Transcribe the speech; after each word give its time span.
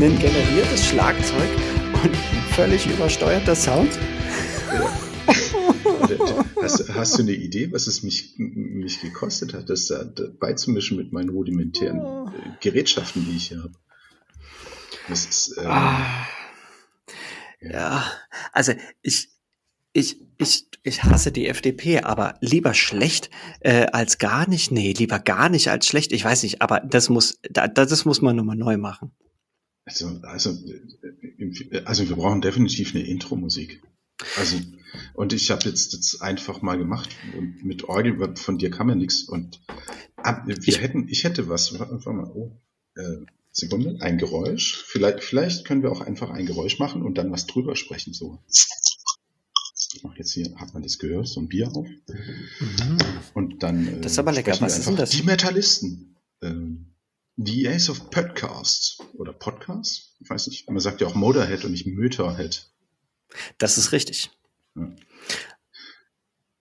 Ein, 0.00 0.18
generiertes 0.18 0.86
Schlagzeug 0.86 1.48
und 2.02 2.10
ein 2.10 2.42
völlig 2.50 2.84
übersteuerter 2.84 3.54
Sound? 3.54 3.96
Hast, 6.60 6.88
hast, 6.92 7.16
du 7.16 7.22
eine 7.22 7.32
Idee, 7.32 7.70
was 7.70 7.86
es 7.86 8.02
mich, 8.02 8.34
mich 8.36 9.00
gekostet 9.00 9.54
hat, 9.54 9.70
das 9.70 9.86
da 9.86 10.04
beizumischen 10.40 10.96
mit 10.96 11.12
meinen 11.12 11.28
rudimentären 11.28 12.00
äh, 12.00 12.30
Gerätschaften, 12.60 13.24
die 13.24 13.36
ich 13.36 13.48
hier 13.48 13.62
habe? 13.62 13.74
Das 15.08 15.26
ist, 15.26 15.58
ähm, 15.58 15.66
ah, 15.68 16.26
ja. 17.60 17.70
ja, 17.70 18.04
also 18.52 18.72
ich, 19.00 19.28
ich, 19.92 20.20
ich, 20.38 20.66
ich 20.82 21.04
hasse 21.04 21.30
die 21.30 21.46
FDP, 21.46 22.00
aber 22.00 22.34
lieber 22.40 22.74
schlecht 22.74 23.30
äh, 23.60 23.86
als 23.86 24.18
gar 24.18 24.48
nicht. 24.48 24.72
Nee, 24.72 24.92
lieber 24.92 25.20
gar 25.20 25.48
nicht 25.48 25.68
als 25.68 25.86
schlecht. 25.86 26.10
Ich 26.10 26.24
weiß 26.24 26.42
nicht, 26.42 26.62
aber 26.62 26.80
das 26.80 27.08
muss, 27.08 27.38
da, 27.48 27.68
das 27.68 28.04
muss 28.04 28.20
man 28.20 28.34
nochmal 28.34 28.56
neu 28.56 28.76
machen. 28.76 29.12
Also, 29.86 30.18
also, 30.22 30.56
also 31.84 32.08
wir 32.08 32.16
brauchen 32.16 32.40
definitiv 32.40 32.94
eine 32.94 33.04
Intro-Musik. 33.04 33.82
Also, 34.38 34.58
und 35.12 35.32
ich 35.32 35.50
habe 35.50 35.68
jetzt 35.68 35.92
das 35.92 36.20
einfach 36.20 36.62
mal 36.62 36.78
gemacht 36.78 37.10
und 37.36 37.64
mit 37.64 37.84
Orgel 37.84 38.36
von 38.36 38.58
dir 38.58 38.70
kam 38.70 38.88
ja 38.88 38.94
nichts 38.94 39.24
und 39.24 39.60
ab, 40.16 40.44
wir 40.46 40.56
ich, 40.56 40.80
hätten, 40.80 41.08
ich 41.08 41.24
hätte 41.24 41.48
was, 41.48 41.78
warte 41.78 42.10
mal, 42.10 42.30
oh, 42.32 42.56
äh, 42.96 43.26
Sekunde, 43.52 43.98
ein 44.00 44.18
Geräusch. 44.18 44.84
Vielleicht, 44.86 45.22
vielleicht 45.22 45.64
können 45.64 45.82
wir 45.82 45.92
auch 45.92 46.00
einfach 46.00 46.30
ein 46.30 46.46
Geräusch 46.46 46.78
machen 46.78 47.02
und 47.02 47.18
dann 47.18 47.30
was 47.30 47.46
drüber 47.46 47.76
sprechen, 47.76 48.12
so. 48.12 48.42
Ich 49.92 50.02
mache 50.02 50.18
jetzt 50.18 50.32
hier, 50.32 50.52
hat 50.56 50.74
man 50.74 50.82
das 50.82 50.98
gehört, 50.98 51.28
so 51.28 51.40
ein 51.40 51.48
Bier 51.48 51.68
auf. 51.68 51.86
Mhm. 51.86 52.98
Und 53.34 53.62
dann. 53.62 53.86
Äh, 53.86 54.00
das 54.00 54.12
ist 54.12 54.18
aber 54.18 54.32
lecker. 54.32 54.56
Was 54.60 54.78
ist 54.78 54.88
denn 54.88 54.96
das? 54.96 55.10
Die 55.10 55.22
Metallisten. 55.22 56.16
Ähm, 56.42 56.93
The 57.36 57.68
Ace 57.68 57.90
of 57.90 58.10
Podcasts. 58.10 58.98
Oder 59.14 59.32
Podcasts? 59.32 60.14
Ich 60.20 60.30
weiß 60.30 60.46
nicht. 60.46 60.68
Man 60.70 60.80
sagt 60.80 61.00
ja 61.00 61.06
auch 61.06 61.14
Motorhead 61.14 61.64
und 61.64 61.72
nicht 61.72 61.86
Motorhead. 61.86 62.66
Das 63.58 63.78
ist 63.78 63.92
richtig. 63.92 64.30
Ja. 64.76 64.94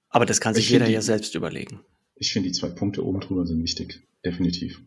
Aber 0.09 0.25
das 0.25 0.41
kann 0.41 0.53
sich 0.53 0.69
jeder 0.69 0.85
die, 0.85 0.93
ja 0.93 1.01
selbst 1.01 1.35
überlegen. 1.35 1.81
Ich 2.15 2.33
finde, 2.33 2.49
die 2.49 2.53
zwei 2.53 2.69
Punkte 2.69 3.05
oben 3.05 3.19
drüber 3.19 3.45
sind 3.45 3.61
wichtig. 3.63 4.01
Definitiv. 4.25 4.81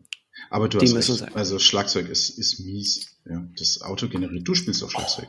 Aber 0.49 0.69
du 0.69 0.77
die 0.77 0.85
hast 0.85 0.95
recht. 0.95 1.19
Sein. 1.19 1.35
Also 1.35 1.59
Schlagzeug 1.59 2.09
ist, 2.09 2.29
ist 2.29 2.59
mies. 2.59 3.17
Ja, 3.25 3.47
das 3.57 3.81
Auto 3.81 4.07
generiert. 4.07 4.47
Du 4.47 4.55
spielst 4.55 4.83
auch 4.83 4.91
Schlagzeug. 4.91 5.27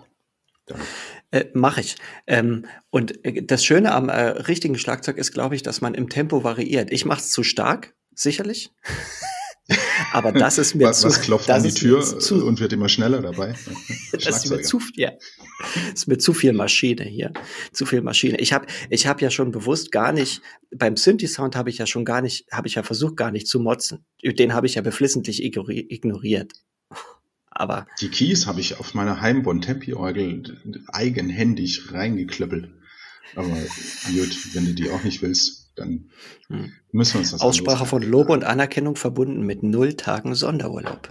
Äh, 1.30 1.46
Mache 1.54 1.80
ich. 1.80 1.96
Ähm, 2.26 2.66
und 2.90 3.24
äh, 3.24 3.42
das 3.42 3.64
Schöne 3.64 3.92
am 3.92 4.08
äh, 4.08 4.20
richtigen 4.20 4.78
Schlagzeug 4.78 5.16
ist, 5.16 5.32
glaube 5.32 5.54
ich, 5.54 5.62
dass 5.62 5.80
man 5.80 5.94
im 5.94 6.08
Tempo 6.08 6.44
variiert. 6.44 6.92
Ich 6.92 7.04
mache 7.04 7.20
es 7.20 7.30
zu 7.30 7.42
stark, 7.42 7.94
sicherlich. 8.14 8.70
Aber 10.12 10.32
das 10.32 10.58
ist 10.58 10.74
mir 10.74 10.84
was, 10.88 11.00
zu. 11.00 11.08
Was 11.08 11.20
klopft 11.20 11.50
an 11.50 11.62
die 11.62 11.72
Tür 11.72 12.02
zu, 12.02 12.44
und 12.44 12.60
wird 12.60 12.72
immer 12.72 12.88
schneller 12.88 13.20
dabei? 13.20 13.54
das 14.12 14.44
ist 14.44 14.50
mir 14.50 14.62
zu, 14.62 14.80
ja, 14.94 15.12
ist 15.92 16.08
mir 16.08 16.18
zu 16.18 16.32
viel 16.32 16.52
Maschine 16.52 17.04
hier, 17.04 17.32
zu 17.72 17.86
viel 17.86 18.02
Maschine. 18.02 18.38
Ich 18.38 18.52
habe, 18.52 18.66
ich 18.90 19.06
habe 19.06 19.20
ja 19.22 19.30
schon 19.30 19.50
bewusst 19.50 19.92
gar 19.92 20.12
nicht 20.12 20.42
beim 20.70 20.96
Synthi-Sound 20.96 21.56
habe 21.56 21.70
ich 21.70 21.78
ja 21.78 21.86
schon 21.86 22.04
gar 22.04 22.20
nicht, 22.20 22.46
habe 22.52 22.68
ich 22.68 22.74
ja 22.74 22.82
versucht 22.82 23.16
gar 23.16 23.30
nicht 23.30 23.46
zu 23.46 23.60
motzen. 23.60 24.04
Den 24.22 24.54
habe 24.54 24.66
ich 24.66 24.74
ja 24.74 24.82
beflissentlich 24.82 25.42
ignoriert. 25.42 26.52
Aber 27.50 27.86
die 28.00 28.10
Keys 28.10 28.46
habe 28.46 28.60
ich 28.60 28.78
auf 28.78 28.94
meiner 28.94 29.20
Heimbon 29.20 29.60
Tempi-Orgel 29.60 30.84
eigenhändig 30.88 31.92
reingeklöppelt. 31.92 32.70
Aber 33.34 33.48
gut, 33.48 34.54
wenn 34.54 34.66
du 34.66 34.74
die 34.74 34.90
auch 34.90 35.02
nicht 35.02 35.22
willst, 35.22 35.57
dann 35.78 36.10
hm. 36.48 36.72
müssen 36.92 37.14
wir 37.14 37.20
uns 37.20 37.30
das 37.30 37.40
Aussprache 37.40 37.86
von 37.86 38.02
Lob 38.02 38.30
und 38.30 38.44
Anerkennung 38.44 38.96
verbunden 38.96 39.44
mit 39.44 39.62
null 39.62 39.94
Tagen 39.94 40.34
Sonderurlaub. 40.34 41.08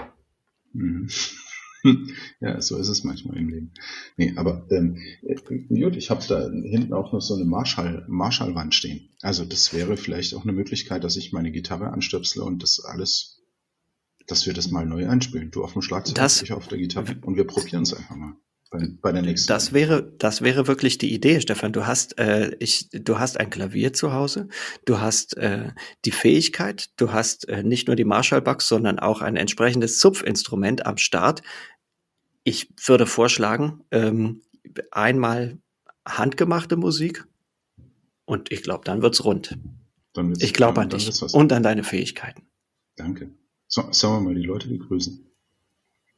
Mhm. 0.73 1.09
Ja, 2.41 2.59
so 2.59 2.75
ist 2.77 2.89
es 2.89 3.05
manchmal 3.05 3.37
im 3.37 3.49
Leben. 3.49 3.71
Nee, 4.17 4.33
aber 4.35 4.67
ähm, 4.71 4.97
gut, 5.69 5.95
ich 5.95 6.09
habe 6.09 6.21
da 6.27 6.49
hinten 6.49 6.91
auch 6.91 7.13
noch 7.13 7.21
so 7.21 7.35
eine 7.35 7.45
Marshall, 7.45 8.03
Marshallwand 8.09 8.75
stehen. 8.75 9.09
Also 9.21 9.45
das 9.45 9.73
wäre 9.73 9.95
vielleicht 9.95 10.33
auch 10.33 10.43
eine 10.43 10.51
Möglichkeit, 10.51 11.05
dass 11.05 11.15
ich 11.15 11.31
meine 11.31 11.51
Gitarre 11.51 11.91
anstöpsle 11.93 12.43
und 12.43 12.61
das 12.61 12.83
alles 12.83 13.37
dass 14.27 14.45
wir 14.45 14.53
das 14.53 14.69
mal 14.69 14.85
neu 14.85 15.07
einspielen. 15.07 15.51
Du 15.51 15.63
auf 15.63 15.73
dem 15.73 15.81
Schlagzeug, 15.81 16.15
das, 16.15 16.41
ich 16.41 16.51
auf 16.51 16.67
der 16.67 16.77
Gitarre. 16.77 17.15
Und 17.21 17.37
wir 17.37 17.47
probieren 17.47 17.83
es 17.83 17.93
einfach 17.93 18.15
mal. 18.15 18.35
Bei, 18.69 18.87
bei, 19.01 19.11
der 19.11 19.21
nächsten. 19.21 19.47
Das 19.47 19.71
wäre, 19.71 20.11
das 20.17 20.41
wäre 20.41 20.67
wirklich 20.67 20.97
die 20.97 21.13
Idee, 21.13 21.39
Stefan. 21.39 21.71
Du 21.71 21.85
hast, 21.85 22.17
äh, 22.19 22.55
ich, 22.59 22.89
du 22.91 23.17
hast 23.17 23.39
ein 23.39 23.49
Klavier 23.49 23.93
zu 23.93 24.13
Hause, 24.13 24.49
du 24.85 24.99
hast 24.99 25.37
äh, 25.37 25.71
die 26.05 26.11
Fähigkeit, 26.11 26.89
du 26.97 27.13
hast 27.13 27.47
äh, 27.47 27.63
nicht 27.63 27.87
nur 27.87 27.95
die 27.95 28.03
Marshall-Bugs, 28.03 28.67
sondern 28.67 28.99
auch 28.99 29.21
ein 29.21 29.37
entsprechendes 29.37 29.99
Zupfinstrument 29.99 30.85
am 30.85 30.97
Start. 30.97 31.41
Ich 32.43 32.69
würde 32.85 33.05
vorschlagen, 33.05 33.83
ähm, 33.91 34.41
einmal 34.91 35.59
handgemachte 36.05 36.75
Musik 36.75 37.25
und 38.25 38.51
ich 38.51 38.63
glaube, 38.63 38.83
dann 38.83 39.01
wird's 39.01 39.23
rund. 39.23 39.57
Dann 40.13 40.29
wird's, 40.29 40.43
ich 40.43 40.53
glaube 40.53 40.81
an 40.81 40.89
dich 40.89 41.23
und 41.33 41.53
an 41.53 41.63
deine 41.63 41.83
Fähigkeiten. 41.83 42.43
Danke. 42.95 43.31
So, 43.67 43.91
sollen 43.91 44.23
wir 44.23 44.29
mal 44.29 44.35
die 44.35 44.45
Leute 44.45 44.67
begrüßen? 44.67 45.25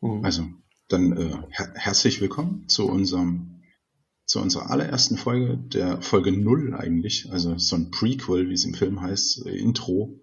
Mhm. 0.01 0.25
Also, 0.25 0.45
dann 0.89 1.15
äh, 1.15 1.37
her 1.51 1.71
herzlich 1.75 2.19
willkommen 2.19 2.67
zu 2.67 2.87
unserem 2.87 3.61
zu 4.25 4.39
unserer 4.39 4.69
allerersten 4.69 5.17
Folge, 5.17 5.57
der 5.57 6.01
Folge 6.01 6.31
null 6.31 6.75
eigentlich, 6.75 7.31
also 7.31 7.57
so 7.57 7.75
ein 7.75 7.89
Prequel, 7.89 8.49
wie 8.49 8.53
es 8.53 8.63
im 8.65 8.75
Film 8.75 9.01
heißt, 9.01 9.45
äh, 9.47 9.57
Intro, 9.57 10.21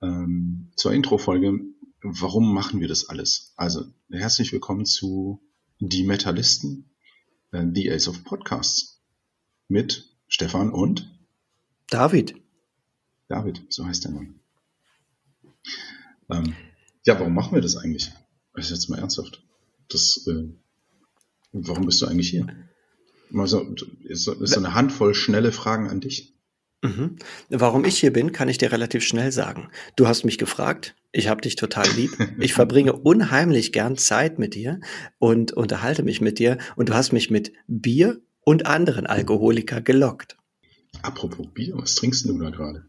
ähm, 0.00 0.72
zur 0.76 0.92
Intro-Folge. 0.92 1.60
Warum 2.02 2.52
machen 2.52 2.80
wir 2.80 2.88
das 2.88 3.08
alles? 3.08 3.52
Also, 3.56 3.84
herzlich 4.10 4.52
willkommen 4.52 4.86
zu 4.86 5.40
Die 5.78 6.02
Metallisten, 6.02 6.90
äh, 7.52 7.64
The 7.72 7.92
Ace 7.92 8.08
of 8.08 8.24
Podcasts 8.24 9.00
mit 9.68 10.16
Stefan 10.26 10.70
und 10.70 11.08
David. 11.90 12.34
David, 13.28 13.62
so 13.68 13.86
heißt 13.86 14.04
der 14.04 14.10
Mann. 14.10 14.40
Ähm, 16.28 16.56
ja, 17.04 17.20
warum 17.20 17.34
machen 17.34 17.54
wir 17.54 17.62
das 17.62 17.76
eigentlich? 17.76 18.10
Das 18.54 18.64
ist 18.64 18.70
jetzt 18.72 18.88
mal 18.88 18.98
ernsthaft. 18.98 19.44
Das, 19.92 20.26
äh, 20.26 20.48
warum 21.52 21.86
bist 21.86 22.00
du 22.02 22.06
eigentlich 22.06 22.30
hier? 22.30 22.46
Mal 23.30 23.46
so, 23.46 23.74
ist 24.04 24.28
ist 24.28 24.56
eine 24.56 24.74
Handvoll 24.74 25.14
schnelle 25.14 25.52
Fragen 25.52 25.88
an 25.88 26.00
dich. 26.00 26.34
Mhm. 26.82 27.16
Warum 27.48 27.84
ich 27.84 27.98
hier 27.98 28.12
bin, 28.12 28.32
kann 28.32 28.48
ich 28.48 28.58
dir 28.58 28.72
relativ 28.72 29.04
schnell 29.04 29.30
sagen. 29.30 29.70
Du 29.96 30.08
hast 30.08 30.24
mich 30.24 30.36
gefragt, 30.36 30.96
ich 31.12 31.28
habe 31.28 31.40
dich 31.40 31.56
total 31.56 31.88
lieb. 31.92 32.10
Ich 32.40 32.54
verbringe 32.54 32.92
unheimlich 33.04 33.72
gern 33.72 33.96
Zeit 33.96 34.38
mit 34.38 34.54
dir 34.54 34.80
und 35.18 35.52
unterhalte 35.52 36.02
mich 36.02 36.20
mit 36.20 36.38
dir 36.38 36.58
und 36.74 36.88
du 36.88 36.94
hast 36.94 37.12
mich 37.12 37.30
mit 37.30 37.52
Bier 37.68 38.20
und 38.44 38.66
anderen 38.66 39.06
Alkoholiker 39.06 39.80
gelockt. 39.80 40.36
Apropos 41.02 41.46
Bier, 41.54 41.74
was 41.76 41.94
trinkst 41.94 42.24
du 42.26 42.36
da 42.38 42.50
gerade? 42.50 42.86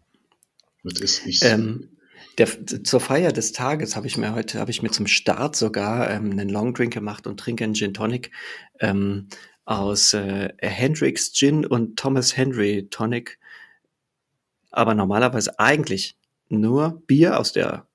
Das 0.84 1.00
ist 1.00 1.25
nicht 1.25 1.44
ähm, 1.44 1.92
der, 2.38 2.66
zur 2.83 2.99
Feier 2.99 3.31
des 3.31 3.51
Tages 3.51 3.95
habe 3.95 4.07
ich 4.07 4.17
mir 4.17 4.33
heute, 4.33 4.59
habe 4.59 4.71
ich 4.71 4.81
mir 4.81 4.91
zum 4.91 5.07
Start 5.07 5.55
sogar 5.55 6.09
ähm, 6.09 6.31
einen 6.31 6.49
Long 6.49 6.73
Drink 6.73 6.94
gemacht 6.94 7.27
und 7.27 7.39
trinke 7.39 7.63
einen 7.63 7.75
Gin 7.75 7.94
Tonic 7.94 8.31
ähm, 8.79 9.27
aus 9.66 10.13
äh, 10.13 10.53
Hendrix 10.59 11.31
Gin 11.33 11.66
und 11.66 11.97
Thomas 11.97 12.35
Henry 12.35 12.88
Tonic. 12.89 13.39
Aber 14.72 14.95
normalerweise 14.95 15.59
eigentlich 15.59 16.17
nur 16.49 17.01
Bier 17.07 17.39
aus 17.39 17.53
der 17.53 17.88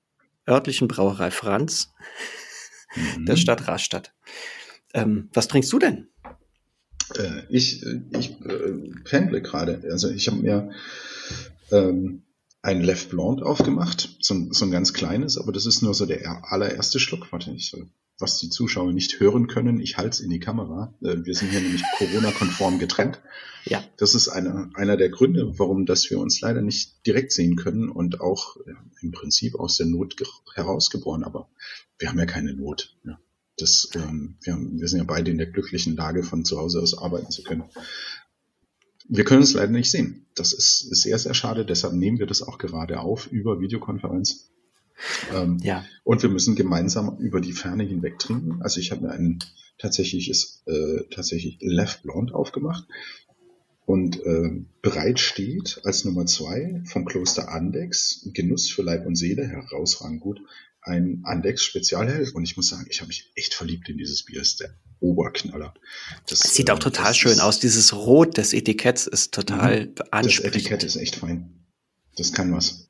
örtlichen 0.47 0.87
Brauerei 0.87 1.31
Franz 1.31 1.93
mhm. 2.95 3.25
der 3.25 3.35
Stadt 3.35 3.67
Rastatt. 3.67 4.13
Ähm, 4.93 5.29
was 5.33 5.47
trinkst 5.47 5.71
du 5.71 5.79
denn? 5.79 6.07
Äh, 7.15 7.43
ich 7.49 7.85
ich 8.11 8.41
äh, 8.41 8.91
pendle 9.03 9.41
gerade. 9.41 9.81
Also 9.91 10.09
ich 10.09 10.27
habe 10.27 10.37
mir 10.37 10.71
ähm, 11.71 12.23
ein 12.61 12.81
Left 12.81 13.09
Blonde 13.09 13.45
aufgemacht, 13.45 14.17
so 14.19 14.33
ein, 14.33 14.51
so 14.51 14.65
ein 14.65 14.71
ganz 14.71 14.93
kleines, 14.93 15.37
aber 15.37 15.51
das 15.51 15.65
ist 15.65 15.81
nur 15.81 15.93
so 15.93 16.05
der 16.05 16.51
allererste 16.51 16.99
Schluck. 16.99 17.31
Warte, 17.31 17.51
ich, 17.51 17.73
was 18.19 18.37
die 18.39 18.49
Zuschauer 18.49 18.91
nicht 18.91 19.19
hören 19.19 19.47
können, 19.47 19.79
ich 19.79 19.97
halte 19.97 20.09
es 20.09 20.19
in 20.19 20.29
die 20.29 20.41
Kamera. 20.41 20.93
Äh, 21.01 21.23
wir 21.23 21.35
sind 21.35 21.51
hier 21.51 21.61
nämlich 21.61 21.83
Corona-konform 21.97 22.79
getrennt. 22.79 23.21
Ja. 23.65 23.83
Das 23.97 24.13
ist 24.13 24.27
eine, 24.27 24.71
einer 24.73 24.97
der 24.97 25.09
Gründe, 25.09 25.57
warum 25.57 25.85
dass 25.85 26.09
wir 26.09 26.19
uns 26.19 26.41
leider 26.41 26.61
nicht 26.61 27.05
direkt 27.05 27.31
sehen 27.31 27.55
können 27.55 27.89
und 27.89 28.19
auch 28.19 28.57
ja, 28.67 28.75
im 29.01 29.11
Prinzip 29.11 29.55
aus 29.55 29.77
der 29.77 29.85
Not 29.85 30.15
herausgeboren. 30.53 31.23
Aber 31.23 31.49
wir 31.97 32.09
haben 32.09 32.19
ja 32.19 32.25
keine 32.25 32.53
Not. 32.53 32.97
Ja. 33.05 33.19
Das, 33.57 33.89
ähm, 33.95 34.37
wir, 34.41 34.53
haben, 34.53 34.79
wir 34.79 34.87
sind 34.87 34.99
ja 34.99 35.05
beide 35.05 35.31
in 35.31 35.37
der 35.37 35.47
glücklichen 35.47 35.95
Lage, 35.95 36.23
von 36.23 36.45
zu 36.45 36.57
Hause 36.57 36.81
aus 36.81 36.97
arbeiten 36.97 37.31
zu 37.31 37.43
können. 37.43 37.65
Wir 39.09 39.25
können 39.25 39.41
es 39.41 39.53
leider 39.53 39.71
nicht 39.71 39.91
sehen. 39.91 40.25
Das 40.35 40.53
ist, 40.53 40.79
sehr, 40.95 41.17
sehr 41.17 41.33
schade. 41.33 41.65
Deshalb 41.65 41.93
nehmen 41.93 42.19
wir 42.19 42.27
das 42.27 42.41
auch 42.41 42.57
gerade 42.59 42.99
auf 42.99 43.27
über 43.31 43.59
Videokonferenz. 43.59 44.51
Ähm, 45.33 45.57
ja. 45.63 45.83
Und 46.03 46.21
wir 46.21 46.29
müssen 46.29 46.55
gemeinsam 46.55 47.17
über 47.17 47.41
die 47.41 47.53
Ferne 47.53 47.83
hinweg 47.83 48.19
trinken. 48.19 48.61
Also 48.61 48.79
ich 48.79 48.91
habe 48.91 49.01
mir 49.07 49.11
ein 49.11 49.39
tatsächliches, 49.79 50.61
äh, 50.67 51.03
tatsächlich 51.09 51.57
Left 51.61 52.03
Blonde 52.03 52.35
aufgemacht. 52.35 52.85
und 53.89 54.23
äh, 54.23 54.51
bereit 54.83 55.19
steht 55.19 55.81
als 55.83 56.05
Nummer 56.05 56.27
zwei 56.27 56.79
vom 56.85 57.05
Kloster 57.05 57.51
Andex, 57.51 58.21
Genuss 58.35 58.69
für 58.69 58.83
Leib 58.83 59.07
und 59.07 59.15
Seele, 59.15 59.47
herausragend 59.47 60.21
gut, 60.21 60.41
ein 60.81 61.21
Andex 61.23 61.63
Spezialhell 61.63 62.29
und 62.33 62.43
ich 62.43 62.55
muss 62.55 62.69
sagen, 62.69 62.85
ich 62.89 63.01
habe 63.01 63.09
mich 63.09 63.31
echt 63.35 63.53
verliebt 63.53 63.89
in 63.89 63.97
dieses 63.97 64.23
Bier, 64.23 64.41
ist 64.41 64.59
der 64.59 64.73
Oberknaller. 64.99 65.73
Das, 66.27 66.39
das 66.39 66.53
sieht 66.53 66.69
äh, 66.69 66.71
auch 66.71 66.79
total 66.79 67.13
schön 67.13 67.39
aus, 67.39 67.59
dieses 67.59 67.93
Rot 67.93 68.37
des 68.37 68.53
Etiketts 68.53 69.07
ist 69.07 69.33
total 69.33 69.87
mhm. 69.87 69.93
ansprechend. 70.11 70.55
Das 70.55 70.61
Etikett 70.61 70.83
ist 70.83 70.95
echt 70.95 71.15
fein. 71.15 71.65
Das 72.15 72.33
kann 72.33 72.53
was. 72.53 72.89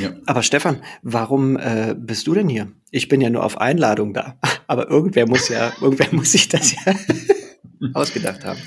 Ja. 0.00 0.12
Aber 0.26 0.42
Stefan, 0.42 0.82
warum 1.02 1.56
äh, 1.56 1.94
bist 1.96 2.26
du 2.26 2.34
denn 2.34 2.48
hier? 2.48 2.72
Ich 2.90 3.08
bin 3.08 3.20
ja 3.20 3.30
nur 3.30 3.44
auf 3.44 3.58
Einladung 3.58 4.12
da. 4.12 4.38
Aber 4.66 4.88
irgendwer 4.90 5.26
muss 5.26 5.48
ja, 5.48 5.72
irgendwer 5.80 6.12
muss 6.12 6.32
sich 6.32 6.48
das 6.48 6.72
ja 6.72 6.94
ausgedacht 7.94 8.44
haben. 8.44 8.60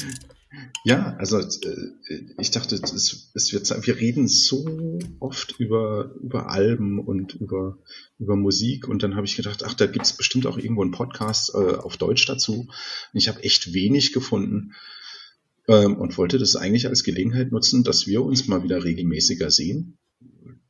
Ja, 0.84 1.16
also 1.18 1.40
äh, 1.40 2.26
ich 2.38 2.52
dachte, 2.52 2.76
es, 2.76 3.32
es 3.34 3.54
wird 3.54 3.70
wir 3.88 3.96
reden 3.98 4.28
so 4.28 5.00
oft 5.20 5.58
über 5.60 6.14
über 6.22 6.50
Alben 6.50 7.00
und 7.00 7.36
über 7.36 7.78
über 8.20 8.36
Musik 8.36 8.88
und 8.88 9.02
dann 9.02 9.16
habe 9.16 9.26
ich 9.26 9.38
gedacht, 9.38 9.64
ach, 9.64 9.74
da 9.74 9.86
gibt's 9.86 10.18
bestimmt 10.18 10.46
auch 10.46 10.58
irgendwo 10.58 10.82
einen 10.82 10.92
Podcast 10.92 11.54
äh, 11.54 11.76
auf 11.76 11.98
Deutsch 11.98 12.26
dazu. 12.26 12.68
Und 13.14 13.18
ich 13.18 13.30
habe 13.30 13.44
echt 13.44 13.74
wenig 13.74 14.12
gefunden 14.12 14.74
ähm, 15.68 15.96
und 15.98 16.18
wollte 16.18 16.38
das 16.38 16.56
eigentlich 16.56 16.88
als 16.88 17.04
Gelegenheit 17.04 17.52
nutzen, 17.52 17.84
dass 17.84 18.06
wir 18.08 18.22
uns 18.24 18.48
mal 18.48 18.64
wieder 18.64 18.84
regelmäßiger 18.84 19.52
sehen 19.52 19.98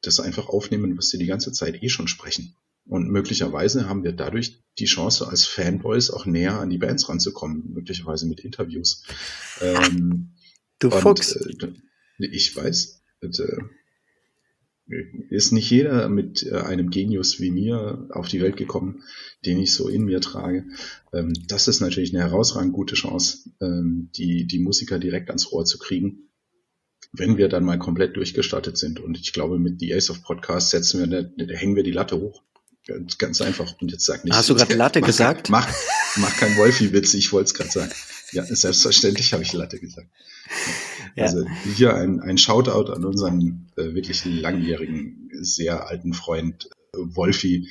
das 0.02 0.20
einfach 0.20 0.48
aufnehmen, 0.48 0.98
was 0.98 1.10
sie 1.10 1.18
die 1.18 1.26
ganze 1.26 1.52
Zeit 1.52 1.82
eh 1.82 1.90
schon 1.90 2.08
sprechen. 2.08 2.56
Und 2.86 3.10
möglicherweise 3.10 3.88
haben 3.88 4.04
wir 4.04 4.12
dadurch 4.12 4.64
die 4.80 4.86
Chance, 4.86 5.28
als 5.28 5.46
Fanboys 5.46 6.10
auch 6.10 6.26
näher 6.26 6.60
an 6.60 6.70
die 6.70 6.78
Bands 6.78 7.08
ranzukommen, 7.08 7.72
möglicherweise 7.74 8.28
mit 8.28 8.40
Interviews. 8.40 9.04
Ähm, 9.62 10.32
du 10.80 10.90
und, 10.90 11.00
Fuchs. 11.00 11.36
Äh, 11.36 11.72
ich 12.20 12.56
weiß. 12.56 13.02
Äh, 13.22 13.30
ist 15.30 15.54
nicht 15.54 15.70
jeder 15.70 16.10
mit 16.10 16.44
äh, 16.44 16.58
einem 16.58 16.90
Genius 16.90 17.40
wie 17.40 17.52
mir 17.52 18.10
auf 18.12 18.28
die 18.28 18.42
Welt 18.42 18.58
gekommen, 18.58 19.04
den 19.46 19.60
ich 19.60 19.74
so 19.74 19.88
in 19.88 20.04
mir 20.04 20.20
trage. 20.20 20.66
Ähm, 21.14 21.32
das 21.48 21.68
ist 21.68 21.80
natürlich 21.80 22.14
eine 22.14 22.24
herausragend 22.24 22.74
gute 22.74 22.96
Chance, 22.96 23.52
ähm, 23.62 24.10
die, 24.18 24.48
die 24.48 24.60
Musiker 24.60 25.00
direkt 25.00 25.30
ans 25.30 25.52
Rohr 25.52 25.66
zu 25.66 25.78
kriegen 25.78 26.28
wenn 27.14 27.38
wir 27.38 27.50
dann 27.50 27.66
mal 27.66 27.78
komplett 27.78 28.16
durchgestartet 28.16 28.78
sind. 28.78 29.00
Und 29.00 29.20
ich 29.20 29.34
glaube, 29.34 29.60
mit 29.60 29.80
The 29.80 29.94
Ace 29.94 30.10
of 30.10 30.24
Podcast 30.24 30.70
setzen 30.70 31.00
wir, 31.00 31.32
eine, 31.38 31.58
hängen 31.58 31.76
wir 31.76 31.84
die 31.84 31.92
Latte 31.92 32.20
hoch. 32.20 32.42
Ganz, 32.92 33.18
ganz 33.18 33.42
einfach. 33.42 33.74
Und 33.82 33.92
jetzt 33.92 34.06
sag 34.06 34.24
nicht. 34.26 34.36
Hast 34.36 34.50
du 34.50 34.56
gerade 34.56 34.74
Latte 34.76 35.00
mach, 35.00 35.08
gesagt? 35.08 35.50
Mach, 35.50 35.68
mach 36.18 36.36
kein 36.38 36.56
Wolfi-Witz, 36.58 37.14
ich 37.14 37.32
wollte 37.32 37.46
es 37.46 37.54
gerade 37.54 37.72
sagen. 37.72 37.92
Ja, 38.32 38.44
selbstverständlich 38.46 39.34
habe 39.34 39.44
ich 39.44 39.54
Latte 39.54 39.80
gesagt. 39.80 40.08
Ja. 41.16 41.26
Also 41.26 41.46
hier 41.76 41.96
ein, 41.96 42.22
ein 42.22 42.38
Shoutout 42.38 42.92
an 42.92 43.04
unseren 43.04 43.72
äh, 43.76 43.94
wirklich 43.94 44.24
langjährigen, 44.26 45.30
sehr 45.42 45.88
alten 45.88 46.14
Freund 46.14 46.70
äh, 46.94 46.98
Wolfi. 47.00 47.70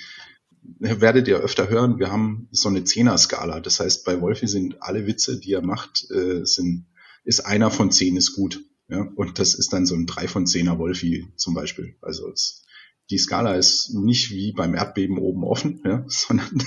Werdet 0.79 1.27
ihr 1.29 1.39
öfter 1.39 1.69
hören, 1.69 1.99
wir 1.99 2.11
haben 2.11 2.49
so 2.51 2.69
eine 2.69 2.85
Zehner-Skala. 2.85 3.61
Das 3.61 3.81
heißt, 3.81 4.05
bei 4.05 4.21
Wolfi 4.21 4.47
sind 4.47 4.83
alle 4.83 5.07
Witze, 5.07 5.41
die 5.41 5.53
er 5.53 5.63
macht, 5.63 6.11
äh, 6.11 6.45
sind, 6.45 6.87
ist 7.25 7.41
einer 7.41 7.71
von 7.71 7.91
zehn 7.91 8.17
ist 8.17 8.35
gut. 8.35 8.63
Ja, 8.89 9.09
und 9.15 9.39
das 9.39 9.55
ist 9.55 9.73
dann 9.73 9.87
so 9.87 9.95
ein 9.95 10.07
3 10.07 10.27
von 10.27 10.47
10er 10.47 10.79
Wolfi 10.79 11.29
zum 11.37 11.55
Beispiel. 11.55 11.97
Also 12.03 12.29
es, 12.31 12.65
die 13.11 13.19
Skala 13.19 13.55
ist 13.55 13.95
nicht 13.95 14.31
wie 14.31 14.53
beim 14.53 14.75
Erdbeben 14.75 15.19
oben 15.19 15.45
offen, 15.45 15.83
ja, 15.85 16.05
sondern 16.09 16.63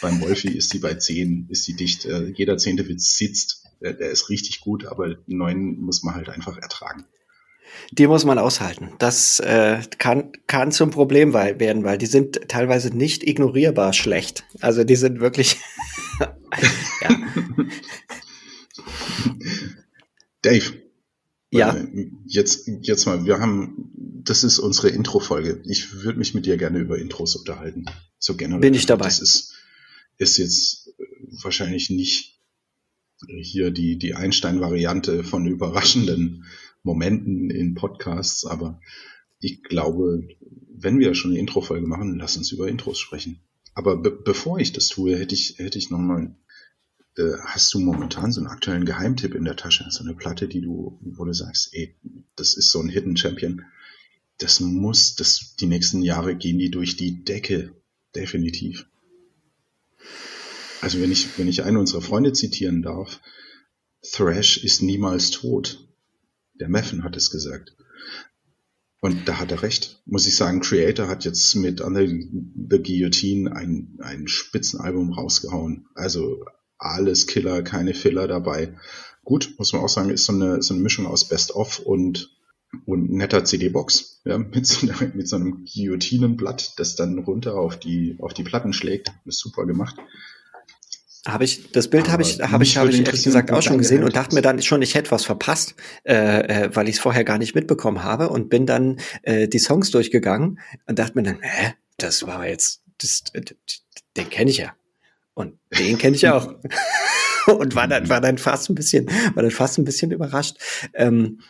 beim 0.00 0.20
Wolfi 0.20 0.48
ist 0.48 0.72
die 0.72 0.78
bei 0.78 0.94
10, 0.94 1.48
ist 1.50 1.66
die 1.66 1.74
dicht. 1.74 2.04
Äh, 2.04 2.32
jeder 2.34 2.56
zehnte 2.58 2.86
Witz 2.88 3.16
sitzt. 3.16 3.64
Der, 3.80 3.92
der 3.92 4.10
ist 4.10 4.28
richtig 4.28 4.60
gut, 4.60 4.86
aber 4.86 5.16
neun 5.26 5.78
muss 5.78 6.02
man 6.02 6.16
halt 6.16 6.28
einfach 6.28 6.58
ertragen. 6.58 7.04
Die 7.92 8.06
muss 8.06 8.24
man 8.24 8.38
aushalten. 8.38 8.92
Das 8.98 9.40
äh, 9.40 9.80
kann, 9.98 10.32
kann 10.46 10.72
zum 10.72 10.90
Problem 10.90 11.34
werden, 11.34 11.84
weil 11.84 11.98
die 11.98 12.06
sind 12.06 12.48
teilweise 12.48 12.96
nicht 12.96 13.22
ignorierbar 13.22 13.92
schlecht. 13.92 14.44
Also 14.60 14.84
die 14.84 14.96
sind 14.96 15.20
wirklich. 15.20 15.58
Dave, 20.42 20.72
ja. 21.50 21.86
Jetzt, 22.26 22.68
jetzt 22.82 23.06
mal, 23.06 23.24
wir 23.24 23.38
haben, 23.38 23.90
das 24.24 24.44
ist 24.44 24.58
unsere 24.58 24.90
Intro-Folge. 24.90 25.62
Ich 25.66 26.02
würde 26.02 26.18
mich 26.18 26.34
mit 26.34 26.46
dir 26.46 26.56
gerne 26.56 26.78
über 26.78 26.98
Intros 26.98 27.36
unterhalten. 27.36 27.86
So 28.18 28.36
generell. 28.36 28.60
Bin 28.60 28.74
ich 28.74 28.86
dabei. 28.86 29.06
Das 29.06 29.20
ist, 29.20 29.54
ist 30.18 30.36
jetzt 30.38 30.94
wahrscheinlich 31.42 31.90
nicht 31.90 32.40
hier 33.26 33.70
die, 33.70 33.98
die 33.98 34.14
Einstein-Variante 34.14 35.24
von 35.24 35.46
überraschenden 35.46 36.44
Momenten 36.82 37.50
in 37.50 37.74
Podcasts, 37.74 38.44
aber 38.44 38.80
ich 39.40 39.62
glaube, 39.62 40.28
wenn 40.70 40.98
wir 40.98 41.14
schon 41.14 41.32
eine 41.32 41.40
Intro-Folge 41.40 41.86
machen, 41.86 42.18
lass 42.18 42.36
uns 42.36 42.52
über 42.52 42.68
Intros 42.68 42.98
sprechen. 42.98 43.40
Aber 43.74 43.96
be 43.96 44.10
bevor 44.10 44.58
ich 44.58 44.72
das 44.72 44.88
tue, 44.88 45.16
hätte 45.16 45.34
ich, 45.34 45.58
hätte 45.58 45.78
ich 45.78 45.90
nochmal 45.90 46.34
äh, 47.16 47.32
hast 47.44 47.72
du 47.74 47.80
momentan 47.80 48.32
so 48.32 48.40
einen 48.40 48.48
aktuellen 48.48 48.84
Geheimtipp 48.84 49.34
in 49.34 49.44
der 49.44 49.56
Tasche? 49.56 49.86
So 49.90 50.04
eine 50.04 50.14
Platte, 50.14 50.48
die 50.48 50.60
du, 50.60 50.98
wo 51.00 51.24
du 51.24 51.32
sagst, 51.32 51.70
ey, 51.72 51.94
das 52.36 52.54
ist 52.54 52.70
so 52.70 52.80
ein 52.80 52.88
Hidden 52.88 53.16
Champion. 53.16 53.62
Das 54.38 54.60
muss, 54.60 55.16
das, 55.16 55.56
die 55.56 55.66
nächsten 55.66 56.02
Jahre 56.02 56.36
gehen 56.36 56.58
die 56.58 56.70
durch 56.70 56.96
die 56.96 57.24
Decke. 57.24 57.72
Definitiv. 58.14 58.86
Also 60.80 61.00
wenn 61.00 61.10
ich, 61.10 61.38
wenn 61.38 61.48
ich 61.48 61.64
einen 61.64 61.76
unserer 61.76 62.00
Freunde 62.00 62.32
zitieren 62.32 62.82
darf, 62.82 63.20
Thrash 64.02 64.58
ist 64.58 64.82
niemals 64.82 65.30
tot. 65.30 65.84
Der 66.60 66.68
Meffen 66.68 67.04
hat 67.04 67.16
es 67.16 67.30
gesagt. 67.30 67.76
Und 69.00 69.28
da 69.28 69.38
hat 69.38 69.52
er 69.52 69.62
recht. 69.62 70.02
Muss 70.06 70.26
ich 70.26 70.36
sagen, 70.36 70.60
Creator 70.60 71.08
hat 71.08 71.24
jetzt 71.24 71.54
mit 71.54 71.80
Under 71.80 72.06
the 72.06 72.82
Guillotine 72.82 73.54
ein, 73.54 73.98
ein 74.00 74.26
Spitzenalbum 74.26 75.12
rausgehauen. 75.12 75.86
Also 75.94 76.44
alles 76.78 77.26
Killer, 77.26 77.62
keine 77.62 77.94
Filler 77.94 78.28
dabei. 78.28 78.74
Gut, 79.24 79.54
muss 79.58 79.72
man 79.72 79.82
auch 79.82 79.88
sagen, 79.88 80.10
ist 80.10 80.24
so 80.24 80.32
eine, 80.32 80.62
so 80.62 80.74
eine 80.74 80.82
Mischung 80.82 81.06
aus 81.06 81.28
Best-of 81.28 81.80
und, 81.80 82.30
und 82.86 83.10
netter 83.10 83.44
CD-Box, 83.44 84.22
ja, 84.24 84.38
mit 84.38 84.66
so, 84.66 84.86
einer, 84.86 85.14
mit 85.14 85.28
so 85.28 85.36
einem 85.36 85.64
Guillotinenblatt, 85.64 86.78
das 86.78 86.96
dann 86.96 87.18
runter 87.18 87.56
auf 87.56 87.78
die, 87.78 88.16
auf 88.20 88.32
die 88.32 88.44
Platten 88.44 88.72
schlägt. 88.72 89.12
Ist 89.26 89.40
super 89.40 89.66
gemacht. 89.66 89.96
Habe 91.26 91.44
ich 91.44 91.72
das 91.72 91.88
Bild 91.88 92.08
habe 92.08 92.22
ich 92.22 92.40
habe 92.40 92.62
ich 92.62 92.78
habe 92.78 92.90
ich 92.90 93.04
ehrlich 93.04 93.22
gesagt 93.22 93.50
auch 93.50 93.60
schon 93.60 93.76
gesehen 93.76 94.02
und 94.02 94.16
dachte 94.16 94.34
mir 94.34 94.40
dann 94.40 94.62
schon, 94.62 94.80
ich 94.80 94.94
hätte 94.94 95.10
was 95.10 95.24
verpasst, 95.24 95.74
äh, 96.04 96.14
äh, 96.14 96.70
weil 96.74 96.88
ich 96.88 96.94
es 96.94 97.00
vorher 97.02 97.24
gar 97.24 97.36
nicht 97.36 97.54
mitbekommen 97.54 98.02
habe 98.02 98.30
und 98.30 98.48
bin 98.48 98.64
dann 98.64 98.98
äh, 99.22 99.46
die 99.46 99.58
Songs 99.58 99.90
durchgegangen 99.90 100.58
und 100.86 100.98
dachte 100.98 101.18
mir 101.18 101.24
dann, 101.24 101.38
hä, 101.42 101.74
das 101.98 102.26
war 102.26 102.46
jetzt, 102.46 102.82
das, 102.98 103.24
den 104.16 104.30
kenne 104.30 104.50
ich 104.50 104.58
ja. 104.58 104.72
Und 105.38 105.56
den 105.78 105.98
kenne 105.98 106.16
ich 106.16 106.28
auch. 106.28 106.52
und 107.46 107.76
war 107.76 107.86
dann, 107.86 108.08
war 108.08 108.20
dann 108.20 108.38
fast 108.38 108.68
ein 108.68 108.74
bisschen, 108.74 109.06
war 109.34 109.44
dann 109.44 109.52
fast 109.52 109.78
ein 109.78 109.84
bisschen 109.84 110.10
überrascht. 110.10 110.56
Ähm, 110.94 111.40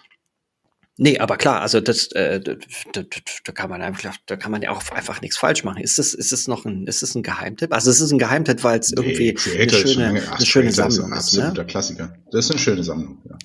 Nee, 1.00 1.20
aber 1.20 1.36
klar, 1.36 1.60
also 1.60 1.80
das, 1.80 2.10
äh, 2.10 2.40
da, 2.40 2.54
da, 2.92 3.02
da 3.44 3.52
kann 3.52 3.70
man 3.70 3.82
einfach, 3.82 4.16
da 4.26 4.34
kann 4.34 4.50
man 4.50 4.62
ja 4.62 4.72
auch 4.72 4.82
einfach 4.90 5.20
nichts 5.20 5.38
falsch 5.38 5.62
machen. 5.62 5.80
Ist 5.80 5.96
das, 5.96 6.12
ist 6.12 6.32
das 6.32 6.48
noch 6.48 6.64
ein, 6.64 6.88
ist 6.88 7.02
das 7.02 7.14
ein 7.14 7.22
Geheimtipp? 7.22 7.72
Also 7.72 7.92
es 7.92 8.00
ist 8.00 8.10
ein 8.10 8.18
Geheimtipp, 8.18 8.64
weil 8.64 8.80
es 8.80 8.90
irgendwie 8.90 9.36
nee, 9.46 9.62
eine 9.62 9.70
schöne, 9.70 10.22
Ach, 10.26 10.38
eine 10.38 10.46
schöne 10.46 10.72
Sammlung 10.72 11.12
ist. 11.12 11.34
Ne? 11.34 11.44
Absoluter 11.44 11.64
Klassiker. 11.66 12.16
Das 12.32 12.46
ist 12.46 12.50
eine 12.50 12.58
schöne 12.58 12.82
Sammlung. 12.82 13.22
Ja. 13.28 13.38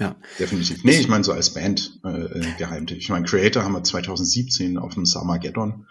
Ja. 0.00 0.16
Definitiv. 0.38 0.82
Nee, 0.82 0.98
ich 0.98 1.08
meine 1.08 1.24
so 1.24 1.32
als 1.32 1.50
Band 1.50 2.00
äh, 2.06 2.08
äh 2.08 2.46
Geheimtipp. 2.56 2.96
Ich 2.96 3.10
meine, 3.10 3.26
Creator 3.26 3.64
haben 3.64 3.72
wir 3.72 3.84
2017 3.84 4.78
auf 4.78 4.94
dem 4.94 5.04
Samageddon 5.04 5.86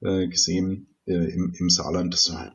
äh, 0.00 0.28
gesehen 0.28 0.96
äh, 1.04 1.12
im, 1.12 1.52
im 1.58 1.68
Saarland. 1.68 2.14
Das 2.14 2.32
war 2.32 2.54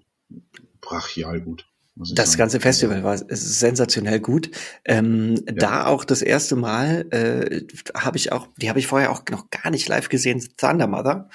brachial 0.82 1.42
gut. 1.42 1.66
Das 2.14 2.38
ganze 2.38 2.60
Festival 2.60 3.04
war 3.04 3.18
sensationell 3.30 4.20
gut. 4.20 4.52
Ähm, 4.86 5.36
ja. 5.48 5.54
Da 5.54 5.86
auch 5.88 6.06
das 6.06 6.22
erste 6.22 6.56
Mal 6.56 7.08
äh, 7.12 7.62
habe 7.96 8.18
ich 8.18 8.32
auch, 8.32 8.48
die 8.58 8.70
habe 8.70 8.80
ich 8.80 8.88
vorher 8.88 9.12
auch 9.12 9.24
noch 9.32 9.50
gar 9.50 9.72
nicht 9.72 9.88
live 9.88 10.10
gesehen, 10.10 10.44
Thunder 10.58 10.88
Mother. 10.88 11.30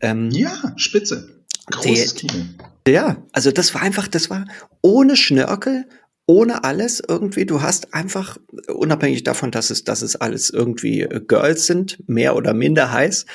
Ähm, 0.00 0.30
ja, 0.30 0.72
spitze. 0.76 1.42
Großes 1.70 2.14
die, 2.14 2.26
Kino. 2.28 2.44
Ja, 2.86 3.16
also 3.32 3.50
das 3.50 3.74
war 3.74 3.82
einfach, 3.82 4.06
das 4.06 4.30
war 4.30 4.44
ohne 4.80 5.16
Schnörkel, 5.16 5.88
ohne 6.26 6.62
alles 6.62 7.02
irgendwie. 7.06 7.44
Du 7.44 7.62
hast 7.62 7.92
einfach, 7.92 8.38
unabhängig 8.68 9.24
davon, 9.24 9.50
dass 9.50 9.70
es, 9.70 9.82
dass 9.82 10.02
es 10.02 10.14
alles 10.14 10.50
irgendwie 10.50 11.00
äh, 11.00 11.20
Girls 11.20 11.66
sind, 11.66 11.98
mehr 12.08 12.36
oder 12.36 12.54
minder 12.54 12.92
heiß, 12.92 13.26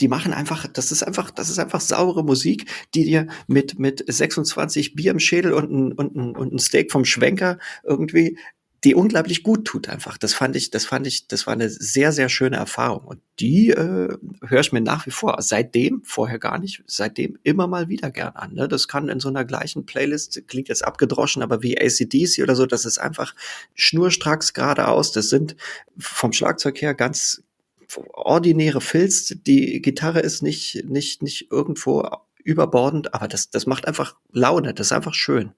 die 0.00 0.08
machen 0.08 0.32
einfach, 0.32 0.66
das 0.66 0.92
ist 0.92 1.02
einfach, 1.02 1.30
das 1.30 1.50
ist 1.50 1.58
einfach 1.58 1.80
saure 1.80 2.24
Musik, 2.24 2.70
die 2.94 3.04
dir 3.04 3.26
mit, 3.46 3.78
mit 3.78 4.04
26 4.06 4.94
Bier 4.94 5.10
im 5.10 5.18
Schädel 5.18 5.52
und 5.52 5.70
ein, 5.70 5.92
und 5.92 6.16
ein, 6.16 6.36
und 6.36 6.52
ein 6.52 6.58
Steak 6.58 6.92
vom 6.92 7.04
Schwenker 7.04 7.58
irgendwie 7.84 8.38
die 8.84 8.94
unglaublich 8.94 9.42
gut 9.42 9.64
tut 9.64 9.88
einfach. 9.88 10.18
Das 10.18 10.34
fand 10.34 10.54
ich, 10.54 10.70
das 10.70 10.84
fand 10.84 11.06
ich, 11.06 11.26
das 11.26 11.46
war 11.46 11.54
eine 11.54 11.68
sehr, 11.68 12.12
sehr 12.12 12.28
schöne 12.28 12.56
Erfahrung. 12.56 13.04
Und 13.04 13.20
die 13.40 13.70
äh, 13.70 14.16
höre 14.46 14.60
ich 14.60 14.72
mir 14.72 14.80
nach 14.80 15.04
wie 15.06 15.10
vor. 15.10 15.36
Seitdem, 15.40 16.02
vorher 16.04 16.38
gar 16.38 16.58
nicht, 16.58 16.84
seitdem 16.86 17.38
immer 17.42 17.66
mal 17.66 17.88
wieder 17.88 18.10
gern 18.10 18.36
an. 18.36 18.54
Ne? 18.54 18.68
Das 18.68 18.86
kann 18.86 19.08
in 19.08 19.18
so 19.18 19.28
einer 19.28 19.44
gleichen 19.44 19.84
Playlist, 19.84 20.46
klingt 20.46 20.68
jetzt 20.68 20.84
abgedroschen, 20.84 21.42
aber 21.42 21.62
wie 21.62 21.76
ACDC 21.76 22.40
oder 22.42 22.54
so, 22.54 22.66
das 22.66 22.84
ist 22.84 22.98
einfach 22.98 23.34
schnurstracks 23.74 24.52
geradeaus. 24.52 25.10
Das 25.10 25.28
sind 25.28 25.56
vom 25.98 26.32
Schlagzeug 26.32 26.80
her 26.80 26.94
ganz 26.94 27.42
ordinäre 28.12 28.80
Filz. 28.80 29.34
Die 29.46 29.80
Gitarre 29.80 30.20
ist 30.20 30.42
nicht, 30.42 30.84
nicht, 30.86 31.22
nicht 31.22 31.50
irgendwo 31.50 32.08
überbordend, 32.44 33.14
aber 33.14 33.28
das, 33.28 33.50
das 33.50 33.66
macht 33.66 33.86
einfach 33.86 34.16
Laune. 34.30 34.74
Das 34.74 34.88
ist 34.88 34.92
einfach 34.92 35.14
schön. 35.14 35.52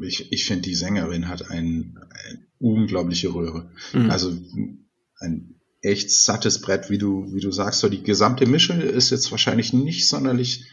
Ich, 0.00 0.32
ich 0.32 0.46
finde, 0.46 0.62
die 0.62 0.74
Sängerin 0.74 1.28
hat 1.28 1.50
ein, 1.50 1.98
eine 2.10 2.46
unglaubliche 2.58 3.34
Röhre. 3.34 3.70
Mhm. 3.92 4.10
Also 4.10 4.32
ein 5.20 5.56
echt 5.82 6.10
sattes 6.10 6.60
Brett, 6.60 6.90
wie 6.90 6.98
du, 6.98 7.32
wie 7.32 7.40
du 7.40 7.52
sagst. 7.52 7.80
So 7.80 7.88
die 7.88 8.02
gesamte 8.02 8.46
Mische 8.46 8.74
ist 8.74 9.10
jetzt 9.10 9.30
wahrscheinlich 9.30 9.72
nicht 9.72 10.08
sonderlich, 10.08 10.66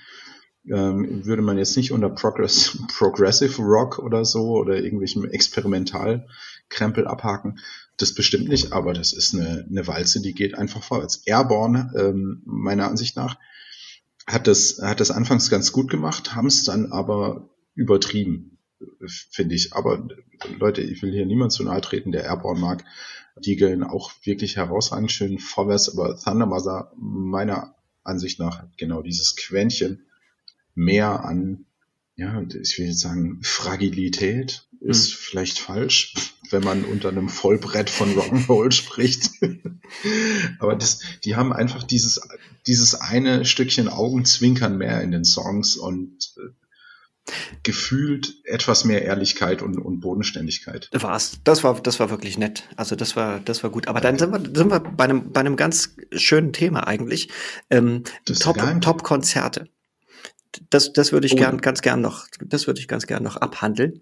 ähm, 0.66 1.26
würde 1.26 1.42
man 1.42 1.58
jetzt 1.58 1.76
nicht 1.76 1.92
unter 1.92 2.10
Progress, 2.10 2.78
Progressive 2.98 3.62
Rock 3.62 4.00
oder 4.00 4.26
so 4.26 4.52
oder 4.52 4.82
irgendwelchem 4.82 5.26
Experimentalkrempel 5.26 7.06
abhaken. 7.06 7.60
Das 7.98 8.14
bestimmt 8.14 8.50
nicht, 8.50 8.74
aber 8.74 8.94
das 8.94 9.14
ist 9.14 9.36
eine, 9.36 9.66
eine 9.70 9.88
Walze, 9.88 10.22
die 10.22 10.34
geht 10.34 10.58
einfach 10.58 10.84
vorwärts. 10.84 11.24
Airborne, 11.26 11.94
ähm, 11.96 12.42
meiner 12.46 12.88
Ansicht 12.88 13.16
nach, 13.16 13.38
hat 14.26 14.48
das, 14.48 14.80
hat 14.82 15.00
das 15.00 15.12
anfangs 15.12 15.50
ganz 15.50 15.72
gut 15.72 15.92
gemacht, 15.92 16.34
haben 16.36 16.48
es 16.48 16.64
dann 16.64 16.92
aber 16.92 17.50
übertrieben 17.76 18.54
finde 19.08 19.56
ich. 19.56 19.74
Aber 19.74 20.08
Leute, 20.58 20.82
ich 20.82 21.02
will 21.02 21.12
hier 21.12 21.26
niemand 21.26 21.52
zu 21.52 21.64
nahe 21.64 21.82
treten, 21.82 22.12
der 22.12 22.24
Airborne 22.24 22.60
mag. 22.60 22.84
Die 23.38 23.56
gehen 23.56 23.84
auch 23.84 24.12
wirklich 24.24 24.58
herausragend 24.58 25.12
schön 25.12 25.40
vorwärts, 25.40 25.90
aber 25.90 26.18
Thundermother 26.18 26.92
meiner 26.98 27.76
Ansicht 28.04 28.40
nach 28.40 28.66
genau 28.78 29.02
dieses 29.02 29.36
Quäntchen 29.36 30.06
mehr 30.76 31.24
an, 31.26 31.66
ja, 32.16 32.42
ich 32.42 32.78
will 32.78 32.88
jetzt 32.88 33.00
sagen, 33.00 33.40
Fragilität 33.42 34.68
ist 34.82 35.08
hm. 35.08 35.18
vielleicht 35.18 35.60
falsch, 35.60 36.33
wenn 36.50 36.64
man 36.64 36.84
unter 36.86 37.10
einem 37.10 37.30
Vollbrett 37.30 37.90
von 37.90 38.14
Rock'n'Roll 38.16 38.72
spricht. 38.74 39.32
aber 40.60 40.76
das, 40.76 41.00
die 41.24 41.36
haben 41.36 41.54
einfach 41.54 41.84
dieses, 41.84 42.22
dieses 42.68 42.96
eine 42.96 43.46
Stückchen 43.46 43.88
Augenzwinkern 43.88 44.78
mehr 44.78 45.02
in 45.02 45.12
den 45.12 45.26
Songs 45.26 45.76
und 45.76 46.34
äh, 46.38 46.50
gefühlt 47.64 48.36
etwas 48.44 48.84
mehr 48.84 49.04
Ehrlichkeit 49.04 49.62
und, 49.62 49.78
und 49.78 50.02
Bodenständigkeit. 50.02 50.90
War's. 50.92 51.40
Das 51.44 51.64
war, 51.64 51.80
das 51.80 52.00
war 52.00 52.10
wirklich 52.10 52.38
nett. 52.38 52.68
Also 52.76 52.96
das 52.96 53.16
war, 53.16 53.40
das 53.40 53.64
war 53.64 53.70
gut. 53.70 53.88
Aber 53.88 54.02
dann 54.02 54.20
sind 54.20 54.32
wir, 54.32 54.40
sind 54.40 54.70
wir 54.70 54.80
bei 54.82 55.06
einem, 55.06 55.32
bei 55.32 55.40
einem 55.40 55.56
ganz 55.56 55.96
schönen 56.12 56.52
Thema 56.52 56.86
eigentlich. 56.88 57.30
Ähm, 57.70 58.04
Top, 58.26 58.58
Top 58.82 59.04
Konzerte. 59.04 59.70
Das, 60.70 60.94
das 60.94 61.12
würde 61.12 61.26
ich 61.26 61.34
oh. 61.34 61.38
gern, 61.38 61.62
ganz 61.62 61.82
gern 61.82 62.02
noch, 62.02 62.28
das 62.42 62.68
würde 62.68 62.80
ich 62.80 62.88
ganz 62.88 63.08
gern 63.08 63.24
noch 63.24 63.38
abhandeln. 63.38 64.02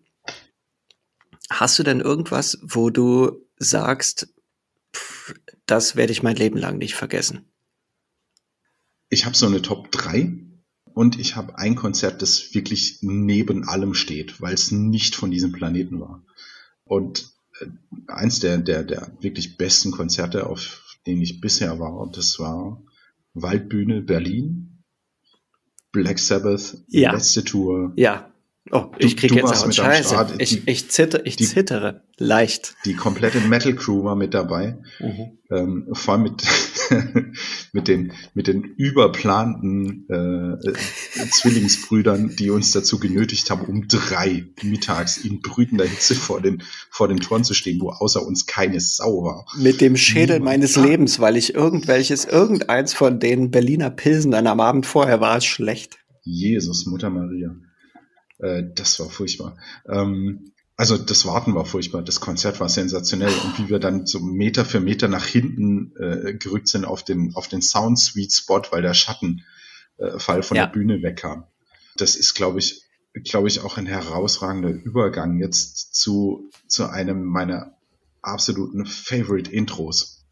Hast 1.51 1.77
du 1.77 1.83
denn 1.83 1.99
irgendwas, 1.99 2.59
wo 2.61 2.89
du 2.89 3.45
sagst, 3.57 4.33
pff, 4.95 5.35
das 5.65 5.97
werde 5.97 6.13
ich 6.13 6.23
mein 6.23 6.37
Leben 6.37 6.57
lang 6.57 6.77
nicht 6.77 6.95
vergessen? 6.95 7.45
Ich 9.09 9.25
habe 9.25 9.35
so 9.35 9.47
eine 9.47 9.61
Top 9.61 9.91
3 9.91 10.33
und 10.93 11.19
ich 11.19 11.35
habe 11.35 11.57
ein 11.57 11.75
Konzert, 11.75 12.21
das 12.21 12.53
wirklich 12.53 12.99
neben 13.01 13.67
allem 13.67 13.93
steht, 13.93 14.41
weil 14.41 14.53
es 14.53 14.71
nicht 14.71 15.13
von 15.13 15.29
diesem 15.29 15.51
Planeten 15.51 15.99
war. 15.99 16.25
Und 16.85 17.33
äh, 17.59 17.67
eins 18.07 18.39
der, 18.39 18.57
der, 18.57 18.83
der 18.83 19.11
wirklich 19.19 19.57
besten 19.57 19.91
Konzerte, 19.91 20.47
auf 20.47 20.97
denen 21.05 21.21
ich 21.21 21.41
bisher 21.41 21.79
war, 21.79 22.09
das 22.13 22.39
war 22.39 22.81
Waldbühne 23.33 24.01
Berlin, 24.01 24.83
Black 25.91 26.17
Sabbath, 26.17 26.77
ja. 26.87 27.11
letzte 27.11 27.43
Tour. 27.43 27.91
Ja. 27.97 28.30
Oh, 28.69 28.91
ich 28.99 29.17
krieg 29.17 29.29
du, 29.29 29.35
du 29.35 29.41
jetzt 29.41 29.65
auch 29.65 29.71
Scheiße. 29.71 30.35
Ich, 30.37 30.67
ich, 30.67 30.89
zitter, 30.91 31.25
ich 31.25 31.35
die, 31.35 31.45
zittere 31.45 32.03
leicht. 32.17 32.75
Die 32.85 32.93
komplette 32.93 33.39
Metal 33.39 33.73
Crew 33.73 34.03
war 34.03 34.15
mit 34.15 34.35
dabei. 34.35 34.77
Mhm. 34.99 35.39
Ähm, 35.49 35.87
vor 35.93 36.13
allem 36.13 36.23
mit, 36.23 36.43
mit 37.73 37.87
den, 37.87 38.13
mit 38.35 38.45
den 38.45 38.63
überplanten 38.63 40.05
äh, 40.09 40.73
Zwillingsbrüdern, 41.31 42.35
die 42.37 42.51
uns 42.51 42.71
dazu 42.71 42.99
genötigt 42.99 43.49
haben, 43.49 43.65
um 43.65 43.87
drei 43.87 44.45
mittags 44.61 45.17
in 45.17 45.41
brütender 45.41 45.85
Hitze 45.85 46.13
vor 46.13 46.39
den, 46.39 46.61
vor 46.91 47.07
den 47.07 47.17
Toren 47.17 47.43
zu 47.43 47.55
stehen, 47.55 47.81
wo 47.81 47.89
außer 47.89 48.23
uns 48.23 48.45
keine 48.45 48.79
Sau 48.79 49.23
war. 49.23 49.47
Mit 49.57 49.81
dem 49.81 49.97
Schädel 49.97 50.37
Niemand 50.37 50.45
meines 50.45 50.77
war. 50.77 50.85
Lebens, 50.85 51.19
weil 51.19 51.35
ich 51.35 51.55
irgendwelches, 51.55 52.25
irgendeins 52.25 52.93
von 52.93 53.19
den 53.19 53.49
Berliner 53.49 53.89
Pilsen 53.89 54.29
dann 54.29 54.45
am 54.45 54.59
Abend 54.59 54.85
vorher 54.85 55.19
war 55.19 55.41
schlecht. 55.41 55.97
Jesus, 56.23 56.85
Mutter 56.85 57.09
Maria. 57.09 57.55
Äh, 58.41 58.63
das 58.75 58.99
war 58.99 59.09
furchtbar. 59.09 59.57
Ähm, 59.87 60.51
also 60.77 60.97
das 60.97 61.25
Warten 61.25 61.53
war 61.53 61.65
furchtbar, 61.65 62.01
das 62.01 62.19
Konzert 62.21 62.59
war 62.59 62.67
sensationell 62.67 63.31
und 63.31 63.59
wie 63.59 63.69
wir 63.69 63.77
dann 63.77 64.07
so 64.07 64.19
Meter 64.19 64.65
für 64.65 64.79
Meter 64.79 65.07
nach 65.07 65.25
hinten 65.25 65.93
äh, 65.97 66.33
gerückt 66.33 66.69
sind 66.69 66.85
auf 66.85 67.03
den, 67.03 67.35
auf 67.35 67.47
den 67.47 67.61
Sound 67.61 67.99
Sweet 67.99 68.33
Spot, 68.33 68.61
weil 68.71 68.81
der 68.81 68.95
Schattenfall 68.95 70.39
äh, 70.39 70.43
von 70.43 70.57
ja. 70.57 70.65
der 70.65 70.73
Bühne 70.73 71.03
wegkam. 71.03 71.45
Das 71.97 72.15
ist, 72.15 72.33
glaube 72.33 72.59
ich, 72.59 72.83
glaube 73.23 73.47
ich, 73.47 73.59
auch 73.59 73.77
ein 73.77 73.85
herausragender 73.85 74.69
Übergang 74.69 75.37
jetzt 75.37 75.93
zu, 75.93 76.49
zu 76.67 76.89
einem 76.89 77.25
meiner 77.25 77.77
absoluten 78.21 78.85
Favorite 78.85 79.51
Intros. 79.51 80.25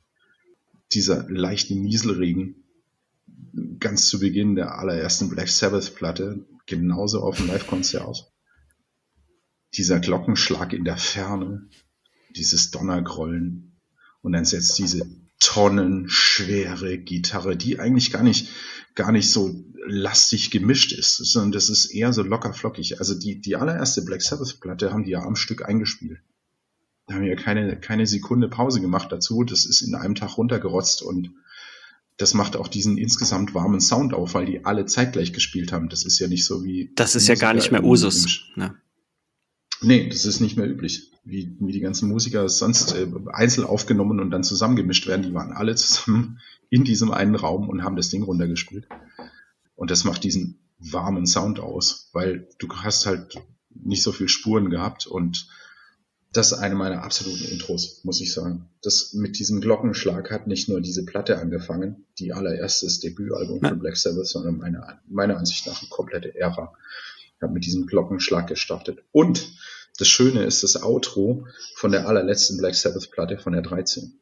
Dieser 0.94 1.30
leichte 1.30 1.76
Nieselregen, 1.76 2.64
ganz 3.80 4.08
zu 4.08 4.20
Beginn 4.20 4.56
der 4.56 4.80
allerersten 4.80 5.30
Black 5.30 5.50
Sabbath 5.50 5.94
Platte, 5.94 6.46
genauso 6.70 7.22
auf 7.22 7.38
dem 7.38 7.48
Live-Konzert. 7.48 8.32
Dieser 9.76 10.00
Glockenschlag 10.00 10.74
in 10.74 10.86
der 10.86 10.98
Ferne, 10.98 11.68
dieses 12.36 12.72
Donnergrollen 12.72 13.80
und 14.22 14.32
dann 14.32 14.46
setzt 14.46 14.78
diese 14.78 15.06
tonnenschwere 15.40 16.98
Gitarre, 16.98 17.56
die 17.56 17.80
eigentlich 17.80 18.12
gar 18.12 18.24
nicht, 18.24 18.50
gar 18.96 19.12
nicht 19.12 19.32
so 19.32 19.64
lastig 19.86 20.52
gemischt 20.52 20.92
ist, 20.92 21.18
sondern 21.18 21.52
das 21.52 21.70
ist 21.70 21.88
eher 21.88 22.14
so 22.14 22.22
locker 22.22 22.54
flockig. 22.54 23.00
Also 23.00 23.18
die, 23.18 23.42
die 23.42 23.56
allererste 23.56 24.04
Black 24.04 24.22
Sabbath 24.22 24.60
Platte 24.60 24.92
haben 24.92 25.04
die 25.04 25.12
ja 25.12 25.24
am 25.24 25.36
Stück 25.36 25.68
eingespielt. 25.68 26.20
Da 27.08 27.16
haben 27.16 27.24
wir 27.24 27.36
keine, 27.36 27.80
keine 27.80 28.06
Sekunde 28.06 28.50
Pause 28.50 28.82
gemacht 28.82 29.12
dazu. 29.12 29.44
Das 29.44 29.66
ist 29.66 29.82
in 29.82 29.96
einem 29.96 30.16
Tag 30.16 30.38
runtergerotzt 30.38 31.02
und 31.02 31.32
das 32.20 32.34
macht 32.34 32.58
auch 32.58 32.68
diesen 32.68 32.98
insgesamt 32.98 33.54
warmen 33.54 33.80
Sound 33.80 34.14
auf, 34.14 34.34
weil 34.34 34.46
die 34.46 34.66
alle 34.66 34.86
zeitgleich 34.86 35.32
gespielt 35.32 35.72
haben. 35.72 35.88
Das 35.88 36.04
ist 36.04 36.20
ja 36.20 36.28
nicht 36.28 36.46
so 36.46 36.66
wie. 36.66 36.92
Das 36.96 37.16
ist 37.16 37.30
ja 37.30 37.36
gar 37.36 37.54
nicht 37.54 37.72
mehr 37.72 37.84
Usus. 37.84 38.42
Ne? 38.56 38.76
Nee, 39.82 40.10
das 40.10 40.26
ist 40.26 40.42
nicht 40.42 40.58
mehr 40.58 40.70
üblich. 40.70 41.14
Wie, 41.24 41.56
wie 41.62 41.72
die 41.72 41.80
ganzen 41.80 42.10
Musiker 42.10 42.50
sonst 42.50 42.94
äh, 42.94 43.08
einzeln 43.32 43.66
aufgenommen 43.66 44.20
und 44.20 44.32
dann 44.32 44.44
zusammengemischt 44.44 45.08
werden. 45.08 45.24
Die 45.24 45.34
waren 45.34 45.54
alle 45.54 45.76
zusammen 45.76 46.40
in 46.70 46.84
diesem 46.84 47.12
einen 47.12 47.36
Raum 47.36 47.70
und 47.70 47.86
haben 47.86 47.96
das 47.96 48.10
Ding 48.10 48.24
runtergespielt. 48.24 48.90
Und 49.76 49.90
das 49.90 50.04
macht 50.04 50.26
diesen 50.26 50.60
warmen 50.78 51.26
Sound 51.26 51.62
aus, 51.62 52.10
weil 52.12 52.50
du 52.60 52.68
hast 52.70 53.06
halt 53.06 53.42
nicht 53.70 54.04
so 54.04 54.12
viel 54.12 54.28
Spuren 54.28 54.70
gehabt 54.70 55.08
und 55.08 55.48
das 56.32 56.52
ist 56.52 56.60
eine 56.60 56.76
meiner 56.76 57.04
absoluten 57.04 57.46
Intros, 57.46 58.02
muss 58.04 58.22
ich 58.22 58.32
sagen. 58.34 58.70
Das 58.84 59.14
mit 59.14 59.40
diesem 59.40 59.62
Glockenschlag 59.62 60.30
hat 60.30 60.46
nicht 60.46 60.70
nur 60.70 60.80
diese 60.80 61.04
Platte 61.04 61.40
angefangen, 61.40 62.06
die 62.20 62.34
allererstes 62.34 63.00
Debütalbum 63.00 63.62
ja. 63.64 63.70
von 63.70 63.80
Black 63.80 63.98
Sabbath, 63.98 64.28
sondern 64.28 64.58
meine, 64.58 65.00
meiner 65.08 65.38
Ansicht 65.38 65.66
nach 65.66 65.82
eine 65.82 65.90
komplette 65.90 66.36
Ära. 66.36 66.74
Hat 67.42 67.52
mit 67.52 67.66
diesem 67.66 67.88
Glockenschlag 67.88 68.48
gestartet. 68.48 69.00
Und 69.12 69.50
das 69.98 70.08
Schöne 70.08 70.44
ist 70.44 70.62
das 70.62 70.84
Outro 70.84 71.48
von 71.76 71.92
der 71.92 72.08
allerletzten 72.08 72.58
Black 72.58 72.76
Sabbath 72.76 73.10
Platte 73.12 73.40
von 73.40 73.54
der 73.54 73.62
13. 73.64 74.20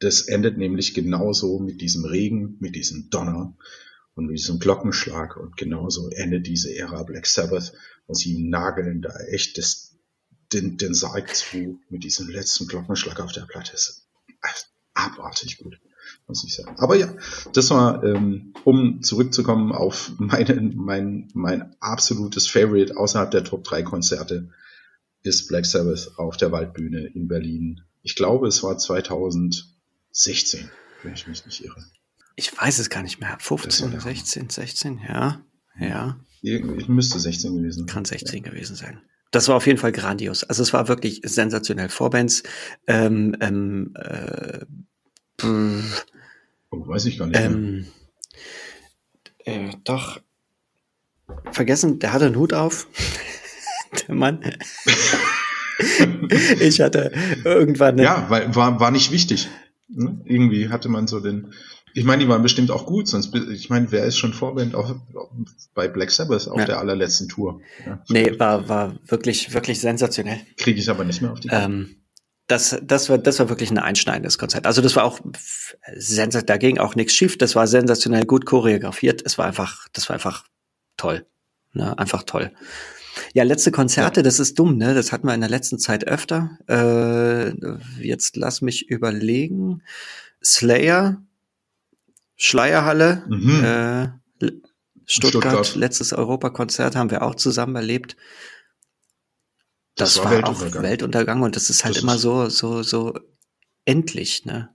Das 0.00 0.22
endet 0.22 0.58
nämlich 0.58 0.92
genauso 0.92 1.60
mit 1.60 1.80
diesem 1.80 2.04
Regen, 2.04 2.56
mit 2.60 2.74
diesem 2.74 3.08
Donner 3.10 3.56
und 4.14 4.26
mit 4.26 4.38
diesem 4.38 4.58
Glockenschlag 4.58 5.36
und 5.36 5.56
genauso 5.56 6.10
endet 6.10 6.46
diese 6.46 6.74
Ära 6.74 7.04
Black 7.04 7.26
Sabbath 7.26 7.72
und 8.06 8.16
sie 8.16 8.38
nageln 8.42 9.00
da 9.00 9.16
echt 9.28 9.56
das 9.56 9.93
den, 10.54 10.76
den 10.76 10.94
Sarg 10.94 11.34
zu 11.34 11.80
mit 11.90 12.04
diesem 12.04 12.28
letzten 12.28 12.66
Glockenschlag 12.66 13.20
auf 13.20 13.32
der 13.32 13.42
Platte 13.42 13.74
ist 13.74 14.04
abartig 14.94 15.58
gut, 15.58 15.78
muss 16.26 16.44
ich 16.44 16.54
sagen. 16.54 16.76
Aber 16.78 16.96
ja, 16.96 17.12
das 17.52 17.70
war, 17.70 18.02
ähm, 18.04 18.54
um 18.64 19.02
zurückzukommen 19.02 19.72
auf 19.72 20.12
meinen, 20.18 20.76
mein, 20.76 21.28
mein 21.34 21.74
absolutes 21.80 22.46
Favorite 22.48 22.96
außerhalb 22.96 23.30
der 23.30 23.44
Top 23.44 23.64
3 23.64 23.82
Konzerte 23.82 24.50
ist 25.22 25.48
Black 25.48 25.66
Sabbath 25.66 26.12
auf 26.16 26.36
der 26.36 26.52
Waldbühne 26.52 27.06
in 27.06 27.28
Berlin. 27.28 27.82
Ich 28.02 28.14
glaube, 28.14 28.46
es 28.46 28.62
war 28.62 28.78
2016, 28.78 30.70
wenn 31.02 31.14
ich 31.14 31.26
mich 31.26 31.44
nicht 31.46 31.64
irre. 31.64 31.84
Ich 32.36 32.56
weiß 32.56 32.78
es 32.78 32.90
gar 32.90 33.02
nicht 33.02 33.20
mehr. 33.20 33.36
15, 33.40 34.00
16, 34.00 34.50
16, 34.50 35.00
ja. 35.08 35.40
Ja. 35.78 36.20
Ich 36.42 36.88
müsste 36.88 37.18
16 37.18 37.56
gewesen 37.56 37.78
sein. 37.80 37.86
Kann 37.86 38.04
16 38.04 38.44
ja. 38.44 38.50
gewesen 38.50 38.76
sein. 38.76 39.00
Das 39.34 39.48
war 39.48 39.56
auf 39.56 39.66
jeden 39.66 39.78
Fall 39.78 39.92
grandios. 39.92 40.44
Also 40.44 40.62
es 40.62 40.72
war 40.72 40.88
wirklich 40.88 41.20
sensationell. 41.24 41.88
Vorbands, 41.88 42.42
ähm, 42.86 43.36
ähm, 43.40 43.94
äh, 43.96 44.64
oh, 46.70 46.88
weiß 46.88 47.06
ich 47.06 47.18
gar 47.18 47.26
nicht. 47.26 47.40
Ähm, 47.40 47.86
äh, 49.44 49.70
doch, 49.84 50.20
vergessen, 51.50 51.98
der 51.98 52.12
hatte 52.12 52.26
einen 52.26 52.36
Hut 52.36 52.52
auf. 52.52 52.86
der 54.08 54.14
Mann. 54.14 54.40
ich 56.60 56.80
hatte 56.80 57.12
irgendwann. 57.44 57.98
Ja, 57.98 58.26
weil 58.28 58.54
war, 58.54 58.78
war 58.80 58.90
nicht 58.90 59.10
wichtig. 59.10 59.48
Ne? 59.88 60.20
Irgendwie 60.24 60.68
hatte 60.68 60.88
man 60.88 61.06
so 61.06 61.20
den. 61.20 61.52
Ich 61.94 62.04
meine, 62.04 62.22
die 62.24 62.28
waren 62.28 62.42
bestimmt 62.42 62.70
auch 62.70 62.86
gut, 62.86 63.08
sonst, 63.08 63.34
ich 63.34 63.70
meine, 63.70 63.90
wer 63.92 64.04
ist 64.04 64.18
schon 64.18 64.34
Vorband 64.34 64.74
auch 64.74 64.96
bei 65.74 65.88
Black 65.88 66.10
Sabbath 66.10 66.48
auf 66.48 66.58
ja. 66.58 66.66
der 66.66 66.78
allerletzten 66.78 67.28
Tour? 67.28 67.60
Ja, 67.86 68.02
nee, 68.08 68.38
war, 68.38 68.68
war 68.68 68.94
wirklich, 69.06 69.54
wirklich 69.54 69.80
sensationell. 69.80 70.40
Kriege 70.56 70.80
ich 70.80 70.90
aber 70.90 71.04
nicht 71.04 71.22
mehr 71.22 71.32
auf 71.32 71.40
die 71.40 71.48
ähm, 71.50 71.96
das, 72.46 72.76
das 72.82 73.08
war, 73.08 73.18
das 73.18 73.38
war 73.38 73.48
wirklich 73.48 73.70
ein 73.70 73.78
einschneidendes 73.78 74.36
Konzert. 74.36 74.66
Also 74.66 74.82
das 74.82 74.96
war 74.96 75.04
auch 75.04 75.20
sensationell, 75.96 76.46
da 76.46 76.56
ging 76.58 76.78
auch 76.78 76.94
nichts 76.94 77.14
schief. 77.14 77.38
Das 77.38 77.56
war 77.56 77.66
sensationell 77.66 78.26
gut 78.26 78.44
choreografiert. 78.44 79.22
Es 79.24 79.38
war 79.38 79.46
einfach, 79.46 79.88
das 79.92 80.08
war 80.08 80.14
einfach 80.14 80.44
toll. 80.96 81.26
Ne? 81.72 81.96
Einfach 81.98 82.24
toll. 82.24 82.52
Ja, 83.32 83.44
letzte 83.44 83.70
Konzerte, 83.70 84.20
ja. 84.20 84.24
das 84.24 84.40
ist 84.40 84.58
dumm, 84.58 84.76
ne? 84.76 84.92
Das 84.92 85.12
hatten 85.12 85.26
wir 85.26 85.34
in 85.34 85.40
der 85.40 85.50
letzten 85.50 85.78
Zeit 85.78 86.06
öfter. 86.06 86.58
Äh, 86.68 87.52
jetzt 88.02 88.36
lass 88.36 88.60
mich 88.60 88.90
überlegen. 88.90 89.82
Slayer, 90.42 91.22
Schleierhalle, 92.36 93.24
mhm. 93.28 93.64
äh, 93.64 94.08
Stuttgart, 95.06 95.66
Stuttgart, 95.66 95.74
letztes 95.76 96.12
Europakonzert 96.12 96.96
haben 96.96 97.10
wir 97.10 97.22
auch 97.22 97.34
zusammen 97.34 97.76
erlebt. 97.76 98.16
Das, 99.96 100.14
das 100.14 100.18
war, 100.18 100.24
war 100.24 100.32
Weltuntergang. 100.32 100.78
auch 100.78 100.82
Weltuntergang 100.82 101.42
und 101.42 101.56
das 101.56 101.70
ist 101.70 101.84
halt 101.84 101.96
das 101.96 102.02
immer 102.02 102.18
so, 102.18 102.48
so, 102.48 102.82
so 102.82 103.18
endlich, 103.84 104.44
ne? 104.44 104.74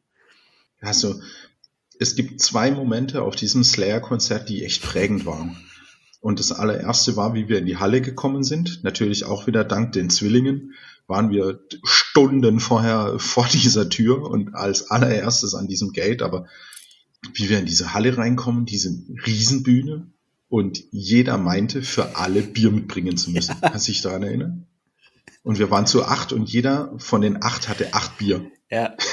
Also, 0.82 1.20
es 2.00 2.16
gibt 2.16 2.42
zwei 2.42 2.72
Momente 2.72 3.22
auf 3.24 3.36
diesem 3.36 3.64
Slayer-Konzert, 3.64 4.48
die 4.48 4.64
echt 4.64 4.82
prägend 4.82 5.26
waren. 5.26 5.58
Und 6.22 6.40
das 6.40 6.52
allererste 6.52 7.18
war, 7.18 7.34
wie 7.34 7.50
wir 7.50 7.60
in 7.60 7.66
die 7.66 7.78
Halle 7.78 8.02
gekommen 8.02 8.44
sind. 8.44 8.84
Natürlich 8.84 9.26
auch 9.26 9.48
wieder 9.48 9.64
dank 9.64 9.94
den 9.94 10.10
Zwillingen 10.10 10.74
waren 11.08 11.32
wir 11.32 11.60
Stunden 11.84 12.60
vorher 12.60 13.16
vor 13.20 13.48
dieser 13.48 13.90
Tür 13.90 14.30
und 14.30 14.54
als 14.56 14.90
allererstes 14.92 15.56
an 15.56 15.68
diesem 15.68 15.92
Gate. 15.92 16.22
Aber 16.22 16.48
wie 17.34 17.50
wir 17.50 17.60
in 17.60 17.66
diese 17.66 17.94
Halle 17.94 18.18
reinkommen, 18.18 18.66
diese 18.66 18.92
Riesenbühne 19.26 20.08
und 20.48 20.84
jeder 20.92 21.38
meinte, 21.38 21.84
für 21.84 22.16
alle 22.16 22.42
Bier 22.42 22.72
mitbringen 22.72 23.18
zu 23.18 23.32
müssen. 23.32 23.56
Ja. 23.62 23.70
Kannst 23.72 23.88
du 23.88 23.92
dich 23.92 24.02
daran 24.02 24.24
erinnern? 24.24 24.66
Und 25.44 25.60
wir 25.60 25.72
waren 25.72 25.86
zu 25.86 26.06
acht 26.06 26.34
und 26.34 26.50
jeder 26.50 26.94
von 26.98 27.22
den 27.22 27.42
acht 27.44 27.70
hatte 27.70 27.94
acht 27.94 28.18
Bier. 28.18 28.52
Ja. 28.70 28.96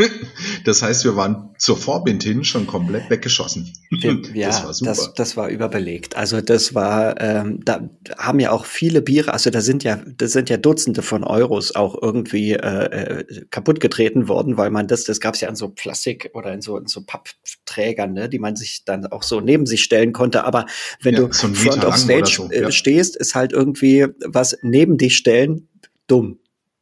Das 0.64 0.82
heißt, 0.82 1.04
wir 1.04 1.16
waren 1.16 1.54
zur 1.58 1.76
Vorbind 1.76 2.22
hin 2.22 2.44
schon 2.44 2.66
komplett 2.66 3.08
weggeschossen. 3.08 3.72
ja, 4.34 4.48
das 4.48 4.64
war, 4.64 4.74
super. 4.74 4.90
Das, 4.90 5.14
das 5.14 5.36
war 5.36 5.48
überbelegt. 5.48 6.16
Also 6.16 6.40
das 6.40 6.74
war, 6.74 7.20
ähm, 7.20 7.60
da 7.64 7.88
haben 8.18 8.40
ja 8.40 8.50
auch 8.50 8.64
viele 8.64 9.00
Biere, 9.00 9.32
also 9.32 9.50
da 9.50 9.60
sind 9.60 9.84
ja, 9.84 10.00
das 10.16 10.32
sind 10.32 10.50
ja 10.50 10.56
Dutzende 10.56 11.02
von 11.02 11.24
Euros 11.24 11.74
auch 11.74 12.00
irgendwie 12.00 12.52
äh, 12.52 13.20
äh 13.20 13.44
kaputt 13.50 13.80
getreten 13.80 14.28
worden, 14.28 14.56
weil 14.56 14.70
man 14.70 14.86
das, 14.86 15.04
das 15.04 15.20
gab 15.20 15.34
es 15.34 15.40
ja 15.40 15.48
in 15.48 15.56
so 15.56 15.68
Plastik 15.68 16.30
oder 16.34 16.52
in 16.52 16.60
so, 16.60 16.76
in 16.76 16.86
so 16.86 17.02
Pappträgern, 17.04 18.12
ne, 18.12 18.28
die 18.28 18.38
man 18.38 18.56
sich 18.56 18.84
dann 18.84 19.06
auch 19.06 19.22
so 19.22 19.40
neben 19.40 19.66
sich 19.66 19.82
stellen 19.82 20.12
konnte. 20.12 20.44
Aber 20.44 20.66
wenn 21.02 21.14
ja, 21.14 21.20
du 21.20 21.32
so 21.32 21.48
front 21.48 21.84
of 21.84 21.96
stage 21.96 22.30
so, 22.36 22.50
äh, 22.50 22.62
ja. 22.62 22.70
stehst, 22.70 23.16
ist 23.16 23.34
halt 23.34 23.52
irgendwie 23.52 24.06
was 24.26 24.58
neben 24.62 24.98
dich 24.98 25.16
stellen 25.16 25.68
dumm, 26.06 26.38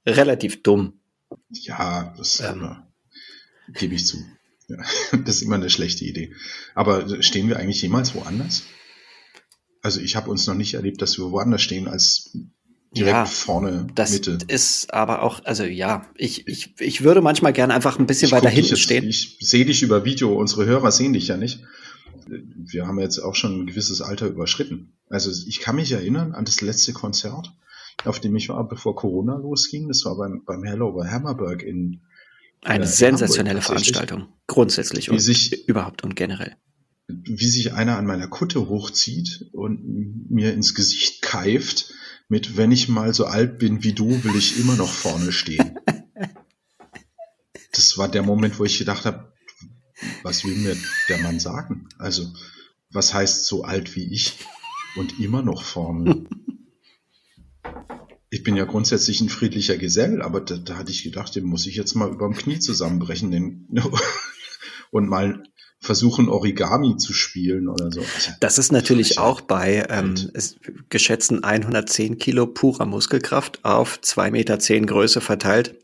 relativ 0.07 0.63
dumm. 0.63 0.95
Ja, 1.51 2.15
das 2.17 2.41
ähm, 2.41 2.77
Gebe 3.75 3.95
ich 3.95 4.07
zu. 4.07 4.19
Ja, 4.69 4.77
das 5.25 5.37
ist 5.37 5.43
immer 5.43 5.57
eine 5.57 5.71
schlechte 5.71 6.05
Idee. 6.05 6.35
Aber 6.75 7.23
stehen 7.23 7.49
wir 7.49 7.59
eigentlich 7.59 7.83
jemals 7.83 8.15
woanders? 8.15 8.65
Also 9.83 10.01
ich 10.01 10.17
habe 10.17 10.31
uns 10.31 10.47
noch 10.47 10.55
nicht 10.55 10.75
erlebt, 10.75 11.01
dass 11.03 11.19
wir 11.19 11.31
woanders 11.31 11.63
stehen 11.63 11.89
als 11.89 12.37
direkt 12.97 13.15
ja, 13.15 13.25
vorne 13.27 13.87
das 13.95 14.13
Mitte. 14.13 14.39
ist 14.49 14.93
aber 14.93 15.23
auch, 15.23 15.45
also 15.45 15.65
ja, 15.65 16.07
ich, 16.17 16.49
ich, 16.49 16.75
ich 16.81 17.05
würde 17.05 17.21
manchmal 17.21 17.53
gerne 17.53 17.75
einfach 17.75 17.99
ein 17.99 18.07
bisschen 18.07 18.27
ich 18.27 18.33
weiter 18.33 18.49
hinten 18.49 18.71
jetzt, 18.71 18.81
stehen. 18.81 19.07
Ich 19.07 19.37
sehe 19.41 19.65
dich 19.65 19.83
über 19.83 20.05
Video, 20.05 20.35
unsere 20.35 20.67
Hörer 20.67 20.91
sehen 20.91 21.13
dich 21.13 21.29
ja 21.29 21.37
nicht. 21.37 21.61
Wir 22.27 22.87
haben 22.87 22.99
jetzt 22.99 23.19
auch 23.19 23.35
schon 23.35 23.61
ein 23.61 23.67
gewisses 23.67 24.03
Alter 24.03 24.27
überschritten. 24.27 24.93
Also 25.09 25.31
ich 25.47 25.61
kann 25.61 25.77
mich 25.77 25.93
erinnern 25.93 26.33
an 26.33 26.45
das 26.45 26.61
letzte 26.61 26.93
Konzert, 26.93 27.53
auf 28.05 28.21
dem 28.21 28.37
ich 28.37 28.49
war, 28.49 28.67
bevor 28.69 28.97
Corona 28.97 29.37
losging. 29.37 29.89
Das 29.89 30.05
war 30.05 30.17
beim, 30.17 30.43
beim 30.45 30.63
Hello 30.65 30.93
bei 30.93 31.09
Hammerberg 31.09 31.63
in 31.63 32.03
eine 32.63 32.85
äh, 32.85 32.89
sensationelle 32.89 33.63
Veranstaltung, 33.63 34.29
grundsätzlich 34.47 35.11
und 35.11 35.19
sich, 35.19 35.69
überhaupt 35.69 36.05
und 36.05 36.17
generell. 36.17 36.57
Wie 37.07 37.49
sich 37.49 37.73
einer 37.73 37.97
an 37.97 38.07
meiner 38.07 38.29
Kutte 38.29 38.69
hochzieht 38.69 39.49
und 39.53 40.31
mir 40.31 40.53
ins 40.53 40.75
Gesicht 40.75 41.23
keift 41.23 41.93
mit, 42.29 42.57
wenn 42.57 42.71
ich 42.71 42.89
mal 42.89 43.15
so 43.15 43.25
alt 43.25 43.59
bin 43.59 43.83
wie 43.83 43.95
du, 43.95 44.23
will 44.25 44.37
ich 44.37 44.61
immer 44.61 44.77
noch 44.77 44.91
vorne 44.91 45.33
stehen. 45.33 45.79
das 47.73 47.97
war 47.97 48.09
der 48.09 48.23
Moment, 48.23 48.59
wo 48.59 48.65
ich 48.65 48.79
gedacht 48.79 49.07
habe, 49.07 49.33
was 50.23 50.45
will 50.45 50.55
mir 50.55 50.77
der 51.09 51.19
Mann 51.19 51.41
sagen? 51.41 51.89
Also, 51.99 52.31
was 52.91 53.15
heißt 53.15 53.45
so 53.45 53.65
alt 53.65 53.97
wie 53.97 54.13
ich 54.13 54.35
und 54.97 55.19
immer 55.19 55.43
noch 55.43 55.63
vorne? 55.63 56.27
Ich 58.31 58.43
bin 58.43 58.57
ja 58.57 58.65
grundsätzlich 58.65 59.21
ein 59.21 59.29
friedlicher 59.29 59.77
Gesell, 59.79 60.23
aber 60.23 60.41
da, 60.41 60.57
da 60.57 60.77
hatte 60.77 60.91
ich 60.91 61.03
gedacht, 61.03 61.35
den 61.35 61.45
muss 61.45 61.67
ich 61.67 61.77
jetzt 61.77 61.95
mal 61.95 62.11
überm 62.11 62.35
Knie 62.35 62.59
zusammenbrechen 62.59 63.31
den, 63.31 63.69
und 64.91 65.09
mal 65.09 65.43
versuchen, 65.81 66.29
Origami 66.29 66.97
zu 66.97 67.13
spielen 67.13 67.69
oder 67.69 67.91
so. 67.93 68.01
Also, 68.01 68.33
das 68.41 68.59
ist 68.59 68.73
natürlich 68.73 69.19
auch 69.19 69.41
bei 69.41 69.87
ähm, 69.89 70.15
geschätzten 70.89 71.45
110 71.45 72.19
Kilo 72.19 72.47
purer 72.47 72.85
Muskelkraft 72.85 73.65
auf 73.65 74.01
2,10 74.01 74.31
Meter 74.31 74.59
zehn 74.59 74.87
Größe 74.87 75.21
verteilt 75.21 75.77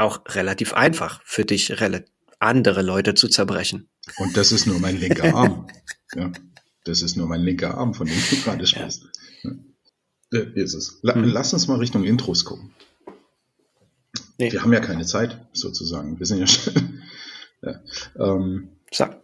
auch 0.00 0.22
relativ 0.28 0.72
einfach 0.72 1.20
für 1.24 1.44
dich, 1.44 1.72
andere 2.38 2.82
Leute 2.82 3.14
zu 3.14 3.28
zerbrechen. 3.28 3.88
Und 4.16 4.36
das 4.36 4.50
ist 4.50 4.66
nur 4.66 4.80
mein 4.80 4.98
linker 4.98 5.34
Arm. 5.34 5.68
ja, 6.14 6.32
das 6.84 7.02
ist 7.02 7.16
nur 7.16 7.28
mein 7.28 7.42
linker 7.42 7.76
Arm, 7.76 7.94
von 7.94 8.06
dem 8.06 8.16
du 8.30 8.36
gerade 8.36 8.66
sprichst. 8.66 9.04
Ja. 9.42 9.50
Äh, 10.32 10.46
ist 10.54 10.74
es. 10.74 10.98
La 11.02 11.14
hm. 11.14 11.24
Lass 11.24 11.52
uns 11.52 11.68
mal 11.68 11.78
Richtung 11.78 12.04
Intros 12.04 12.44
gucken. 12.44 12.70
Nee. 14.38 14.52
Wir 14.52 14.62
haben 14.62 14.72
ja 14.72 14.80
keine 14.80 15.04
Zeit, 15.04 15.38
sozusagen. 15.52 16.18
Wir 16.18 16.26
sind 16.26 16.38
ja 16.38 16.46
schon. 16.46 17.02
ja. 17.62 17.80
Ähm, 18.18 18.68
Sag. 18.92 19.20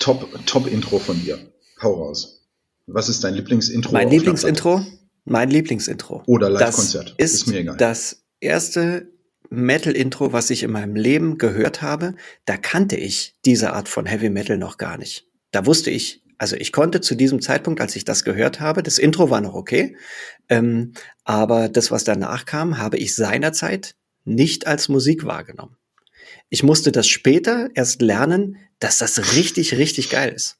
Top, 0.00 0.28
Top 0.46 0.66
Intro 0.66 0.98
von 0.98 1.18
dir. 1.22 1.38
Hau 1.80 1.94
raus. 1.94 2.42
Was 2.86 3.08
ist 3.08 3.24
dein 3.24 3.34
Lieblingsintro? 3.34 3.92
Mein 3.92 4.10
Lieblingsintro? 4.10 4.84
Mein 5.24 5.50
Lieblingsintro. 5.50 6.22
Oder 6.26 6.50
Live-Konzert. 6.50 7.14
Ist, 7.16 7.34
ist 7.34 7.46
mir 7.46 7.60
egal. 7.60 7.76
Das 7.78 8.24
erste 8.40 9.08
Metal-Intro, 9.50 10.32
was 10.32 10.50
ich 10.50 10.62
in 10.62 10.72
meinem 10.72 10.96
Leben 10.96 11.38
gehört 11.38 11.80
habe, 11.80 12.14
da 12.44 12.56
kannte 12.56 12.96
ich 12.96 13.36
diese 13.44 13.72
Art 13.72 13.88
von 13.88 14.04
Heavy 14.04 14.28
Metal 14.28 14.58
noch 14.58 14.76
gar 14.76 14.98
nicht. 14.98 15.26
Da 15.50 15.64
wusste 15.64 15.90
ich 15.90 16.23
also 16.38 16.56
ich 16.56 16.72
konnte 16.72 17.00
zu 17.00 17.14
diesem 17.14 17.40
Zeitpunkt, 17.40 17.80
als 17.80 17.96
ich 17.96 18.04
das 18.04 18.24
gehört 18.24 18.60
habe, 18.60 18.82
das 18.82 18.98
Intro 18.98 19.30
war 19.30 19.40
noch 19.40 19.54
okay, 19.54 19.96
ähm, 20.48 20.92
aber 21.24 21.68
das, 21.68 21.90
was 21.90 22.04
danach 22.04 22.44
kam, 22.44 22.78
habe 22.78 22.96
ich 22.96 23.14
seinerzeit 23.14 23.94
nicht 24.24 24.66
als 24.66 24.88
Musik 24.88 25.24
wahrgenommen. 25.24 25.76
Ich 26.48 26.62
musste 26.62 26.92
das 26.92 27.06
später 27.06 27.68
erst 27.74 28.02
lernen, 28.02 28.58
dass 28.78 28.98
das 28.98 29.34
richtig, 29.34 29.76
richtig 29.76 30.10
geil 30.10 30.32
ist. 30.32 30.58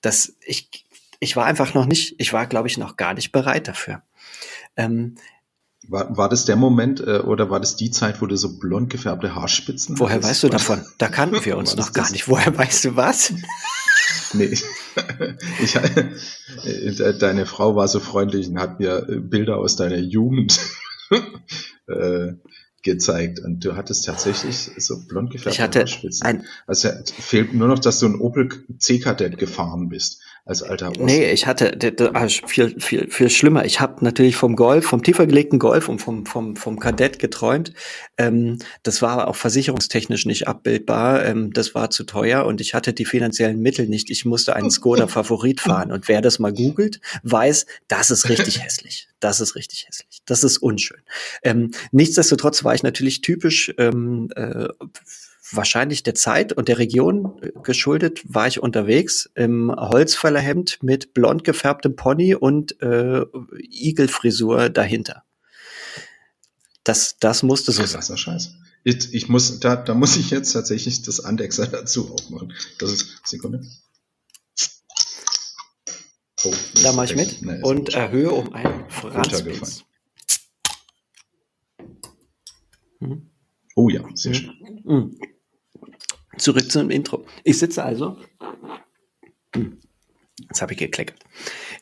Das, 0.00 0.34
ich, 0.40 0.86
ich 1.18 1.36
war 1.36 1.46
einfach 1.46 1.74
noch 1.74 1.86
nicht, 1.86 2.14
ich 2.18 2.32
war, 2.32 2.46
glaube 2.46 2.68
ich, 2.68 2.78
noch 2.78 2.96
gar 2.96 3.14
nicht 3.14 3.32
bereit 3.32 3.68
dafür. 3.68 4.02
Ähm, 4.76 5.16
war, 5.88 6.16
war 6.16 6.28
das 6.28 6.44
der 6.44 6.56
Moment 6.56 7.00
äh, 7.00 7.18
oder 7.18 7.50
war 7.50 7.58
das 7.58 7.76
die 7.76 7.90
Zeit, 7.90 8.20
wo 8.20 8.26
du 8.26 8.36
so 8.36 8.58
blond 8.58 8.90
gefärbte 8.90 9.34
Haarspitzen 9.34 9.98
Woher 9.98 10.16
hattest? 10.16 10.30
weißt 10.30 10.42
du 10.44 10.48
davon? 10.48 10.84
Da 10.98 11.08
kannten 11.08 11.44
wir 11.44 11.56
uns 11.58 11.76
noch 11.76 11.92
gar 11.92 12.10
nicht. 12.10 12.28
Woher 12.28 12.56
weißt 12.56 12.84
du 12.84 12.96
was? 12.96 13.32
Nee, 14.32 14.46
ich, 15.62 15.76
äh, 15.76 17.14
deine 17.18 17.46
Frau 17.46 17.76
war 17.76 17.88
so 17.88 18.00
freundlich 18.00 18.48
und 18.48 18.58
hat 18.58 18.80
mir 18.80 19.06
Bilder 19.08 19.56
aus 19.58 19.76
deiner 19.76 19.98
Jugend 19.98 20.58
äh, 21.86 22.32
gezeigt. 22.82 23.40
Und 23.40 23.64
du 23.64 23.76
hattest 23.76 24.06
tatsächlich 24.06 24.70
so 24.78 25.06
blond 25.06 25.30
gefärbte 25.30 25.80
Haarspitzen. 25.80 26.44
Also 26.66 26.88
fehlt 27.18 27.54
nur 27.54 27.68
noch, 27.68 27.78
dass 27.78 28.00
du 28.00 28.06
ein 28.06 28.20
Opel 28.20 28.48
C-Kadett 28.78 29.38
gefahren 29.38 29.88
bist 29.88 30.22
als 30.44 30.62
alter 30.62 30.90
Ost. 30.90 31.00
Nee, 31.00 31.30
ich 31.30 31.46
hatte 31.46 31.76
ah, 32.14 32.28
viel, 32.28 32.80
viel, 32.80 33.10
viel 33.10 33.30
schlimmer. 33.30 33.64
Ich 33.64 33.80
habe 33.80 34.04
natürlich 34.04 34.36
vom 34.36 34.56
Golf, 34.56 34.86
vom 34.86 35.02
tiefer 35.02 35.26
gelegten 35.26 35.58
Golf 35.58 35.88
und 35.88 36.00
vom, 36.00 36.26
vom, 36.26 36.56
vom 36.56 36.78
Kadett 36.78 37.18
geträumt. 37.18 37.72
Ähm, 38.16 38.58
das 38.82 39.02
war 39.02 39.12
aber 39.12 39.28
auch 39.28 39.36
versicherungstechnisch 39.36 40.26
nicht 40.26 40.48
abbildbar. 40.48 41.24
Ähm, 41.24 41.52
das 41.52 41.74
war 41.74 41.90
zu 41.90 42.04
teuer 42.04 42.46
und 42.46 42.60
ich 42.60 42.74
hatte 42.74 42.92
die 42.92 43.04
finanziellen 43.04 43.60
Mittel 43.60 43.86
nicht. 43.86 44.10
Ich 44.10 44.24
musste 44.24 44.56
einen 44.56 44.70
Skoda 44.70 45.06
Favorit 45.06 45.60
fahren. 45.60 45.92
Und 45.92 46.08
wer 46.08 46.20
das 46.20 46.38
mal 46.38 46.52
googelt, 46.52 47.00
weiß, 47.22 47.66
das 47.88 48.10
ist 48.10 48.28
richtig 48.28 48.60
hässlich. 48.64 49.08
Das 49.20 49.40
ist 49.40 49.54
richtig 49.54 49.86
hässlich. 49.86 50.22
Das 50.24 50.42
ist 50.44 50.58
unschön. 50.58 51.00
Ähm, 51.42 51.72
nichtsdestotrotz 51.92 52.64
war 52.64 52.74
ich 52.74 52.82
natürlich 52.82 53.20
typisch 53.20 53.72
ähm, 53.76 54.30
äh, 54.34 54.68
wahrscheinlich 55.52 56.02
der 56.02 56.14
Zeit 56.14 56.52
und 56.52 56.68
der 56.68 56.78
Region 56.78 57.38
äh, 57.42 57.50
geschuldet, 57.62 58.22
war 58.24 58.46
ich 58.46 58.62
unterwegs 58.62 59.30
im 59.34 59.72
Holzfällerhemd 59.74 60.82
mit 60.82 61.14
blond 61.14 61.44
gefärbtem 61.44 61.96
Pony 61.96 62.34
und 62.34 62.80
äh, 62.82 63.24
Igelfrisur 63.58 64.70
dahinter. 64.70 65.24
Das, 66.84 67.16
das 67.18 67.42
musste 67.42 67.72
so 67.72 67.84
sein. 67.84 68.16
Scheiß. 68.16 68.54
Ich, 68.82 69.12
ich 69.12 69.28
muss, 69.28 69.60
da, 69.60 69.76
da 69.76 69.94
muss 69.94 70.16
ich 70.16 70.30
jetzt 70.30 70.52
tatsächlich 70.52 71.02
das 71.02 71.20
Andexer 71.20 71.66
dazu 71.70 72.12
aufmachen. 72.12 72.52
Das 72.78 72.92
ist, 72.92 73.20
Sekunde. 73.24 73.62
Oh, 76.42 76.54
da 76.82 76.92
mache 76.92 77.06
ich 77.06 77.16
mit 77.16 77.42
nee, 77.42 77.60
und 77.62 77.90
erhöhe 77.90 78.30
um 78.30 78.54
einen 78.54 78.88
Franz. 78.88 79.84
Mhm. 82.98 83.30
Oh 83.76 83.88
ja, 83.90 84.04
sehr 84.14 84.32
mhm. 84.32 84.34
schön. 84.34 84.80
Mhm. 84.84 85.18
Zurück 86.36 86.70
zum 86.70 86.90
Intro. 86.90 87.24
Ich 87.44 87.58
sitze 87.58 87.84
also. 87.84 88.16
Jetzt 89.54 90.62
habe 90.62 90.72
ich 90.72 90.78
gekleckert. 90.78 91.18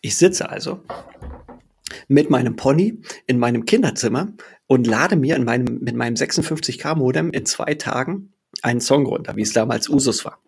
Ich 0.00 0.16
sitze 0.16 0.48
also 0.48 0.82
mit 2.06 2.30
meinem 2.30 2.56
Pony 2.56 3.00
in 3.26 3.38
meinem 3.38 3.64
Kinderzimmer 3.64 4.32
und 4.66 4.86
lade 4.86 5.16
mir 5.16 5.36
in 5.36 5.44
meinem, 5.44 5.78
mit 5.80 5.94
meinem 5.94 6.14
56K 6.14 6.94
Modem 6.94 7.30
in 7.30 7.46
zwei 7.46 7.74
Tagen 7.74 8.32
einen 8.62 8.80
Song 8.80 9.06
runter, 9.06 9.36
wie 9.36 9.42
es 9.42 9.52
damals 9.52 9.88
Usus 9.88 10.24
war. 10.24 10.38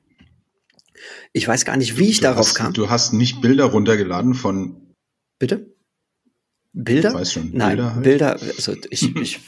Ich 1.33 1.47
weiß 1.47 1.65
gar 1.65 1.77
nicht, 1.77 1.99
wie 1.99 2.09
ich 2.09 2.19
du 2.19 2.25
darauf 2.25 2.49
hast, 2.49 2.55
kam. 2.55 2.73
Du 2.73 2.91
hast 2.91 3.13
nicht 3.13 3.41
Bilder 3.41 3.67
runtergeladen 3.67 4.35
von. 4.35 4.95
Bitte? 5.39 5.75
Bilder? 6.73 7.11
Ich 7.11 7.15
weiß 7.15 7.33
schon, 7.33 7.51
Nein, 7.53 7.77
Bilder, 7.77 7.95
halt. 7.95 8.05
Bilder 8.05 8.33
also 8.57 8.75
ich, 8.91 9.17
ich, 9.21 9.41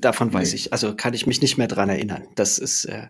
davon 0.00 0.32
weiß 0.32 0.50
nee. 0.50 0.56
ich, 0.56 0.72
also 0.72 0.94
kann 0.94 1.14
ich 1.14 1.26
mich 1.26 1.40
nicht 1.40 1.58
mehr 1.58 1.68
dran 1.68 1.88
erinnern. 1.88 2.26
Das 2.34 2.58
ist, 2.58 2.84
äh, 2.86 3.08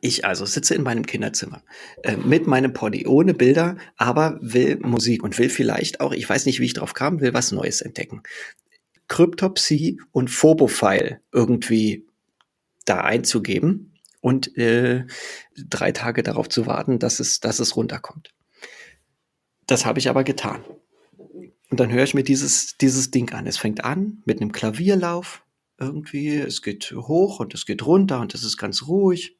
ich 0.00 0.24
also 0.24 0.44
sitze 0.44 0.74
in 0.74 0.82
meinem 0.82 1.06
Kinderzimmer 1.06 1.62
äh, 2.02 2.16
mit 2.16 2.46
meinem 2.46 2.72
Pony, 2.72 3.06
ohne 3.06 3.34
Bilder, 3.34 3.76
aber 3.96 4.38
will 4.40 4.78
Musik 4.80 5.22
und 5.22 5.38
will 5.38 5.48
vielleicht 5.48 6.00
auch, 6.00 6.12
ich 6.12 6.28
weiß 6.28 6.46
nicht, 6.46 6.60
wie 6.60 6.66
ich 6.66 6.74
drauf 6.74 6.94
kam, 6.94 7.20
will 7.20 7.34
was 7.34 7.52
Neues 7.52 7.80
entdecken. 7.80 8.22
Kryptopsie 9.08 10.00
und 10.12 10.30
Phobofile 10.30 11.20
irgendwie 11.32 12.06
da 12.84 13.00
einzugeben 13.00 13.94
und 14.20 14.56
äh, 14.58 15.06
drei 15.56 15.92
Tage 15.92 16.22
darauf 16.22 16.48
zu 16.48 16.66
warten, 16.66 16.98
dass 16.98 17.20
es, 17.20 17.40
dass 17.40 17.58
es 17.58 17.76
runterkommt. 17.76 18.34
Das 19.66 19.86
habe 19.86 19.98
ich 19.98 20.08
aber 20.08 20.24
getan. 20.24 20.62
Und 21.70 21.80
dann 21.80 21.92
höre 21.92 22.04
ich 22.04 22.14
mir 22.14 22.24
dieses, 22.24 22.76
dieses 22.78 23.10
Ding 23.10 23.30
an. 23.32 23.46
Es 23.46 23.58
fängt 23.58 23.84
an 23.84 24.22
mit 24.24 24.40
einem 24.40 24.52
Klavierlauf 24.52 25.42
irgendwie. 25.78 26.36
Es 26.36 26.62
geht 26.62 26.92
hoch 26.92 27.40
und 27.40 27.54
es 27.54 27.66
geht 27.66 27.84
runter 27.84 28.20
und 28.20 28.34
es 28.34 28.44
ist 28.44 28.56
ganz 28.56 28.86
ruhig. 28.86 29.37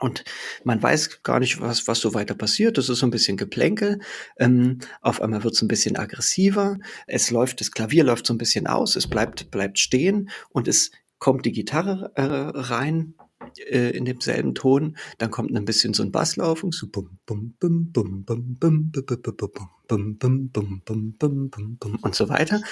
Und 0.00 0.24
man 0.64 0.82
weiß 0.82 1.22
gar 1.22 1.40
nicht, 1.40 1.60
was, 1.60 1.86
was 1.86 2.00
so 2.00 2.14
weiter 2.14 2.34
passiert. 2.34 2.78
Das 2.78 2.88
ist 2.88 2.98
so 2.98 3.06
ein 3.06 3.10
bisschen 3.10 3.36
Geplänkel. 3.36 4.00
Ähm, 4.38 4.78
auf 5.02 5.20
einmal 5.20 5.44
wird 5.44 5.54
es 5.54 5.62
ein 5.62 5.68
bisschen 5.68 5.96
aggressiver. 5.96 6.78
Es 7.06 7.30
läuft, 7.30 7.60
das 7.60 7.70
Klavier 7.70 8.02
läuft 8.02 8.26
so 8.26 8.34
ein 8.34 8.38
bisschen 8.38 8.66
aus. 8.66 8.96
Es 8.96 9.06
bleibt, 9.06 9.50
bleibt 9.50 9.78
stehen 9.78 10.30
und 10.48 10.68
es 10.68 10.90
kommt 11.18 11.44
die 11.44 11.52
Gitarre 11.52 12.12
äh, 12.14 12.22
rein 12.22 13.14
äh, 13.58 13.90
in 13.90 14.06
demselben 14.06 14.54
Ton. 14.54 14.96
Dann 15.18 15.30
kommt 15.30 15.54
ein 15.54 15.64
bisschen 15.66 15.94
so 15.94 16.02
ein 16.02 16.12
Basslauf 16.12 16.64
und 16.64 16.74
so 16.74 16.86
bum 16.88 17.18
bum 17.26 17.54
bum 17.60 17.92
bum 17.92 18.24
bum 18.24 18.56
bum 18.58 18.90
bum 18.90 19.04
bum 19.06 20.18
bum 20.18 20.18
bum 20.18 20.50
bum 20.50 20.82
bum 21.18 21.50
bum 21.50 21.76
bum 21.76 21.98
und 22.02 22.14
so 22.14 22.28
weiter. 22.28 22.62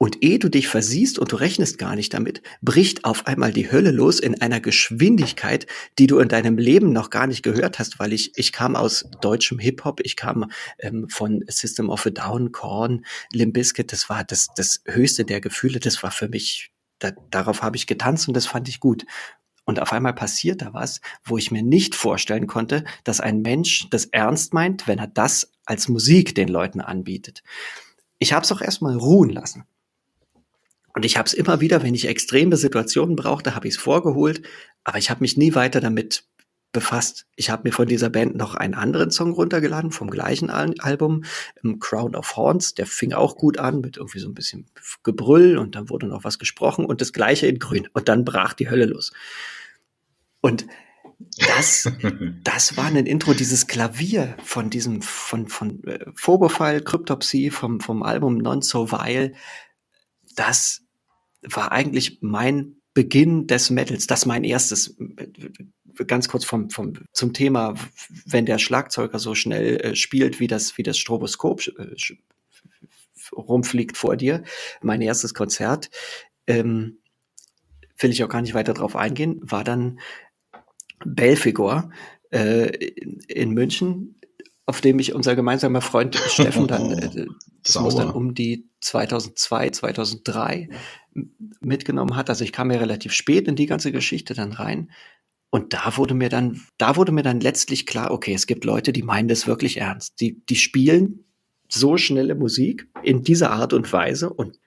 Und 0.00 0.22
ehe 0.22 0.38
du 0.38 0.48
dich 0.48 0.68
versiehst 0.68 1.18
und 1.18 1.32
du 1.32 1.36
rechnest 1.36 1.76
gar 1.76 1.96
nicht 1.96 2.14
damit, 2.14 2.40
bricht 2.62 3.04
auf 3.04 3.26
einmal 3.26 3.52
die 3.52 3.70
Hölle 3.70 3.90
los 3.90 4.20
in 4.20 4.40
einer 4.40 4.60
Geschwindigkeit, 4.60 5.66
die 5.98 6.06
du 6.06 6.20
in 6.20 6.28
deinem 6.28 6.56
Leben 6.56 6.92
noch 6.92 7.10
gar 7.10 7.26
nicht 7.26 7.42
gehört 7.42 7.80
hast, 7.80 7.98
weil 7.98 8.12
ich, 8.12 8.30
ich 8.36 8.52
kam 8.52 8.76
aus 8.76 9.06
deutschem 9.20 9.58
Hip-Hop, 9.58 10.00
ich 10.04 10.14
kam 10.14 10.52
ähm, 10.78 11.08
von 11.08 11.44
System 11.48 11.90
of 11.90 12.06
a 12.06 12.10
Down, 12.10 12.52
Korn, 12.52 13.04
Limp 13.32 13.54
Bizkit, 13.54 13.90
das 13.90 14.08
war 14.08 14.22
das, 14.22 14.46
das 14.54 14.82
höchste 14.86 15.24
der 15.24 15.40
Gefühle, 15.40 15.80
das 15.80 16.00
war 16.04 16.12
für 16.12 16.28
mich, 16.28 16.70
da, 17.00 17.10
darauf 17.30 17.62
habe 17.62 17.76
ich 17.76 17.88
getanzt 17.88 18.28
und 18.28 18.34
das 18.34 18.46
fand 18.46 18.68
ich 18.68 18.78
gut. 18.78 19.04
Und 19.64 19.80
auf 19.80 19.92
einmal 19.92 20.14
passiert 20.14 20.62
da 20.62 20.72
was, 20.72 21.00
wo 21.24 21.36
ich 21.38 21.50
mir 21.50 21.62
nicht 21.62 21.96
vorstellen 21.96 22.46
konnte, 22.46 22.84
dass 23.02 23.20
ein 23.20 23.42
Mensch 23.42 23.88
das 23.90 24.06
ernst 24.06 24.54
meint, 24.54 24.86
wenn 24.86 24.98
er 24.98 25.08
das 25.08 25.50
als 25.66 25.88
Musik 25.88 26.36
den 26.36 26.48
Leuten 26.48 26.80
anbietet. 26.80 27.42
Ich 28.20 28.32
habe 28.32 28.44
es 28.44 28.52
auch 28.52 28.62
erstmal 28.62 28.96
ruhen 28.96 29.30
lassen. 29.30 29.64
Und 30.98 31.04
ich 31.04 31.16
habe 31.16 31.28
es 31.28 31.32
immer 31.32 31.60
wieder, 31.60 31.84
wenn 31.84 31.94
ich 31.94 32.08
extreme 32.08 32.56
Situationen 32.56 33.14
brauchte, 33.14 33.54
habe 33.54 33.68
ich 33.68 33.74
es 33.74 33.80
vorgeholt, 33.80 34.42
aber 34.82 34.98
ich 34.98 35.10
habe 35.10 35.20
mich 35.20 35.36
nie 35.36 35.54
weiter 35.54 35.80
damit 35.80 36.24
befasst. 36.72 37.24
Ich 37.36 37.50
habe 37.50 37.68
mir 37.68 37.72
von 37.72 37.86
dieser 37.86 38.10
Band 38.10 38.34
noch 38.34 38.56
einen 38.56 38.74
anderen 38.74 39.12
Song 39.12 39.30
runtergeladen, 39.30 39.92
vom 39.92 40.10
gleichen 40.10 40.50
Al 40.50 40.74
Album, 40.80 41.22
Crown 41.78 42.16
of 42.16 42.36
Horns, 42.36 42.74
der 42.74 42.86
fing 42.86 43.12
auch 43.12 43.36
gut 43.36 43.58
an, 43.58 43.80
mit 43.80 43.96
irgendwie 43.96 44.18
so 44.18 44.28
ein 44.28 44.34
bisschen 44.34 44.66
Gebrüll 45.04 45.56
und 45.56 45.76
dann 45.76 45.88
wurde 45.88 46.08
noch 46.08 46.24
was 46.24 46.40
gesprochen 46.40 46.84
und 46.84 47.00
das 47.00 47.12
gleiche 47.12 47.46
in 47.46 47.60
grün 47.60 47.88
und 47.92 48.08
dann 48.08 48.24
brach 48.24 48.54
die 48.54 48.68
Hölle 48.68 48.86
los. 48.86 49.12
Und 50.40 50.66
das, 51.46 51.92
das 52.42 52.76
war 52.76 52.86
ein 52.86 53.06
Intro, 53.06 53.34
dieses 53.34 53.68
Klavier 53.68 54.36
von 54.42 54.68
diesem, 54.68 55.00
von, 55.00 55.46
von 55.46 55.84
äh, 55.84 56.06
Phobofile, 56.16 56.82
Cryptopsy, 56.82 57.50
vom, 57.50 57.78
vom 57.78 58.02
Album 58.02 58.38
Non 58.38 58.62
So 58.62 58.90
Vile, 58.90 59.34
das 60.34 60.87
war 61.50 61.72
eigentlich 61.72 62.18
mein 62.20 62.76
Beginn 62.94 63.46
des 63.46 63.70
Metals, 63.70 64.06
das 64.06 64.26
mein 64.26 64.44
erstes, 64.44 64.96
ganz 66.06 66.28
kurz 66.28 66.44
vom, 66.44 66.70
vom, 66.70 66.94
zum 67.12 67.32
Thema, 67.32 67.74
wenn 68.26 68.46
der 68.46 68.58
Schlagzeuger 68.58 69.18
so 69.18 69.34
schnell 69.34 69.76
äh, 69.80 69.96
spielt, 69.96 70.40
wie 70.40 70.46
das, 70.46 70.78
wie 70.78 70.82
das 70.82 70.98
Stroboskop 70.98 71.66
äh, 71.78 71.94
rumfliegt 73.32 73.96
vor 73.96 74.16
dir, 74.16 74.42
mein 74.82 75.00
erstes 75.00 75.34
Konzert, 75.34 75.90
ähm, 76.46 76.98
will 77.98 78.10
ich 78.10 78.22
auch 78.24 78.28
gar 78.28 78.42
nicht 78.42 78.54
weiter 78.54 78.74
drauf 78.74 78.96
eingehen, 78.96 79.40
war 79.42 79.64
dann 79.64 80.00
Belfigor 81.04 81.90
äh, 82.30 82.68
in, 82.68 83.20
in 83.28 83.50
München 83.50 84.17
auf 84.68 84.82
dem 84.82 84.96
mich 84.96 85.14
unser 85.14 85.34
gemeinsamer 85.34 85.80
Freund 85.80 86.14
Steffen 86.28 86.66
dann, 86.66 86.92
äh, 86.92 87.26
das 87.62 87.72
Sauer. 87.72 87.84
muss 87.84 87.96
dann 87.96 88.10
um 88.10 88.34
die 88.34 88.68
2002, 88.82 89.70
2003 89.70 90.68
mitgenommen 91.60 92.14
hat. 92.16 92.28
Also 92.28 92.44
ich 92.44 92.52
kam 92.52 92.70
ja 92.70 92.78
relativ 92.78 93.14
spät 93.14 93.48
in 93.48 93.56
die 93.56 93.64
ganze 93.64 93.92
Geschichte 93.92 94.34
dann 94.34 94.52
rein. 94.52 94.90
Und 95.48 95.72
da 95.72 95.96
wurde 95.96 96.12
mir 96.12 96.28
dann, 96.28 96.60
da 96.76 96.96
wurde 96.96 97.12
mir 97.12 97.22
dann 97.22 97.40
letztlich 97.40 97.86
klar, 97.86 98.10
okay, 98.10 98.34
es 98.34 98.46
gibt 98.46 98.66
Leute, 98.66 98.92
die 98.92 99.02
meinen 99.02 99.28
das 99.28 99.46
wirklich 99.46 99.78
ernst. 99.78 100.20
Die, 100.20 100.44
die 100.44 100.56
spielen 100.56 101.24
so 101.70 101.96
schnelle 101.96 102.34
Musik 102.34 102.88
in 103.02 103.22
dieser 103.22 103.50
Art 103.50 103.72
und 103.72 103.90
Weise 103.90 104.28
und 104.28 104.60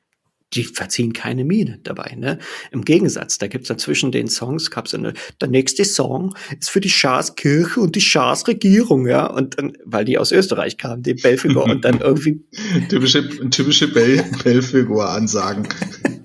die 0.53 0.65
verziehen 0.65 1.13
keine 1.13 1.45
Miene 1.45 1.79
dabei. 1.83 2.15
Ne? 2.17 2.39
Im 2.71 2.83
Gegensatz, 2.83 3.37
da 3.37 3.47
gibt's 3.47 3.69
dann 3.69 3.79
zwischen 3.79 4.11
den 4.11 4.27
Songs, 4.27 4.69
gab's 4.69 4.93
eine, 4.93 5.13
der 5.39 5.47
nächste 5.47 5.85
Song 5.85 6.35
ist 6.59 6.69
für 6.69 6.81
die 6.81 6.89
Schaaskirche 6.89 7.79
und 7.79 7.95
die 7.95 8.01
Schaasregierung, 8.01 9.07
ja, 9.07 9.27
und 9.27 9.57
dann, 9.57 9.77
weil 9.85 10.05
die 10.05 10.17
aus 10.17 10.31
Österreich 10.31 10.77
kamen, 10.77 11.03
die 11.03 11.13
Belfigur 11.13 11.63
und 11.63 11.85
dann 11.85 12.01
irgendwie. 12.01 12.41
typische, 12.89 13.29
typische 13.49 13.87
Bel 13.87 14.23
Belfigur-Ansagen. 14.43 15.67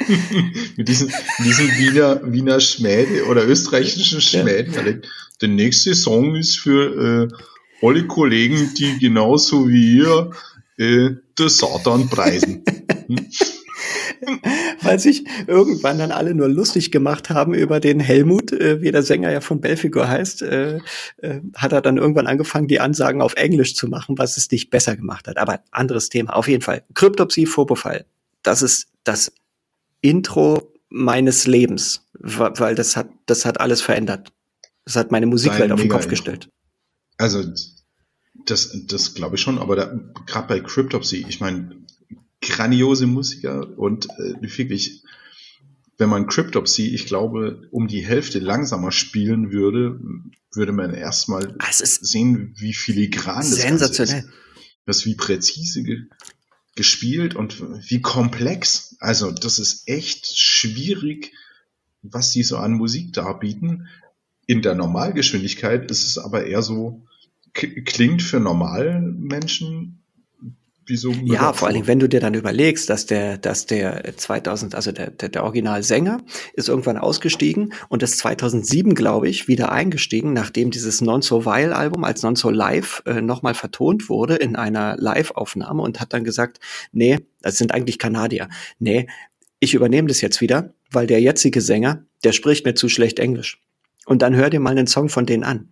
mit 0.77 0.89
diesen, 0.89 1.09
mit 1.39 1.47
diesen 1.47 1.69
Wiener, 1.79 2.21
Wiener 2.25 2.61
Schmäde 2.61 3.27
oder 3.27 3.47
österreichischen 3.47 4.21
Schmäden. 4.21 4.75
Ja. 4.75 4.93
Der 5.41 5.49
nächste 5.49 5.95
Song 5.95 6.35
ist 6.35 6.59
für 6.59 7.29
äh, 7.31 7.87
alle 7.87 8.07
Kollegen, 8.07 8.73
die 8.79 8.99
genauso 8.99 9.69
wie 9.69 9.99
ihr 9.99 10.31
äh, 10.79 11.11
der 11.39 11.49
Satan 11.49 12.09
preisen. 12.09 12.65
Weil 14.87 14.99
sich 14.99 15.25
irgendwann 15.47 15.99
dann 15.99 16.13
alle 16.13 16.35
nur 16.35 16.49
lustig 16.49 16.91
gemacht 16.91 17.31
haben 17.31 17.55
über 17.55 17.81
den 17.81 18.01
Helmut, 18.01 18.53
äh, 18.53 18.81
wie 18.81 18.91
der 18.91 19.03
Sänger 19.03 19.31
ja 19.31 19.41
von 19.41 19.61
Belfigur 19.61 20.09
heißt, 20.09 20.43
äh, 20.43 20.79
äh, 21.19 21.41
hat 21.55 21.73
er 21.73 21.83
dann 21.83 21.97
irgendwann 21.97 22.27
angefangen, 22.27 22.69
die 22.69 22.81
Ansagen 22.81 23.23
auf 23.23 23.35
Englisch 23.35 23.75
zu 23.75 23.89
machen, 23.89 24.19
was 24.19 24.37
es 24.37 24.51
nicht 24.51 24.71
besser 24.71 24.97
gemacht 24.97 25.29
hat. 25.29 25.39
Aber 25.39 25.61
anderes 25.71 26.09
Thema. 26.09 26.35
Auf 26.35 26.49
jeden 26.49 26.63
Fall. 26.63 26.85
Kryptopsie, 26.95 27.47
Phobofall. 27.47 28.05
Das 28.43 28.63
ist 28.63 28.89
das 29.05 29.33
Intro 30.01 30.73
meines 30.89 31.47
Lebens, 31.47 32.07
weil 32.15 32.75
das 32.75 32.97
hat, 32.97 33.09
das 33.27 33.45
hat 33.45 33.61
alles 33.61 33.83
verändert. 33.83 34.33
Das 34.85 34.97
hat 34.97 35.11
meine 35.11 35.27
Musikwelt 35.27 35.73
auf 35.73 35.81
den 35.81 35.89
Kopf 35.89 36.09
gestellt. 36.09 36.49
Also 37.19 37.43
das, 38.47 38.77
das 38.87 39.15
glaube 39.15 39.37
ich 39.37 39.41
schon, 39.41 39.59
aber 39.59 40.01
gerade 40.27 40.49
bei 40.49 40.61
Cryptopsy, 40.61 41.25
ich 41.29 41.41
meine, 41.41 41.77
grandiose 42.41 43.07
Musiker 43.07 43.79
und 43.79 44.09
äh, 44.19 44.41
wirklich, 44.41 45.03
wenn 45.99 46.09
man 46.09 46.27
Cryptopsy, 46.27 46.95
ich 46.95 47.07
glaube, 47.07 47.69
um 47.71 47.89
die 47.89 48.05
Hälfte 48.05 48.39
langsamer 48.39 48.93
spielen 48.93 49.51
würde, 49.53 50.01
würde 50.53 50.73
man 50.73 50.95
erstmal 50.95 51.55
ah, 51.59 51.73
sehen, 51.73 52.55
wie 52.57 52.75
filigran 52.75 53.37
das 53.37 53.57
sensationell. 53.57 54.21
ist. 54.21 54.29
Das 54.85 55.05
wie 55.05 55.15
präzise 55.15 55.83
ge 55.83 56.07
gespielt 56.77 57.35
und 57.35 57.63
wie 57.89 58.03
komplex. 58.03 58.97
Also 59.01 59.31
das 59.33 59.59
ist 59.59 59.89
echt 59.89 60.27
schwierig, 60.39 61.33
was 62.03 62.33
die 62.33 62.43
so 62.43 62.59
an 62.59 62.75
Musik 62.75 63.15
darbieten. 63.15 63.89
In 64.47 64.61
der 64.61 64.75
Normalgeschwindigkeit 64.75 65.91
ist 65.91 66.05
es 66.07 66.19
aber 66.19 66.45
eher 66.45 66.61
so, 66.61 67.07
klingt 67.55 68.23
für 68.23 68.41
normalen 68.41 69.23
Menschen 69.23 70.03
wie 70.87 70.97
so 70.97 71.11
ja, 71.11 71.53
vor 71.53 71.67
allen 71.67 71.75
Dingen, 71.75 71.87
wenn 71.89 71.99
du 71.99 72.09
dir 72.09 72.21
dann 72.21 72.35
überlegst, 72.35 72.89
dass 72.89 73.07
der, 73.07 73.39
dass 73.39 73.67
der 73.67 74.17
2000, 74.17 74.75
also 74.75 74.93
der, 74.93 75.11
der, 75.11 75.29
der 75.29 75.43
Originalsänger 75.43 76.21
ist 76.55 76.69
irgendwann 76.69 76.97
ausgestiegen 76.97 77.73
und 77.89 78.03
ist 78.03 78.19
2007, 78.19 78.95
glaube 78.95 79.29
ich, 79.29 79.49
wieder 79.49 79.73
eingestiegen, 79.73 80.33
nachdem 80.33 80.71
dieses 80.71 81.01
Non 81.01 81.23
So 81.23 81.45
Vile 81.45 81.75
Album 81.75 82.05
als 82.05 82.23
Non 82.23 82.37
So 82.37 82.51
Live 82.51 83.03
äh, 83.05 83.21
nochmal 83.21 83.55
vertont 83.55 84.09
wurde 84.09 84.37
in 84.37 84.55
einer 84.55 84.97
Live-Aufnahme 84.97 85.83
und 85.83 86.01
hat 86.01 86.13
dann 86.13 86.25
gesagt, 86.25 86.61
nee, 86.93 87.19
das 87.43 87.59
sind 87.59 87.73
eigentlich 87.73 87.99
Kanadier. 87.99 88.49
Nee, 88.79 89.09
ich 89.59 89.75
übernehme 89.75 90.09
das 90.09 90.21
jetzt 90.21 90.41
wieder, 90.41 90.73
weil 90.91 91.07
der 91.07 91.21
jetzige 91.21 91.61
Sänger, 91.61 92.05
der 92.23 92.33
spricht 92.33 92.65
mir 92.65 92.75
zu 92.75 92.89
schlecht 92.89 93.19
Englisch. 93.19 93.61
Und 94.05 94.23
dann 94.23 94.37
hör 94.37 94.51
dir 94.51 94.61
mal 94.61 94.71
einen 94.71 94.87
Song 94.87 95.09
von 95.09 95.27
denen 95.27 95.43
an. 95.43 95.71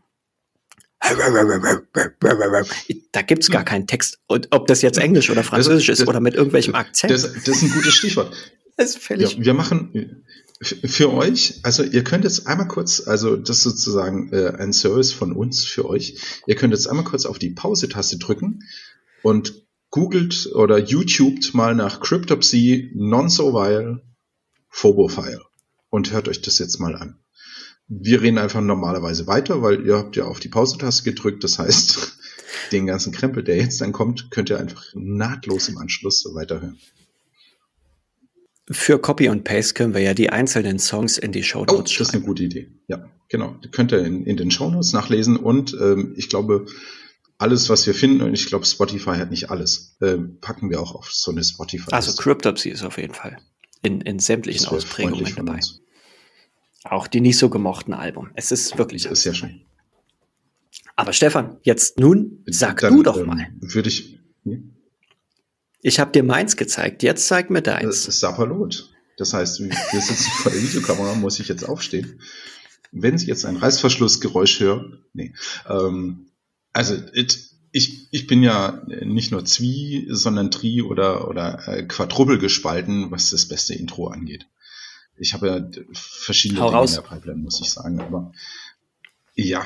Da 3.12 3.22
gibt's 3.22 3.50
gar 3.50 3.64
keinen 3.64 3.86
Text. 3.86 4.18
Und 4.26 4.48
ob 4.50 4.66
das 4.66 4.82
jetzt 4.82 4.98
Englisch 4.98 5.30
oder 5.30 5.44
Französisch 5.44 5.86
das, 5.86 5.98
das, 5.98 6.02
ist 6.04 6.08
oder 6.08 6.20
mit 6.20 6.34
irgendwelchem 6.34 6.74
Akzent. 6.74 7.12
Das, 7.12 7.22
das 7.22 7.48
ist 7.48 7.62
ein 7.62 7.70
gutes 7.70 7.94
Stichwort. 7.94 8.34
Das 8.76 8.90
ist 8.90 8.98
völlig. 8.98 9.36
Ja, 9.36 9.44
wir 9.44 9.54
machen 9.54 10.24
für 10.60 11.12
euch, 11.12 11.60
also 11.62 11.84
ihr 11.84 12.02
könnt 12.02 12.24
jetzt 12.24 12.48
einmal 12.48 12.66
kurz, 12.66 13.06
also 13.06 13.36
das 13.36 13.58
ist 13.58 13.62
sozusagen 13.62 14.32
äh, 14.32 14.48
ein 14.58 14.72
Service 14.72 15.12
von 15.12 15.30
uns 15.30 15.64
für 15.64 15.88
euch. 15.88 16.18
Ihr 16.48 16.56
könnt 16.56 16.74
jetzt 16.74 16.88
einmal 16.88 17.04
kurz 17.04 17.24
auf 17.24 17.38
die 17.38 17.50
Pause-Taste 17.50 18.18
drücken 18.18 18.64
und 19.22 19.62
googelt 19.90 20.50
oder 20.54 20.78
YouTubet 20.78 21.54
mal 21.54 21.76
nach 21.76 22.00
Cryptopsy 22.00 22.90
Non-So-Vile 22.96 24.02
Phobofile 24.70 25.42
und 25.90 26.10
hört 26.10 26.26
euch 26.26 26.42
das 26.42 26.58
jetzt 26.58 26.80
mal 26.80 26.96
an 26.96 27.23
wir 27.88 28.22
reden 28.22 28.38
einfach 28.38 28.60
normalerweise 28.60 29.26
weiter, 29.26 29.62
weil 29.62 29.86
ihr 29.86 29.96
habt 29.96 30.16
ja 30.16 30.24
auf 30.24 30.40
die 30.40 30.48
Pause-Taste 30.48 31.04
gedrückt. 31.04 31.44
Das 31.44 31.58
heißt, 31.58 32.18
den 32.72 32.86
ganzen 32.86 33.12
Krempel, 33.12 33.42
der 33.42 33.56
jetzt 33.56 33.80
dann 33.80 33.92
kommt, 33.92 34.30
könnt 34.30 34.50
ihr 34.50 34.58
einfach 34.58 34.84
nahtlos 34.94 35.68
im 35.68 35.78
Anschluss 35.78 36.24
weiterhören. 36.34 36.78
Für 38.70 38.98
Copy 38.98 39.28
und 39.28 39.44
Paste 39.44 39.74
können 39.74 39.92
wir 39.92 40.00
ja 40.00 40.14
die 40.14 40.30
einzelnen 40.30 40.78
Songs 40.78 41.18
in 41.18 41.32
die 41.32 41.42
Show 41.42 41.66
Notes 41.66 41.72
oh, 41.72 41.86
schreiben. 41.86 41.98
Das 41.98 42.08
ist 42.08 42.14
eine 42.14 42.24
gute 42.24 42.42
Idee. 42.44 42.70
Ja, 42.88 43.10
genau. 43.28 43.56
Die 43.62 43.68
könnt 43.68 43.92
ihr 43.92 43.98
in, 43.98 44.24
in 44.24 44.38
den 44.38 44.50
Show 44.50 44.70
Notes 44.70 44.94
nachlesen 44.94 45.36
und 45.36 45.74
ähm, 45.74 46.14
ich 46.16 46.30
glaube, 46.30 46.64
alles, 47.36 47.68
was 47.68 47.86
wir 47.86 47.94
finden, 47.94 48.22
und 48.22 48.32
ich 48.32 48.46
glaube, 48.46 48.64
Spotify 48.64 49.16
hat 49.16 49.30
nicht 49.30 49.50
alles, 49.50 49.96
äh, 50.00 50.16
packen 50.16 50.70
wir 50.70 50.80
auch 50.80 50.94
auf 50.94 51.12
so 51.12 51.30
eine 51.30 51.44
Spotify. 51.44 51.90
-Liste. 51.90 51.94
Also 51.94 52.16
Cryptopsy 52.16 52.70
ist 52.70 52.84
auf 52.84 52.96
jeden 52.96 53.12
Fall 53.12 53.36
in, 53.82 54.00
in 54.00 54.18
sämtlichen 54.18 54.66
Ausprägungen 54.68 55.34
dabei. 55.36 55.56
Uns. 55.56 55.83
Auch 56.84 57.06
die 57.06 57.20
nicht 57.20 57.38
so 57.38 57.48
gemochten 57.48 57.94
Album. 57.94 58.30
Es 58.34 58.52
ist 58.52 58.76
wirklich. 58.78 59.04
Das 59.04 59.12
ist 59.12 59.22
sehr 59.22 59.34
schön. 59.34 59.62
Aber 60.96 61.12
Stefan, 61.12 61.56
jetzt 61.62 61.98
nun 61.98 62.44
sag 62.46 62.80
Dann, 62.80 62.94
du 62.94 63.02
doch 63.02 63.16
ähm, 63.16 63.26
mal. 63.26 63.48
Würde 63.60 63.88
ich. 63.88 64.20
Ja. 64.44 64.58
Ich 65.80 65.98
habe 66.00 66.12
dir 66.12 66.22
meins 66.22 66.56
gezeigt, 66.56 67.02
jetzt 67.02 67.26
zeig 67.26 67.50
mir 67.50 67.62
deins. 67.62 67.84
Das 67.84 68.08
ist 68.08 68.20
Sapperlot. 68.20 68.90
Das 69.16 69.32
heißt, 69.32 69.60
wir 69.60 70.00
sitzen 70.00 70.30
vor 70.42 70.52
der 70.52 70.62
Videokamera, 70.62 71.14
muss 71.14 71.40
ich 71.40 71.48
jetzt 71.48 71.64
aufstehen. 71.64 72.20
Wenn 72.90 73.18
Sie 73.18 73.26
jetzt 73.26 73.44
ein 73.44 73.56
Reißverschlussgeräusch 73.56 74.60
hören, 74.60 75.04
nee. 75.12 75.34
Ähm, 75.68 76.30
also 76.72 76.94
it, 77.12 77.38
ich, 77.72 78.08
ich 78.12 78.26
bin 78.26 78.42
ja 78.42 78.82
nicht 78.86 79.32
nur 79.32 79.44
Zwie, 79.44 80.06
sondern 80.10 80.50
Tri 80.50 80.82
oder, 80.82 81.28
oder 81.28 81.66
äh, 81.66 81.82
Quadruppel 81.82 82.38
gespalten, 82.38 83.10
was 83.10 83.30
das 83.30 83.46
beste 83.46 83.74
Intro 83.74 84.08
angeht. 84.08 84.46
Ich 85.16 85.32
habe 85.32 85.48
ja 85.48 85.70
verschiedene 85.92 86.60
Hau 86.60 86.68
Dinge 86.68 86.78
raus. 86.78 86.96
in 86.96 87.02
der 87.02 87.08
Pipeline, 87.08 87.40
muss 87.40 87.60
ich 87.60 87.70
sagen. 87.70 88.00
Aber 88.00 88.32
ja, 89.34 89.64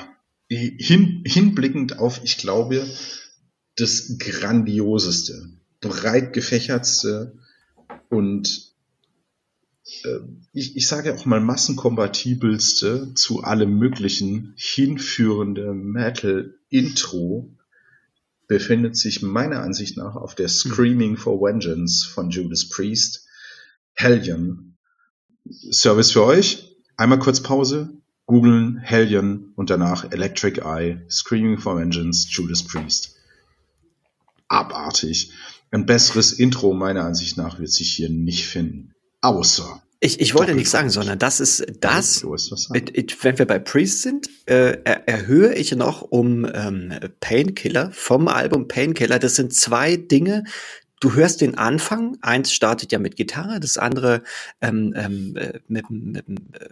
hin, 0.49 1.23
hinblickend 1.27 1.99
auf, 1.99 2.21
ich 2.23 2.39
glaube, 2.39 2.87
das 3.77 4.17
grandioseste, 4.19 5.51
breit 5.81 6.33
gefächertste 6.33 7.39
und 8.09 8.73
äh, 10.05 10.19
ich, 10.53 10.77
ich 10.77 10.89
sage 10.89 11.15
auch 11.15 11.25
mal 11.25 11.41
massenkompatibelste 11.41 13.15
zu 13.15 13.43
allem 13.43 13.79
möglichen 13.79 14.55
hinführende 14.57 15.73
Metal-Intro 15.75 17.55
befindet 18.49 18.97
sich 18.97 19.23
meiner 19.23 19.61
Ansicht 19.61 19.97
nach 19.97 20.17
auf 20.17 20.35
der 20.35 20.49
hm. 20.49 20.55
Screaming 20.55 21.17
for 21.17 21.41
Vengeance 21.41 22.07
von 22.07 22.31
Judas 22.31 22.69
Priest, 22.69 23.27
Hellion 23.95 24.78
Service 25.71 26.13
für 26.13 26.25
euch. 26.25 26.77
Einmal 26.97 27.19
kurz 27.19 27.43
Pause. 27.43 27.91
Googeln 28.27 28.77
Hellion 28.77 29.53
und 29.57 29.71
danach 29.71 30.13
Electric 30.13 30.61
Eye, 30.61 31.01
Screaming 31.11 31.57
for 31.57 31.79
Vengeance, 31.79 32.29
Judas 32.31 32.63
Priest. 32.63 33.17
Abartig. 34.49 35.33
Ein 35.71 35.87
besseres 35.87 36.33
Intro 36.33 36.75
meiner 36.75 37.05
Ansicht 37.05 37.39
nach 37.39 37.59
wird 37.59 37.71
sich 37.71 37.91
hier 37.91 38.11
nicht 38.11 38.47
finden. 38.47 38.95
Außer. 39.23 39.83
Ich, 40.01 40.21
ich 40.21 40.35
wollte 40.35 40.55
nichts 40.55 40.71
sagen, 40.71 40.91
sondern 40.91 41.19
das 41.19 41.41
ist 41.41 41.67
das, 41.81 42.23
wenn 42.23 43.39
wir 43.39 43.47
bei 43.47 43.59
Priest 43.59 44.03
sind, 44.03 44.29
äh, 44.47 44.79
erhöhe 45.07 45.55
ich 45.55 45.75
noch 45.75 46.03
um 46.03 46.47
ähm, 46.53 46.93
Painkiller 47.21 47.91
vom 47.93 48.29
Album 48.29 48.69
Painkiller. 48.69 49.19
Das 49.19 49.35
sind 49.35 49.53
zwei 49.55 49.97
Dinge, 49.97 50.45
du 51.01 51.15
hörst 51.15 51.41
den 51.41 51.57
Anfang, 51.57 52.19
eins 52.21 52.53
startet 52.53 52.93
ja 52.93 52.99
mit 52.99 53.17
Gitarre, 53.17 53.61
das 53.61 53.79
andere 53.79 54.23
ähm, 54.61 54.95
ähm, 54.97 55.37
äh, 55.37 55.61
mit, 55.69 55.91
mit, 55.91 56.29
mit 56.29 56.41
äh, 56.61 56.69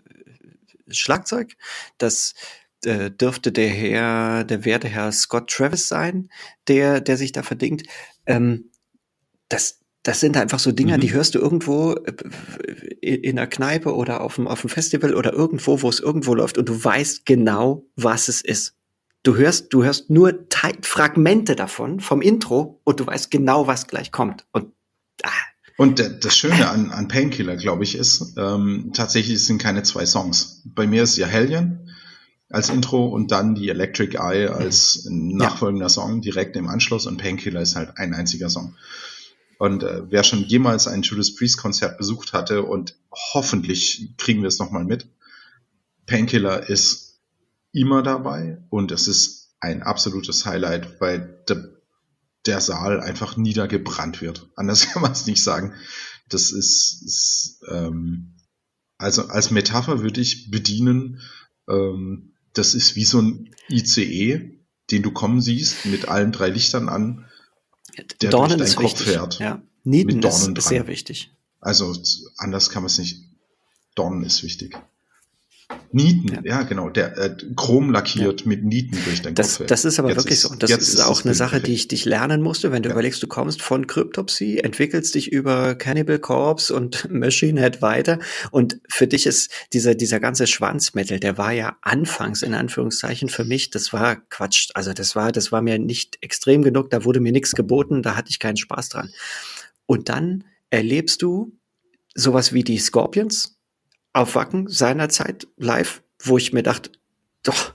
Schlagzeug. 0.89 1.57
Das 1.99 2.35
äh, 2.85 3.11
dürfte 3.11 3.53
der 3.53 3.69
Herr, 3.69 4.45
der 4.45 4.65
werte 4.65 4.89
Herr 4.89 5.13
Scott 5.13 5.51
Travis 5.51 5.89
sein, 5.89 6.29
der, 6.69 7.01
der 7.01 7.17
sich 7.17 7.33
da 7.33 7.43
verdingt. 7.43 7.85
Ähm, 8.27 8.71
das, 9.49 9.81
das 10.03 10.21
sind 10.21 10.37
einfach 10.37 10.59
so 10.59 10.73
Dinger, 10.73 10.97
mhm. 10.97 11.01
die 11.01 11.13
hörst 11.13 11.35
du 11.35 11.39
irgendwo 11.39 11.95
äh, 11.95 12.13
in 13.01 13.39
einer 13.39 13.49
Kneipe 13.49 13.95
oder 13.95 14.21
auf 14.21 14.37
dem, 14.37 14.47
auf 14.47 14.61
dem 14.61 14.71
Festival 14.71 15.15
oder 15.15 15.33
irgendwo, 15.33 15.83
wo 15.83 15.89
es 15.89 16.01
irgendwo 16.01 16.35
läuft 16.35 16.59
und 16.59 16.69
du 16.69 16.85
weißt 16.85 17.27
genau, 17.27 17.85
was 17.97 18.29
es 18.29 18.41
ist. 18.41 18.76
Du 19.27 19.35
hörst, 19.35 19.73
du 19.73 19.83
hörst 19.83 20.09
nur 20.09 20.49
Teil 20.51 20.77
Fragmente 20.83 21.57
davon 21.57 21.99
vom 21.99 22.23
Intro 22.23 22.81
und 22.85 23.01
du 23.01 23.07
weißt 23.09 23.29
genau, 23.29 23.67
was 23.67 23.89
gleich 23.89 24.13
kommt. 24.13 24.47
Und, 24.53 24.73
ah. 25.25 25.31
und 25.77 25.99
das 25.99 26.37
Schöne 26.37 26.71
an, 26.71 26.93
an 26.93 27.09
Painkiller, 27.09 27.57
glaube 27.57 27.83
ich, 27.83 27.97
ist, 27.97 28.35
ähm, 28.39 28.93
tatsächlich 28.95 29.45
sind 29.45 29.61
keine 29.61 29.83
zwei 29.83 30.07
Songs. 30.07 30.63
Bei 30.65 30.87
mir 30.87 31.03
ist 31.03 31.17
ja 31.17 31.27
Hellion 31.27 31.91
als 32.51 32.69
Intro 32.69 33.07
und 33.09 33.33
dann 33.33 33.57
die 33.57 33.69
Electric 33.69 34.17
Eye 34.17 34.47
als 34.47 35.09
nachfolgender 35.11 35.87
ja. 35.87 35.91
Song 35.91 36.21
direkt 36.21 36.55
im 36.55 36.69
Anschluss 36.69 37.09
und 37.09 37.17
Painkiller 37.17 37.63
ist 37.63 37.75
halt 37.75 37.99
ein 37.99 38.15
einziger 38.15 38.49
Song. 38.49 38.77
Und 39.59 39.83
äh, 39.83 40.03
wer 40.09 40.23
schon 40.23 40.45
jemals 40.45 40.87
ein 40.87 41.03
Judas 41.03 41.35
Priest 41.35 41.59
Konzert 41.59 41.99
besucht 41.99 42.33
hatte 42.33 42.63
und 42.63 42.95
hoffentlich 43.11 44.11
kriegen 44.19 44.43
wir 44.43 44.49
es 44.49 44.61
nochmal 44.61 44.85
mit, 44.85 45.09
Painkiller 46.07 46.71
ist 46.71 47.06
immer 47.77 48.03
dabei 48.03 48.63
und 48.71 48.91
es 48.91 49.07
ist 49.07 49.55
ein 49.61 49.83
absolutes 49.83 50.47
Highlight, 50.47 51.01
weil 51.01 51.45
de, 51.49 51.63
der 52.47 52.61
Saal 52.61 53.01
einfach 53.01 53.37
niedergebrannt 53.37 54.23
wird. 54.23 54.49
Anders 54.57 54.87
kann 54.93 55.03
man 55.03 55.13
es 55.13 55.27
nicht 55.27 55.43
sagen. 55.43 55.75
Das 56.29 56.53
ist, 56.53 57.03
ist 57.05 57.63
ähm, 57.69 58.35
also 58.99 59.29
als 59.29 59.51
Metapher 59.51 60.01
würde 60.01 60.21
ich 60.21 60.51
bedienen, 60.51 61.21
ähm, 61.69 62.33
das 62.55 62.75
ist 62.75 62.97
wie 62.97 63.05
so 63.05 63.21
ein 63.21 63.55
ICE, 63.69 64.59
den 64.91 65.03
du 65.03 65.11
kommen 65.11 65.43
siehst, 65.43 65.85
mit 65.85 66.09
allen 66.09 66.33
drei 66.33 66.49
Lichtern 66.49 66.89
an, 66.89 67.29
der 68.23 68.31
Dornen 68.31 68.59
durch 68.59 68.75
deinen 68.75 68.77
Kopf 68.77 68.99
wichtig. 69.01 69.13
fährt. 69.15 69.39
Ja. 69.39 69.63
Nieden 69.85 70.23
ist, 70.23 70.49
ist 70.49 70.69
sehr 70.69 70.87
wichtig. 70.87 71.31
Also 71.61 71.95
anders 72.39 72.71
kann 72.71 72.83
man 72.83 72.89
es 72.89 72.99
nicht. 72.99 73.23
Dornen 73.95 74.25
ist 74.25 74.43
wichtig. 74.43 74.77
Nieten, 75.91 76.45
ja, 76.45 76.59
ja 76.59 76.63
genau, 76.63 76.91
der 76.91 77.17
äh, 77.17 77.37
chrom 77.57 77.91
lackiert 77.91 78.43
ja. 78.43 78.47
mit 78.47 78.65
Nieten 78.65 78.99
durch 79.05 79.23
dein 79.23 79.35
das, 79.35 79.59
Kopf. 79.59 79.67
Das 79.67 79.85
ist 79.85 79.99
aber 79.99 80.11
jetzt 80.11 80.19
wirklich 80.19 80.35
ist, 80.35 80.43
so. 80.43 80.51
Und 80.51 80.63
das 80.63 80.71
ist, 80.71 80.95
ist 80.95 81.01
auch 81.01 81.25
eine 81.25 81.35
Sache, 81.35 81.61
die 81.61 81.73
ich 81.73 81.89
dich 81.89 82.05
lernen 82.05 82.43
musste, 82.43 82.71
wenn 82.71 82.83
du 82.83 82.89
ja. 82.89 82.95
überlegst, 82.95 83.23
du 83.23 83.27
kommst 83.27 83.63
von 83.63 83.87
Cryptopsy, 83.87 84.59
entwickelst 84.59 85.15
dich 85.15 85.33
über 85.33 85.75
Cannibal 85.75 86.19
Corpse 86.19 86.75
und 86.75 87.09
Machine 87.11 87.61
Head 87.61 87.83
weiter. 87.83 88.19
Und 88.51 88.81
für 88.89 89.07
dich 89.07 89.27
ist 89.27 89.51
dieser, 89.73 89.95
dieser 89.95 90.21
ganze 90.21 90.47
Schwanzmetal, 90.47 91.19
der 91.19 91.39
war 91.39 91.53
ja 91.53 91.77
anfangs 91.83 92.43
in 92.43 92.55
Anführungszeichen 92.55 93.29
für 93.29 93.45
mich, 93.45 93.71
das 93.71 93.93
war 93.93 94.17
Quatsch. 94.17 94.69
Also 94.75 94.93
das 94.93 95.17
war, 95.17 95.33
das 95.33 95.51
war 95.51 95.63
mir 95.63 95.79
nicht 95.79 96.19
extrem 96.21 96.63
genug, 96.63 96.91
da 96.91 97.05
wurde 97.05 97.21
mir 97.21 97.33
nichts 97.33 97.53
geboten, 97.53 98.03
da 98.03 98.17
hatte 98.17 98.31
ich 98.31 98.39
keinen 98.39 98.57
Spaß 98.57 98.91
dran. 98.91 99.11
Und 99.87 100.09
dann 100.11 100.45
erlebst 100.71 101.23
du 101.23 101.57
sowas 102.15 102.53
wie 102.53 102.65
die 102.65 102.79
Scorpions, 102.79 103.56
auf 104.17 104.35
Wacken 104.35 104.69
seinerzeit 104.69 105.47
live, 105.59 106.03
wo 106.23 106.39
ich 106.39 106.53
mir 106.53 106.63
dachte, 106.63 106.91
doch, 107.43 107.75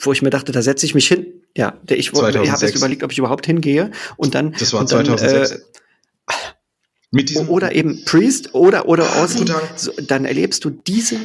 wo 0.00 0.12
ich 0.12 0.22
mir 0.22 0.30
dachte, 0.30 0.50
da 0.50 0.62
setze 0.62 0.86
ich 0.86 0.94
mich 0.94 1.06
hin. 1.06 1.26
Ja, 1.56 1.78
ich, 1.88 2.12
ich 2.12 2.14
habe 2.14 2.66
jetzt 2.66 2.74
überlegt, 2.74 3.02
ob 3.04 3.12
ich 3.12 3.18
überhaupt 3.18 3.46
hingehe 3.46 3.92
und 4.16 4.34
dann. 4.34 4.52
Das 4.58 4.72
war 4.72 4.86
2006. 4.86 5.50
Dann, 5.50 5.58
äh, 5.58 5.62
Mit 7.10 7.30
diesem 7.30 7.48
oder 7.48 7.72
eben 7.74 8.04
Priest 8.04 8.54
oder 8.54 8.88
oder 8.88 9.22
Ozzy, 9.22 9.44
so, 9.76 9.92
dann 10.08 10.24
erlebst 10.24 10.64
du 10.64 10.70
diese. 10.70 11.20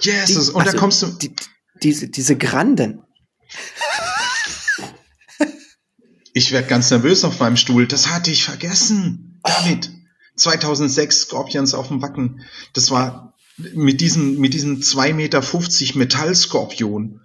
Jesus, 0.00 0.46
die, 0.46 0.52
und 0.52 0.60
also, 0.60 0.72
da 0.72 0.78
kommst 0.78 1.02
du. 1.02 1.06
Die, 1.08 1.34
diese, 1.82 2.08
diese 2.08 2.36
Granden. 2.36 3.02
ich 6.32 6.52
werde 6.52 6.68
ganz 6.68 6.90
nervös 6.90 7.24
auf 7.24 7.40
meinem 7.40 7.56
Stuhl. 7.56 7.86
Das 7.86 8.08
hatte 8.08 8.30
ich 8.30 8.44
vergessen. 8.44 9.40
David. 9.42 9.90
2006 10.36 11.22
Scorpions 11.22 11.74
auf 11.74 11.88
dem 11.88 12.00
Wacken. 12.00 12.46
Das 12.72 12.90
war 12.90 13.34
mit 13.74 14.00
diesem, 14.00 14.38
mit 14.38 14.54
diesem 14.54 14.80
2,50 14.80 15.14
Meter 15.14 15.98
Metallskorpion, 15.98 17.20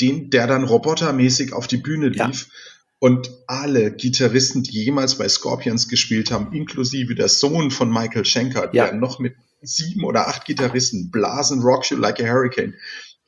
den, 0.00 0.30
der 0.30 0.46
dann 0.46 0.64
robotermäßig 0.64 1.52
auf 1.52 1.66
die 1.66 1.76
Bühne 1.76 2.08
lief. 2.08 2.18
Ja. 2.18 2.58
Und 2.98 3.30
alle 3.48 3.90
Gitarristen, 3.90 4.62
die 4.62 4.84
jemals 4.84 5.16
bei 5.16 5.28
Scorpions 5.28 5.88
gespielt 5.88 6.30
haben, 6.30 6.52
inklusive 6.52 7.16
der 7.16 7.28
Sohn 7.28 7.72
von 7.72 7.92
Michael 7.92 8.24
Schenker, 8.24 8.70
ja. 8.72 8.86
der 8.86 8.92
noch 8.94 9.18
mit 9.18 9.34
sieben 9.60 10.04
oder 10.04 10.28
acht 10.28 10.44
Gitarristen 10.44 11.10
blasen 11.10 11.62
Rock 11.62 11.90
You 11.90 11.96
Like 11.96 12.20
a 12.20 12.28
Hurricane 12.28 12.74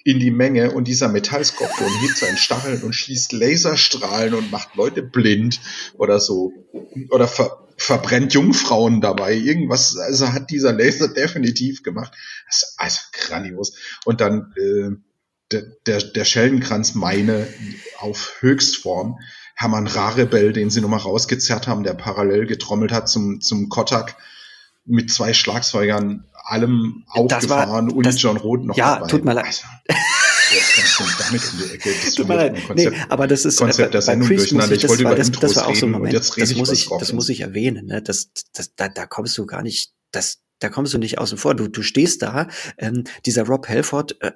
in 0.05 0.21
die 0.21 0.31
Menge 0.31 0.73
und 0.73 0.87
dieser 0.87 1.09
Metallskorpion 1.09 1.91
hebt 2.03 2.19
seinen 2.19 2.37
Stacheln 2.37 2.83
und 2.83 2.93
schießt 2.93 3.33
Laserstrahlen 3.33 4.35
und 4.35 4.53
macht 4.53 4.77
Leute 4.77 5.03
blind 5.03 5.61
oder 5.97 6.21
so. 6.21 6.53
Oder 7.11 7.27
ver 7.27 7.64
verbrennt 7.77 8.35
Jungfrauen 8.35 9.01
dabei. 9.01 9.35
Irgendwas, 9.35 9.97
also 9.97 10.33
hat 10.33 10.51
dieser 10.51 10.73
Laser 10.73 11.09
definitiv 11.09 11.83
gemacht. 11.83 12.13
Das 12.47 12.63
ist 12.63 12.75
also 12.77 13.01
grandios. 13.13 13.77
Und 14.05 14.21
dann 14.21 14.53
äh, 14.57 14.97
der, 15.53 15.63
der, 15.87 16.03
der 16.03 16.25
Schellenkranz 16.25 16.95
meine 16.95 17.47
auf 17.99 18.37
Höchstform. 18.41 19.19
Hermann 19.57 19.87
Rarebell, 19.87 20.53
den 20.53 20.71
sie 20.71 20.81
nochmal 20.81 21.01
rausgezerrt 21.01 21.69
haben, 21.69 21.85
der 21.85 21.95
parallel 21.95 22.47
getrommelt 22.47 22.93
hat 22.93 23.09
zum, 23.09 23.41
zum 23.41 23.69
Kotak 23.69 24.17
mit 24.85 25.13
zwei 25.13 25.33
Schlagzeugern, 25.33 26.25
allem 26.45 27.05
aufgefahren, 27.09 27.91
Uli 27.91 28.11
John 28.11 28.37
Roth 28.37 28.65
noch 28.65 28.77
ja, 28.77 28.97
dabei. 28.97 29.07
tut 29.07 29.25
mir 29.25 29.33
leid. 29.33 29.47
Also, 29.47 29.63
damit 31.19 31.53
um 31.53 31.59
die 31.59 31.75
Ecke. 31.75 31.91
Das 32.05 32.15
tut 32.15 32.29
mir 32.29 32.37
leid. 32.37 32.67
Konzept, 32.67 32.97
nee, 32.97 33.03
aber 33.09 33.27
das 33.27 33.45
ist 33.45 33.59
Konzept 33.59 33.95
der 33.95 34.03
Sendung 34.03 34.29
durcheinander. 34.29 34.75
Ich, 34.75 34.85
ich 34.85 34.89
wollte 34.89 35.03
über 35.03 35.15
das, 35.15 35.29
Intros 35.29 35.55
das 35.55 35.57
war 35.57 35.69
auch 35.69 35.75
so 35.75 35.87
ein 35.87 35.93
Moment, 35.93 36.15
das 36.15 36.55
muss 36.55 36.73
ich, 36.73 36.89
das 36.89 37.13
muss 37.13 37.29
ich 37.29 37.41
erwähnen. 37.41 37.87
Ne? 37.87 38.03
Das, 38.03 38.31
das, 38.53 38.75
da, 38.75 38.89
da 38.89 39.07
kommst 39.07 39.37
du 39.39 39.47
gar 39.47 39.63
nicht, 39.63 39.93
das, 40.11 40.41
da 40.59 40.69
kommst 40.69 40.95
du 40.95 40.99
nicht 40.99 41.19
außen 41.19 41.39
vor. 41.39 41.55
Du, 41.55 41.69
du 41.69 41.83
stehst 41.83 42.23
da, 42.23 42.49
ähm, 42.79 43.05
dieser 43.27 43.45
Rob 43.45 43.69
Halford 43.69 44.17
äh, 44.21 44.33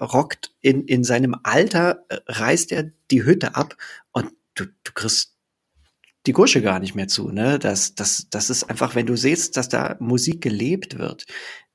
rockt 0.00 0.52
in, 0.60 0.84
in 0.84 1.04
seinem 1.04 1.36
Alter, 1.42 2.04
äh, 2.08 2.18
reißt 2.26 2.72
er 2.72 2.90
die 3.10 3.24
Hütte 3.24 3.54
ab 3.54 3.76
und 4.12 4.30
du, 4.54 4.66
du 4.84 4.92
kriegst 4.92 5.34
die 6.26 6.32
Gusche 6.32 6.60
gar 6.60 6.78
nicht 6.78 6.94
mehr 6.94 7.08
zu. 7.08 7.30
Ne? 7.30 7.58
Das, 7.58 7.94
das, 7.94 8.26
das 8.30 8.50
ist 8.50 8.64
einfach, 8.64 8.94
wenn 8.94 9.06
du 9.06 9.16
siehst, 9.16 9.56
dass 9.56 9.68
da 9.68 9.96
Musik 9.98 10.42
gelebt 10.42 10.98
wird, 10.98 11.24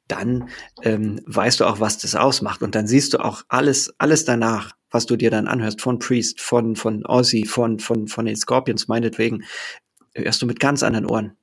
dann 0.08 0.50
ähm, 0.82 1.22
weißt 1.26 1.60
du 1.60 1.66
auch, 1.66 1.80
was 1.80 1.98
das 1.98 2.16
ausmacht. 2.16 2.62
Und 2.62 2.76
dann 2.76 2.88
siehst 2.88 3.14
du 3.14 3.20
auch 3.20 3.44
alles, 3.48 3.94
alles 3.98 4.26
danach, 4.26 4.74
was 4.92 5.06
du 5.06 5.16
dir 5.16 5.32
dann 5.32 5.48
anhörst, 5.48 5.82
von 5.82 6.00
Priest, 6.00 6.42
von, 6.42 6.76
von 6.76 7.06
Ozzy, 7.06 7.46
von, 7.46 7.80
von, 7.80 8.08
von 8.08 8.26
den 8.26 8.36
Scorpions, 8.36 8.88
meinetwegen, 8.88 9.44
hörst 10.14 10.42
du 10.42 10.46
mit 10.46 10.60
ganz 10.60 10.84
anderen 10.84 11.06
Ohren. 11.06 11.38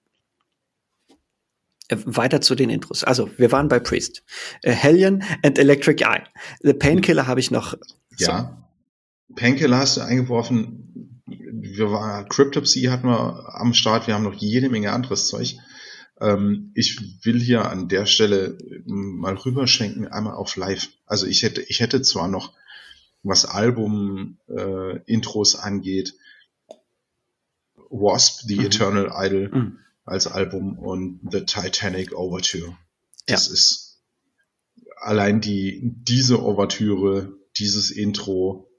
Äh, 1.89 1.97
weiter 2.05 2.41
zu 2.41 2.55
den 2.55 2.71
Intros. 2.71 3.05
Also, 3.05 3.31
wir 3.37 3.51
waren 3.53 3.69
bei 3.69 3.81
Priest. 3.81 4.23
Uh, 4.65 4.71
Hellion 4.71 5.23
and 5.43 5.59
Electric 5.59 6.05
Eye. 6.05 6.23
The 6.61 6.73
Painkiller 6.73 7.27
habe 7.27 7.41
ich 7.41 7.51
noch. 7.51 7.77
Ja. 8.19 8.57
Painkiller 9.35 9.79
hast 9.79 9.97
du 9.97 10.03
eingeworfen. 10.03 11.23
Wir 11.27 11.91
waren, 11.91 12.29
Cryptopsy 12.29 12.83
hatten 12.85 13.09
wir 13.09 13.55
am 13.55 13.75
Start. 13.75 14.07
Wir 14.07 14.15
haben 14.15 14.25
noch 14.25 14.35
jede 14.35 14.69
Menge 14.69 14.93
anderes 14.93 15.29
Zeug. 15.29 15.57
Ähm, 16.21 16.73
ich 16.75 17.25
will 17.25 17.41
hier 17.41 17.71
an 17.71 17.89
der 17.89 18.07
Stelle 18.07 18.59
mal 18.87 19.35
rüberschwenken, 19.35 20.09
einmal 20.09 20.35
auf 20.35 20.57
Live. 20.57 20.89
Also 21.07 21.27
ich 21.27 21.43
hätte, 21.43 21.63
ich 21.63 21.81
hätte 21.81 22.03
zwar 22.03 22.29
noch, 22.29 22.53
was 23.23 23.45
Album-Intros 23.45 25.55
äh, 25.55 25.59
angeht, 25.59 26.15
Wasp, 27.91 28.43
The 28.47 28.57
mhm. 28.57 28.67
Eternal 28.67 29.13
Idol 29.15 29.49
mhm. 29.49 29.79
als 30.05 30.27
Album 30.27 30.79
und 30.79 31.21
The 31.31 31.45
Titanic 31.45 32.15
Overture. 32.15 32.77
Das 33.27 33.49
ja. 33.49 33.53
ist 33.53 34.01
allein 34.97 35.41
die, 35.41 35.81
diese 35.83 36.43
Overtüre, 36.43 37.33
dieses 37.59 37.91
Intro, 37.91 38.70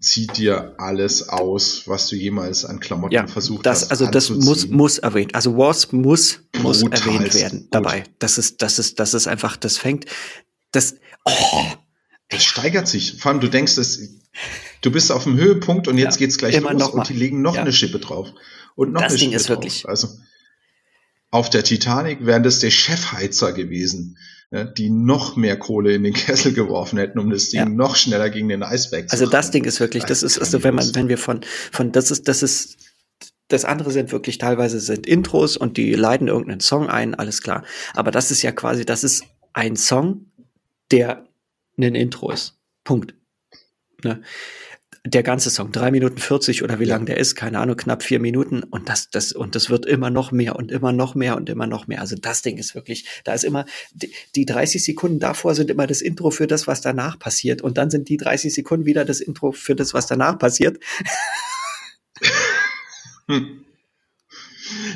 zieht 0.00 0.36
dir 0.36 0.74
alles 0.78 1.28
aus, 1.28 1.86
was 1.86 2.08
du 2.08 2.16
jemals 2.16 2.64
an 2.64 2.80
Klamotten 2.80 3.14
ja, 3.14 3.26
versucht 3.26 3.64
das, 3.64 3.82
hast. 3.82 3.90
Also 3.90 4.06
das 4.06 4.30
muss 4.30 4.68
muss 4.68 4.98
erwähnt. 4.98 5.34
Also 5.34 5.56
Wasp 5.56 5.92
muss 5.92 6.40
muss 6.60 6.82
erwähnt 6.82 7.34
werden 7.34 7.60
gut. 7.60 7.74
dabei. 7.74 8.04
Das 8.18 8.38
ist 8.38 8.62
das 8.62 8.78
ist 8.78 8.98
das 8.98 9.14
ist 9.14 9.28
einfach 9.28 9.56
das 9.56 9.78
fängt 9.78 10.06
das 10.72 10.96
oh, 11.24 11.64
das 12.28 12.44
steigert 12.44 12.88
sich. 12.88 13.20
Vor 13.20 13.32
allem 13.32 13.40
du 13.40 13.48
denkst, 13.48 13.76
dass 13.76 14.00
du 14.80 14.90
bist 14.90 15.12
auf 15.12 15.24
dem 15.24 15.36
Höhepunkt 15.36 15.86
und 15.88 15.98
jetzt 15.98 16.14
ja, 16.16 16.26
geht's 16.26 16.38
gleich 16.38 16.58
los 16.60 16.88
und 16.88 17.08
die 17.08 17.14
legen 17.14 17.42
noch 17.42 17.54
ja. 17.54 17.62
eine 17.62 17.72
Schippe 17.72 18.00
drauf 18.00 18.28
und 18.74 18.92
noch 18.92 19.02
das 19.02 19.12
eine 19.12 19.18
Ding 19.18 19.30
Schippe 19.30 19.36
ist 19.36 19.48
drauf. 19.48 19.56
wirklich 19.56 19.88
also 19.88 20.08
auf 21.30 21.48
der 21.48 21.62
Titanic 21.62 22.26
wären 22.26 22.42
das 22.42 22.58
der 22.58 22.70
Chefheizer 22.70 23.52
gewesen 23.52 24.18
ja, 24.50 24.64
die 24.64 24.90
noch 24.90 25.36
mehr 25.36 25.58
Kohle 25.58 25.94
in 25.94 26.02
den 26.02 26.14
Kessel 26.14 26.52
geworfen 26.52 26.98
hätten, 26.98 27.18
um 27.18 27.30
das 27.30 27.50
Ding 27.50 27.60
ja. 27.60 27.68
noch 27.68 27.96
schneller 27.96 28.30
gegen 28.30 28.48
den 28.48 28.62
Eisberg 28.62 29.08
zu 29.08 29.12
Also 29.12 29.26
das 29.26 29.50
Ding 29.50 29.64
ist 29.64 29.80
wirklich, 29.80 30.04
das, 30.04 30.20
das 30.20 30.36
ist, 30.36 30.38
also 30.38 30.62
wenn 30.64 30.74
man, 30.74 30.94
wenn 30.94 31.08
wir 31.08 31.18
von, 31.18 31.40
von, 31.70 31.92
das 31.92 32.10
ist, 32.10 32.26
das 32.28 32.42
ist, 32.42 32.76
das 33.48 33.64
andere 33.64 33.90
sind 33.90 34.12
wirklich 34.12 34.38
teilweise 34.38 34.80
sind 34.80 35.06
Intros 35.06 35.56
und 35.56 35.76
die 35.76 35.94
leiten 35.94 36.28
irgendeinen 36.28 36.60
Song 36.60 36.88
ein, 36.88 37.14
alles 37.14 37.42
klar. 37.42 37.64
Aber 37.94 38.10
das 38.10 38.30
ist 38.30 38.42
ja 38.42 38.52
quasi, 38.52 38.84
das 38.84 39.04
ist 39.04 39.24
ein 39.52 39.76
Song, 39.76 40.26
der 40.90 41.26
ein 41.78 41.94
Intro 41.94 42.30
ist. 42.30 42.58
Punkt. 42.84 43.14
Ne? 44.04 44.22
Der 45.04 45.22
ganze 45.22 45.48
Song, 45.48 45.72
drei 45.72 45.90
Minuten 45.90 46.18
40 46.18 46.62
oder 46.62 46.78
wie 46.78 46.84
lang 46.84 47.06
der 47.06 47.16
ist, 47.16 47.34
keine 47.34 47.58
Ahnung, 47.58 47.76
knapp 47.76 48.02
vier 48.02 48.20
Minuten 48.20 48.62
und 48.62 48.88
das, 48.88 49.08
das, 49.08 49.32
und 49.32 49.54
das 49.54 49.70
wird 49.70 49.86
immer 49.86 50.10
noch 50.10 50.30
mehr 50.30 50.56
und 50.56 50.70
immer 50.70 50.92
noch 50.92 51.14
mehr 51.14 51.36
und 51.36 51.48
immer 51.48 51.66
noch 51.66 51.86
mehr. 51.86 52.00
Also 52.02 52.16
das 52.16 52.42
Ding 52.42 52.58
ist 52.58 52.74
wirklich, 52.74 53.06
da 53.24 53.32
ist 53.32 53.44
immer, 53.44 53.64
die, 53.94 54.12
die 54.34 54.44
30 54.44 54.84
Sekunden 54.84 55.18
davor 55.18 55.54
sind 55.54 55.70
immer 55.70 55.86
das 55.86 56.02
Intro 56.02 56.30
für 56.30 56.46
das, 56.46 56.66
was 56.66 56.82
danach 56.82 57.18
passiert 57.18 57.62
und 57.62 57.78
dann 57.78 57.90
sind 57.90 58.10
die 58.10 58.18
30 58.18 58.52
Sekunden 58.52 58.84
wieder 58.84 59.06
das 59.06 59.20
Intro 59.20 59.52
für 59.52 59.74
das, 59.74 59.94
was 59.94 60.06
danach 60.06 60.38
passiert. 60.38 60.78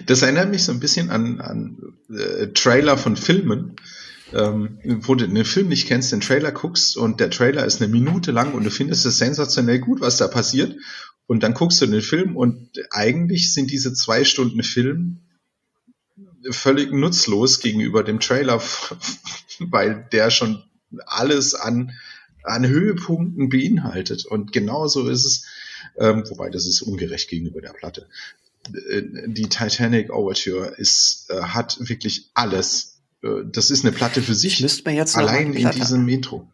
Das 0.06 0.22
erinnert 0.22 0.50
mich 0.50 0.64
so 0.64 0.72
ein 0.72 0.80
bisschen 0.80 1.10
an, 1.10 1.40
an 1.40 1.78
äh, 2.10 2.48
Trailer 2.48 2.98
von 2.98 3.16
Filmen 3.16 3.76
ähm, 4.32 4.78
wo 4.84 5.14
du 5.14 5.28
den 5.28 5.44
Film 5.44 5.68
nicht 5.68 5.86
kennst, 5.86 6.12
den 6.12 6.20
Trailer 6.20 6.52
guckst 6.52 6.96
und 6.96 7.20
der 7.20 7.30
Trailer 7.30 7.64
ist 7.64 7.80
eine 7.80 7.92
Minute 7.92 8.32
lang 8.32 8.54
und 8.54 8.64
du 8.64 8.70
findest 8.70 9.04
es 9.06 9.18
sensationell 9.18 9.78
gut, 9.78 10.00
was 10.00 10.16
da 10.16 10.28
passiert. 10.28 10.76
Und 11.26 11.42
dann 11.42 11.54
guckst 11.54 11.80
du 11.80 11.86
den 11.86 12.02
Film 12.02 12.36
und 12.36 12.70
eigentlich 12.90 13.52
sind 13.52 13.70
diese 13.70 13.94
zwei 13.94 14.24
Stunden 14.24 14.62
Film 14.62 15.20
völlig 16.50 16.92
nutzlos 16.92 17.60
gegenüber 17.60 18.02
dem 18.02 18.20
Trailer, 18.20 18.62
weil 19.58 20.08
der 20.12 20.30
schon 20.30 20.62
alles 21.06 21.54
an, 21.54 21.92
an 22.42 22.66
Höhepunkten 22.66 23.48
beinhaltet. 23.48 24.26
Und 24.26 24.52
genauso 24.52 25.08
ist 25.08 25.24
es, 25.24 25.46
ähm, 25.96 26.24
wobei 26.28 26.50
das 26.50 26.66
ist 26.66 26.82
ungerecht 26.82 27.28
gegenüber 27.30 27.60
der 27.60 27.72
Platte. 27.72 28.08
Äh, 28.90 29.02
die 29.26 29.48
Titanic 29.48 30.10
Overture 30.10 30.74
ist, 30.76 31.30
äh, 31.30 31.40
hat 31.40 31.78
wirklich 31.80 32.30
alles 32.34 32.93
das 33.50 33.70
ist 33.70 33.84
eine 33.84 33.92
Platte 33.92 34.22
für 34.22 34.34
sich. 34.34 34.54
Ich 34.54 34.60
müsste 34.60 34.88
mir 34.88 34.96
jetzt 34.96 35.16
allein 35.16 35.54
in 35.54 35.70
diesem 35.70 36.08
Intro. 36.08 36.48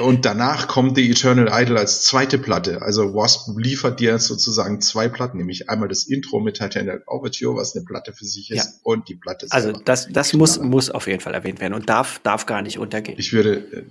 und 0.00 0.24
danach 0.24 0.68
kommt 0.68 0.96
The 0.96 1.10
Eternal 1.10 1.48
Idol 1.50 1.78
als 1.78 2.02
zweite 2.02 2.38
Platte. 2.38 2.82
Also 2.82 3.14
Wasp 3.14 3.48
liefert 3.58 3.98
dir 3.98 4.18
sozusagen 4.18 4.80
zwei 4.80 5.08
Platten, 5.08 5.38
nämlich 5.38 5.68
einmal 5.68 5.88
das 5.88 6.04
Intro 6.04 6.40
mit 6.40 6.56
Titanic 6.56 7.02
Overture, 7.06 7.56
was 7.56 7.74
eine 7.74 7.84
Platte 7.84 8.12
für 8.12 8.26
sich 8.26 8.50
ist, 8.50 8.56
ja. 8.64 8.72
und 8.82 9.08
die 9.08 9.16
Platte 9.16 9.46
also 9.50 9.64
selber. 9.64 9.78
Also 9.78 9.84
das, 9.84 10.08
das 10.10 10.32
muss, 10.34 10.60
muss 10.60 10.90
auf 10.90 11.06
jeden 11.06 11.20
Fall 11.20 11.34
erwähnt 11.34 11.60
werden 11.60 11.74
und 11.74 11.88
darf, 11.88 12.20
darf 12.20 12.46
gar 12.46 12.62
nicht 12.62 12.78
untergehen. 12.78 13.18
Ich 13.18 13.32
würde, 13.32 13.86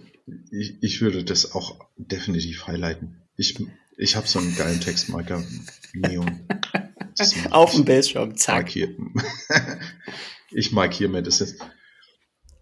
ich, 0.52 0.78
ich 0.82 1.02
würde 1.02 1.24
das 1.24 1.54
auch 1.54 1.76
definitiv 1.98 2.68
highlighten. 2.68 3.22
Ich, 3.36 3.58
ich 3.98 4.16
habe 4.16 4.28
so 4.28 4.40
einen 4.40 4.56
geilen 4.56 4.80
Textmarker, 4.80 5.44
Neon. 5.94 6.40
auf 7.52 7.74
dem 7.74 7.86
Bildschirm, 7.86 8.36
zack. 8.36 8.56
Markiert. 8.56 8.98
ich 10.52 10.72
markiere 10.72 11.10
mir 11.10 11.24
das 11.24 11.40
jetzt. 11.40 11.62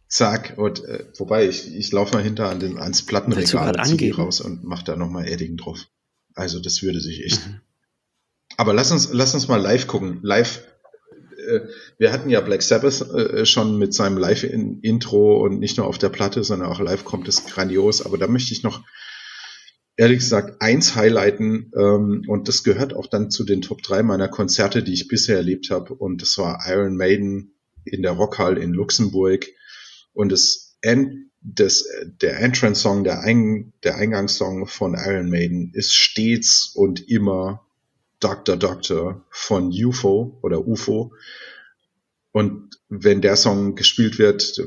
Zack, 0.10 0.54
und 0.58 0.86
äh, 0.86 1.06
wobei 1.18 1.48
ich, 1.48 1.76
ich 1.76 1.92
laufe 1.92 2.14
mal 2.14 2.24
hinter 2.24 2.50
an 2.50 2.60
den, 2.60 2.78
ans 2.78 3.06
Plattenregal 3.06 3.76
raus 4.12 4.40
und 4.40 4.64
mache 4.64 4.86
da 4.86 4.96
nochmal 4.96 5.28
Edding 5.28 5.58
drauf. 5.58 5.88
Also 6.34 6.60
das 6.60 6.82
würde 6.82 7.02
sich 7.02 7.26
echt. 7.26 7.46
Mhm. 7.46 7.62
Aber 8.56 8.74
lass 8.74 8.92
uns, 8.92 9.10
lass 9.12 9.34
uns 9.34 9.50
mal 9.50 9.62
live 9.62 9.88
gucken. 9.88 10.20
Live, 10.24 10.64
äh, 11.38 11.60
wir 11.98 12.14
hatten 12.14 12.30
ja 12.30 12.40
Black 12.40 12.62
Sabbath 12.62 13.02
äh, 13.02 13.46
schon 13.46 13.78
mit 13.78 13.94
seinem 13.94 14.18
Live-Intro 14.18 15.44
und 15.44 15.60
nicht 15.60 15.78
nur 15.78 15.88
auf 15.88 15.98
der 15.98 16.10
Platte, 16.10 16.44
sondern 16.44 16.70
auch 16.70 16.80
live 16.80 17.04
kommt 17.04 17.28
es 17.28 17.46
grandios. 17.46 18.06
Aber 18.06 18.18
da 18.18 18.28
möchte 18.28 18.54
ich 18.54 18.64
noch 18.64 18.84
ehrlich 19.98 20.20
gesagt 20.20 20.62
eins 20.62 20.96
highlighten 20.96 21.72
ähm, 21.76 22.24
und 22.28 22.48
das 22.48 22.64
gehört 22.64 22.96
auch 22.96 23.08
dann 23.08 23.32
zu 23.32 23.44
den 23.44 23.62
Top 23.62 23.82
3 23.82 24.04
meiner 24.04 24.30
Konzerte, 24.30 24.84
die 24.84 24.94
ich 24.94 25.08
bisher 25.08 25.38
erlebt 25.38 25.70
habe 25.72 25.94
und 25.94 26.22
das 26.22 26.38
war 26.38 26.64
Iron 26.68 26.96
Maiden 26.96 27.56
in 27.84 28.04
der 28.04 28.12
Rockhall 28.12 28.58
in 28.58 28.74
Luxemburg 28.74 29.48
und 30.14 30.32
das, 30.32 30.78
End, 30.82 31.32
das 31.42 31.88
der 32.22 32.40
Entrance-Song, 32.40 33.04
der, 33.04 33.22
Ein, 33.22 33.74
der 33.84 33.96
Eingangssong 33.96 34.68
von 34.68 34.94
Iron 34.94 35.30
Maiden 35.30 35.72
ist 35.74 35.94
stets 35.94 36.72
und 36.76 37.10
immer 37.10 37.66
Dr. 38.20 38.58
Doctor 38.58 39.26
von 39.30 39.70
UFO 39.70 40.40
oder 40.42 40.68
UFO. 40.68 41.14
Und 42.32 42.80
wenn 42.90 43.22
der 43.22 43.36
Song 43.36 43.76
gespielt 43.76 44.20
wird, 44.20 44.58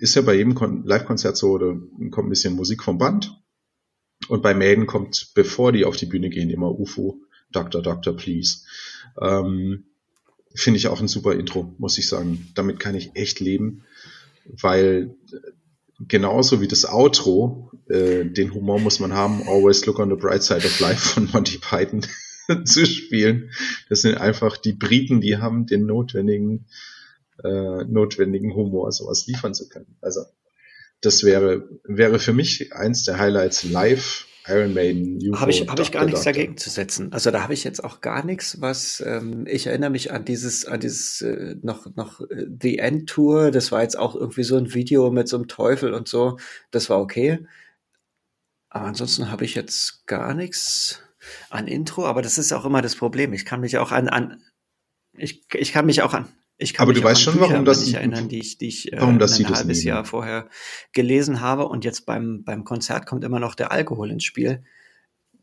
ist 0.00 0.14
ja 0.14 0.22
bei 0.22 0.34
jedem 0.34 0.82
Live-Konzert 0.84 1.36
so, 1.36 1.58
da 1.58 1.66
kommt 2.10 2.26
ein 2.26 2.28
bisschen 2.28 2.54
Musik 2.54 2.82
vom 2.82 2.98
Band. 2.98 3.39
Und 4.30 4.42
bei 4.42 4.54
Maiden 4.54 4.86
kommt, 4.86 5.32
bevor 5.34 5.72
die 5.72 5.84
auf 5.84 5.96
die 5.96 6.06
Bühne 6.06 6.30
gehen, 6.30 6.50
immer 6.50 6.78
UFO, 6.78 7.20
Dr. 7.52 7.82
Doctor, 7.82 8.16
please. 8.16 8.60
Ähm, 9.20 9.84
Finde 10.54 10.78
ich 10.78 10.88
auch 10.88 11.00
ein 11.00 11.08
super 11.08 11.34
Intro, 11.34 11.74
muss 11.78 11.98
ich 11.98 12.08
sagen. 12.08 12.50
Damit 12.54 12.80
kann 12.80 12.94
ich 12.94 13.10
echt 13.14 13.40
leben 13.40 13.84
weil 14.62 15.14
genauso 16.00 16.60
wie 16.60 16.68
das 16.68 16.84
Outro, 16.86 17.70
äh, 17.88 18.24
den 18.24 18.54
Humor 18.54 18.80
muss 18.80 19.00
man 19.00 19.12
haben, 19.12 19.42
Always 19.46 19.84
Look 19.86 19.98
on 19.98 20.10
the 20.10 20.16
Bright 20.16 20.42
Side 20.42 20.64
of 20.64 20.80
Life 20.80 21.14
von 21.14 21.28
Monty 21.32 21.58
Python 21.58 22.02
zu 22.64 22.86
spielen. 22.86 23.50
Das 23.88 24.02
sind 24.02 24.16
einfach 24.16 24.56
die 24.56 24.72
Briten, 24.72 25.20
die 25.20 25.36
haben 25.36 25.66
den 25.66 25.86
notwendigen, 25.86 26.66
äh, 27.44 27.84
notwendigen 27.84 28.54
Humor, 28.54 28.90
sowas 28.92 29.26
liefern 29.26 29.54
zu 29.54 29.68
können. 29.68 29.96
Also 30.00 30.22
das 31.00 31.24
wäre, 31.24 31.68
wäre 31.84 32.18
für 32.18 32.32
mich 32.32 32.72
eins 32.72 33.04
der 33.04 33.18
Highlights 33.18 33.64
live 33.64 34.26
Iron 34.46 34.74
Maiden, 34.74 35.20
Habe 35.38 35.50
ich, 35.50 35.68
hab 35.68 35.78
ich 35.78 35.92
gar 35.92 36.04
nichts 36.04 36.22
dagegen 36.22 36.56
zu 36.56 36.70
setzen. 36.70 37.12
Also 37.12 37.30
da 37.30 37.42
habe 37.42 37.54
ich 37.54 37.62
jetzt 37.62 37.84
auch 37.84 38.00
gar 38.00 38.24
nichts, 38.24 38.60
was 38.60 39.02
ähm, 39.06 39.46
ich 39.46 39.66
erinnere 39.66 39.90
mich 39.90 40.12
an 40.12 40.24
dieses, 40.24 40.64
an 40.64 40.80
dieses 40.80 41.20
äh, 41.20 41.56
noch, 41.62 41.94
noch 41.94 42.20
äh, 42.22 42.46
The 42.60 42.78
End 42.78 43.08
Tour. 43.08 43.50
Das 43.50 43.70
war 43.70 43.82
jetzt 43.82 43.98
auch 43.98 44.14
irgendwie 44.16 44.42
so 44.42 44.56
ein 44.56 44.74
Video 44.74 45.10
mit 45.10 45.28
so 45.28 45.36
einem 45.36 45.46
Teufel 45.46 45.92
und 45.92 46.08
so. 46.08 46.38
Das 46.70 46.88
war 46.90 47.00
okay. 47.00 47.46
Aber 48.70 48.86
ansonsten 48.86 49.30
habe 49.30 49.44
ich 49.44 49.54
jetzt 49.54 50.06
gar 50.06 50.34
nichts 50.34 51.02
an 51.50 51.66
Intro, 51.66 52.06
aber 52.06 52.22
das 52.22 52.38
ist 52.38 52.52
auch 52.52 52.64
immer 52.64 52.82
das 52.82 52.96
Problem. 52.96 53.32
Ich 53.32 53.44
kann 53.44 53.60
mich 53.60 53.76
auch 53.78 53.92
an, 53.92 54.08
an 54.08 54.42
ich, 55.12 55.44
ich 55.54 55.72
kann 55.72 55.86
mich 55.86 56.02
auch 56.02 56.14
an, 56.14 56.28
ich 56.60 56.74
kann 56.74 56.84
aber 56.84 56.92
mich 56.92 57.00
du 57.00 57.08
weißt 57.08 57.22
schon, 57.22 57.34
Bücher, 57.34 57.50
warum 57.50 57.64
das 57.64 57.90
erinnern, 57.92 58.28
die 58.28 58.38
ich, 58.38 58.58
die 58.58 58.68
ich 58.68 58.90
warum 58.92 59.18
äh, 59.18 59.24
ein 59.24 59.48
halbes 59.48 59.82
Jahr 59.82 60.04
vorher 60.04 60.48
gelesen 60.92 61.40
habe. 61.40 61.66
Und 61.66 61.84
jetzt 61.84 62.04
beim, 62.04 62.44
beim 62.44 62.64
Konzert 62.64 63.06
kommt 63.06 63.24
immer 63.24 63.40
noch 63.40 63.54
der 63.54 63.72
Alkohol 63.72 64.10
ins 64.10 64.24
Spiel. 64.24 64.62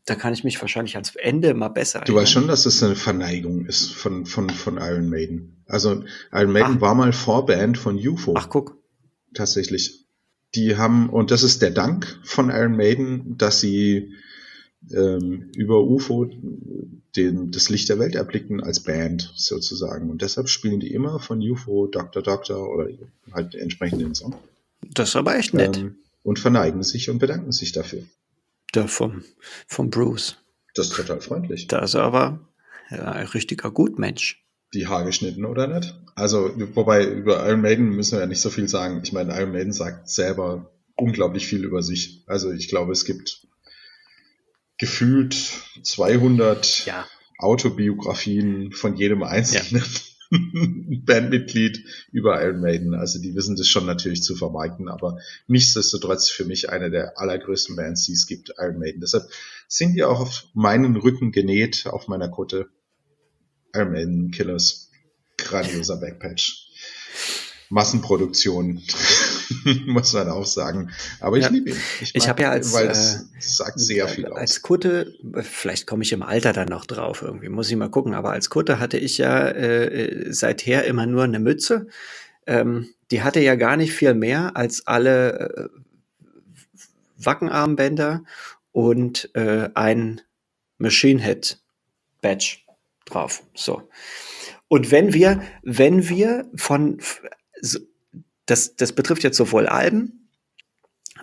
Da 0.04 0.14
kann 0.14 0.32
ich 0.32 0.44
mich 0.44 0.60
wahrscheinlich 0.60 0.94
ans 0.94 1.14
Ende 1.16 1.48
immer 1.48 1.70
besser 1.70 1.98
erinnern. 1.98 2.14
Du 2.14 2.20
weißt 2.20 2.32
schon, 2.32 2.46
dass 2.46 2.62
das 2.62 2.82
eine 2.82 2.94
Verneigung 2.94 3.66
ist 3.66 3.92
von, 3.92 4.26
von, 4.26 4.48
von 4.48 4.78
Iron 4.78 5.10
Maiden. 5.10 5.64
Also 5.66 6.04
Iron 6.32 6.52
Maiden 6.52 6.76
Ach. 6.76 6.80
war 6.80 6.94
mal 6.94 7.12
Vorband 7.12 7.76
von 7.76 7.96
UFO. 7.96 8.34
Ach, 8.36 8.48
guck. 8.48 8.78
Tatsächlich. 9.34 10.06
Die 10.54 10.76
haben, 10.76 11.10
und 11.10 11.30
das 11.30 11.42
ist 11.42 11.60
der 11.62 11.72
Dank 11.72 12.20
von 12.22 12.48
Iron 12.48 12.76
Maiden, 12.76 13.36
dass 13.36 13.60
sie 13.60 14.14
ähm, 14.90 15.50
über 15.56 15.82
UFO 15.82 16.30
den, 17.16 17.50
das 17.50 17.68
Licht 17.68 17.88
der 17.88 17.98
Welt 17.98 18.14
erblicken 18.14 18.62
als 18.62 18.80
Band 18.80 19.32
sozusagen. 19.36 20.10
Und 20.10 20.22
deshalb 20.22 20.48
spielen 20.48 20.80
die 20.80 20.92
immer 20.92 21.18
von 21.18 21.40
UFO, 21.40 21.86
Dr. 21.86 22.22
Doctor 22.22 22.72
oder 22.72 22.88
halt 23.32 23.54
entsprechend 23.54 24.00
den 24.00 24.14
Song. 24.14 24.36
Das 24.82 25.10
ist 25.10 25.16
aber 25.16 25.36
echt 25.36 25.54
nett. 25.54 25.76
Ähm, 25.76 25.96
und 26.22 26.38
verneigen 26.38 26.82
sich 26.82 27.10
und 27.10 27.18
bedanken 27.18 27.52
sich 27.52 27.72
dafür. 27.72 28.02
Da 28.72 28.86
vom, 28.86 29.24
vom 29.66 29.90
Bruce. 29.90 30.36
Das 30.74 30.88
ist 30.88 30.96
total 30.96 31.20
freundlich. 31.20 31.66
Da 31.66 31.80
ist 31.80 31.94
er 31.94 32.02
aber 32.02 32.40
ja, 32.90 33.12
ein 33.12 33.26
richtiger 33.26 33.70
Gutmensch. 33.70 34.44
Die 34.74 34.86
Haare 34.86 35.06
geschnitten 35.06 35.46
oder 35.46 35.66
nicht? 35.66 35.98
Also, 36.14 36.52
wobei 36.74 37.06
über 37.06 37.48
Iron 37.48 37.62
Maiden 37.62 37.88
müssen 37.90 38.12
wir 38.12 38.20
ja 38.20 38.26
nicht 38.26 38.42
so 38.42 38.50
viel 38.50 38.68
sagen. 38.68 39.00
Ich 39.02 39.12
meine, 39.12 39.34
Iron 39.38 39.52
Maiden 39.52 39.72
sagt 39.72 40.10
selber 40.10 40.70
unglaublich 40.94 41.46
viel 41.46 41.64
über 41.64 41.82
sich. 41.82 42.22
Also, 42.26 42.52
ich 42.52 42.68
glaube, 42.68 42.92
es 42.92 43.06
gibt 43.06 43.47
gefühlt 44.78 45.36
200 45.82 46.86
ja. 46.86 47.06
Autobiografien 47.38 48.72
von 48.72 48.96
jedem 48.96 49.22
einzelnen 49.22 49.82
ja. 49.82 49.88
Bandmitglied 51.04 51.84
über 52.12 52.42
Iron 52.42 52.60
Maiden. 52.60 52.94
Also 52.94 53.20
die 53.20 53.34
wissen 53.34 53.56
das 53.56 53.66
schon 53.66 53.86
natürlich 53.86 54.22
zu 54.22 54.36
vermarkten, 54.36 54.88
aber 54.88 55.18
nichtsdestotrotz 55.46 56.28
für 56.28 56.44
mich 56.44 56.70
eine 56.70 56.90
der 56.90 57.18
allergrößten 57.18 57.76
Bands, 57.76 58.04
die 58.04 58.12
es 58.12 58.26
gibt, 58.26 58.52
Iron 58.58 58.78
Maiden. 58.78 59.00
Deshalb 59.00 59.24
sind 59.68 59.94
die 59.94 60.04
auch 60.04 60.20
auf 60.20 60.44
meinen 60.54 60.96
Rücken 60.96 61.32
genäht, 61.32 61.86
auf 61.86 62.08
meiner 62.08 62.28
Kutte. 62.28 62.68
Iron 63.74 63.92
Maiden 63.92 64.30
Killers. 64.30 64.90
Grandioser 65.36 65.96
Backpatch. 65.96 66.68
Massenproduktion, 67.70 68.82
muss 69.86 70.12
man 70.12 70.28
auch 70.28 70.46
sagen. 70.46 70.90
Aber 71.20 71.36
ich 71.36 71.44
ja. 71.44 71.50
liebe 71.50 71.70
ihn. 71.70 71.76
Ich, 72.00 72.14
ich 72.14 72.28
habe 72.28 72.42
ja 72.42 72.50
als, 72.50 72.72
weil 72.72 72.88
es 72.88 73.14
äh, 73.14 73.40
sagt 73.40 73.80
sehr 73.80 74.08
viel 74.08 74.26
aus. 74.26 74.38
Als 74.38 74.62
Kutte, 74.62 75.14
vielleicht 75.42 75.86
komme 75.86 76.02
ich 76.02 76.12
im 76.12 76.22
Alter 76.22 76.52
dann 76.52 76.68
noch 76.68 76.86
drauf 76.86 77.22
irgendwie, 77.22 77.48
muss 77.48 77.70
ich 77.70 77.76
mal 77.76 77.90
gucken. 77.90 78.14
Aber 78.14 78.32
als 78.32 78.50
Kutte 78.50 78.78
hatte 78.78 78.98
ich 78.98 79.18
ja 79.18 79.48
äh, 79.48 80.32
seither 80.32 80.84
immer 80.84 81.06
nur 81.06 81.24
eine 81.24 81.38
Mütze. 81.38 81.86
Ähm, 82.46 82.88
die 83.10 83.22
hatte 83.22 83.40
ja 83.40 83.54
gar 83.54 83.76
nicht 83.76 83.92
viel 83.92 84.14
mehr 84.14 84.56
als 84.56 84.86
alle 84.86 85.50
äh, 85.56 85.68
Wackenarmbänder 87.18 88.24
und 88.72 89.30
äh, 89.34 89.70
ein 89.74 90.20
Machine 90.78 91.22
Head 91.22 91.58
Badge 92.20 92.58
drauf. 93.04 93.42
So. 93.54 93.88
Und 94.68 94.90
wenn 94.90 95.14
wir, 95.14 95.42
wenn 95.62 96.08
wir 96.08 96.46
von 96.54 97.00
das, 98.48 98.76
das 98.76 98.92
betrifft 98.92 99.22
jetzt 99.22 99.36
sowohl 99.36 99.66
Alben 99.66 100.28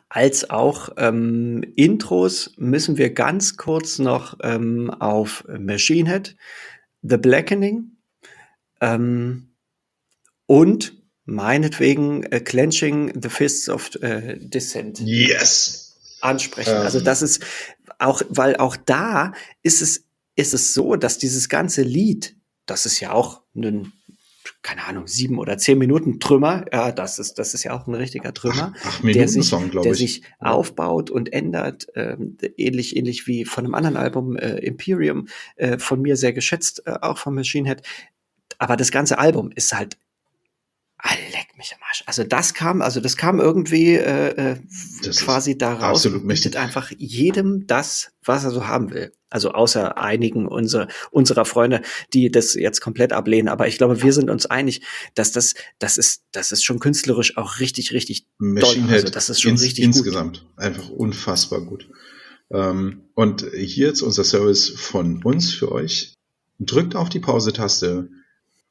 als 0.09 0.49
auch 0.49 0.89
ähm, 0.97 1.63
Intros 1.75 2.53
müssen 2.57 2.97
wir 2.97 3.13
ganz 3.13 3.57
kurz 3.57 3.99
noch 3.99 4.37
ähm, 4.43 4.89
auf 4.89 5.43
Machine 5.47 6.09
Head, 6.09 6.37
The 7.01 7.17
Blackening 7.17 7.91
ähm, 8.81 9.49
und 10.45 10.93
meinetwegen 11.25 12.23
äh, 12.23 12.39
Clenching 12.39 13.19
the 13.21 13.29
Fists 13.29 13.67
of 13.67 13.95
äh, 14.01 14.37
Descent. 14.39 14.99
Yes. 14.99 15.97
Ansprechen. 16.21 16.75
Also 16.75 16.99
das 16.99 17.21
ist 17.21 17.43
auch, 17.99 18.21
weil 18.29 18.55
auch 18.55 18.77
da 18.77 19.33
ist 19.63 19.81
es, 19.81 20.05
ist 20.35 20.53
es 20.53 20.73
so, 20.73 20.95
dass 20.95 21.17
dieses 21.17 21.49
ganze 21.49 21.81
Lied, 21.81 22.35
das 22.65 22.85
ist 22.85 22.99
ja 22.99 23.11
auch 23.11 23.41
ein 23.55 23.91
keine 24.65 24.85
Ahnung, 24.85 25.05
sieben 25.05 25.37
oder 25.37 25.59
zehn 25.59 25.77
Minuten 25.77 26.19
Trümmer, 26.19 26.65
ja, 26.73 26.91
das 26.91 27.19
ist, 27.19 27.37
das 27.37 27.53
ist 27.53 27.63
ja 27.63 27.73
auch 27.79 27.85
ein 27.85 27.93
richtiger 27.93 28.33
Trümmer, 28.33 28.73
ach, 28.83 28.99
ach 28.99 29.01
der 29.03 29.27
sich, 29.27 29.47
Song, 29.47 29.69
der 29.69 29.93
sich 29.93 30.23
aufbaut 30.39 31.11
und 31.11 31.31
ändert, 31.31 31.85
ähm, 31.93 32.35
ähnlich, 32.57 32.95
ähnlich 32.95 33.27
wie 33.27 33.45
von 33.45 33.63
einem 33.63 33.75
anderen 33.75 33.95
Album, 33.95 34.35
äh, 34.37 34.55
Imperium, 34.57 35.27
äh, 35.55 35.77
von 35.77 36.01
mir 36.01 36.17
sehr 36.17 36.33
geschätzt, 36.33 36.81
äh, 36.87 36.95
auch 36.99 37.19
von 37.19 37.35
Machine 37.35 37.69
Head. 37.69 37.83
Aber 38.57 38.75
das 38.75 38.89
ganze 38.89 39.19
Album 39.19 39.51
ist 39.53 39.71
halt, 39.71 39.99
ah, 40.97 41.13
leck 41.55 41.57
mich 41.57 41.73
am 41.73 41.79
Arsch. 41.87 42.03
Also 42.05 42.23
das 42.23 42.53
kam, 42.53 42.81
also 42.81 42.99
das 42.99 43.17
kam 43.17 43.39
irgendwie 43.39 43.95
äh, 43.95 44.53
äh 44.53 44.57
quasi 45.11 45.57
da 45.57 45.73
raus 45.73 46.05
und 46.05 46.27
bietet 46.27 46.55
einfach 46.55 46.91
jedem 46.97 47.67
das, 47.67 48.11
was 48.23 48.43
er 48.43 48.51
so 48.51 48.67
haben 48.67 48.91
will. 48.91 49.13
Also 49.29 49.51
außer 49.51 49.97
einigen 49.97 50.47
unserer, 50.47 50.87
unserer 51.11 51.45
Freunde, 51.45 51.81
die 52.13 52.31
das 52.31 52.53
jetzt 52.53 52.79
komplett 52.79 53.11
ablehnen. 53.11 53.49
Aber 53.49 53.67
ich 53.67 53.77
glaube, 53.77 54.01
wir 54.01 54.13
sind 54.13 54.29
uns 54.29 54.45
einig, 54.45 54.81
dass 55.13 55.31
das, 55.31 55.55
das 55.79 55.97
ist, 55.97 56.23
das 56.31 56.51
ist 56.51 56.63
schon 56.63 56.79
künstlerisch 56.79 57.37
auch 57.37 57.59
richtig, 57.59 57.91
richtig 57.91 58.27
Machine 58.37 58.87
doll. 58.87 58.95
Also 58.95 59.09
das 59.09 59.29
ist 59.29 59.41
schon 59.41 59.51
ins, 59.51 59.63
richtig 59.63 59.83
insgesamt 59.83 60.41
gut. 60.41 60.63
einfach 60.63 60.89
unfassbar 60.89 61.61
gut. 61.61 61.89
Ähm, 62.51 63.09
und 63.13 63.45
hier 63.53 63.87
jetzt 63.87 64.01
unser 64.01 64.23
Service 64.23 64.69
von 64.69 65.23
uns 65.23 65.53
für 65.53 65.71
euch. 65.71 66.13
Drückt 66.57 66.95
auf 66.95 67.09
die 67.09 67.19
Pause-Taste, 67.19 68.07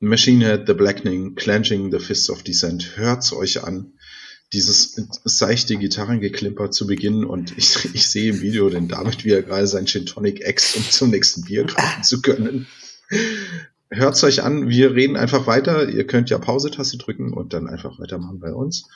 Machine 0.06 0.44
Head, 0.44 0.64
The 0.66 0.74
Blackening, 0.74 1.34
Clenching, 1.34 1.90
The 1.90 1.98
Fists 1.98 2.30
of 2.30 2.42
Descent. 2.42 2.96
Hört's 2.96 3.32
euch 3.32 3.64
an. 3.64 3.92
Dieses 4.52 5.00
seichte 5.24 5.76
Gitarrengeklimper 5.76 6.70
zu 6.70 6.86
Beginn 6.86 7.24
und 7.24 7.56
ich, 7.56 7.94
ich 7.94 8.08
sehe 8.08 8.30
im 8.30 8.40
Video 8.40 8.68
den 8.70 8.88
David, 8.88 9.24
wie 9.24 9.32
er 9.32 9.42
gerade 9.42 9.66
sein 9.66 9.86
Gin 9.86 10.06
Tonic 10.06 10.46
X, 10.46 10.76
um 10.76 10.82
zum 10.88 11.10
nächsten 11.10 11.42
Bier 11.44 11.64
greifen 11.64 12.04
zu 12.04 12.22
können. 12.22 12.66
Hört's 13.90 14.22
euch 14.24 14.42
an, 14.42 14.68
wir 14.68 14.94
reden 14.94 15.16
einfach 15.16 15.46
weiter. 15.46 15.88
Ihr 15.88 16.06
könnt 16.06 16.30
ja 16.30 16.38
Pause-Taste 16.38 16.98
drücken 16.98 17.32
und 17.32 17.52
dann 17.52 17.68
einfach 17.68 17.98
weitermachen 17.98 18.40
bei 18.40 18.52
uns. 18.52 18.88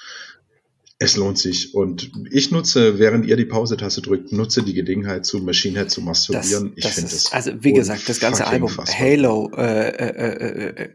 Es 1.01 1.17
lohnt 1.17 1.39
sich. 1.39 1.75
Und 1.75 2.11
ich 2.31 2.51
nutze, 2.51 2.99
während 2.99 3.25
ihr 3.27 3.37
die 3.37 3.45
Pause-Taste 3.45 4.03
drückt, 4.03 4.33
nutze 4.33 4.63
die 4.63 4.75
Gelegenheit 4.75 5.25
zu 5.25 5.39
Machine 5.39 5.79
Head 5.79 5.91
zu 5.91 6.01
masturbieren. 6.01 6.73
Das, 6.77 6.85
ich 6.87 6.93
finde 6.93 7.15
es. 7.15 7.33
Also, 7.33 7.53
wie 7.61 7.73
gesagt, 7.73 8.09
das 8.09 8.19
ganze 8.19 8.47
Album, 8.47 8.69
fassbar. 8.69 8.99
Halo, 8.99 9.51
äh, 9.57 9.89
äh, 9.91 10.35
äh, 10.35 10.83
äh, 10.83 10.89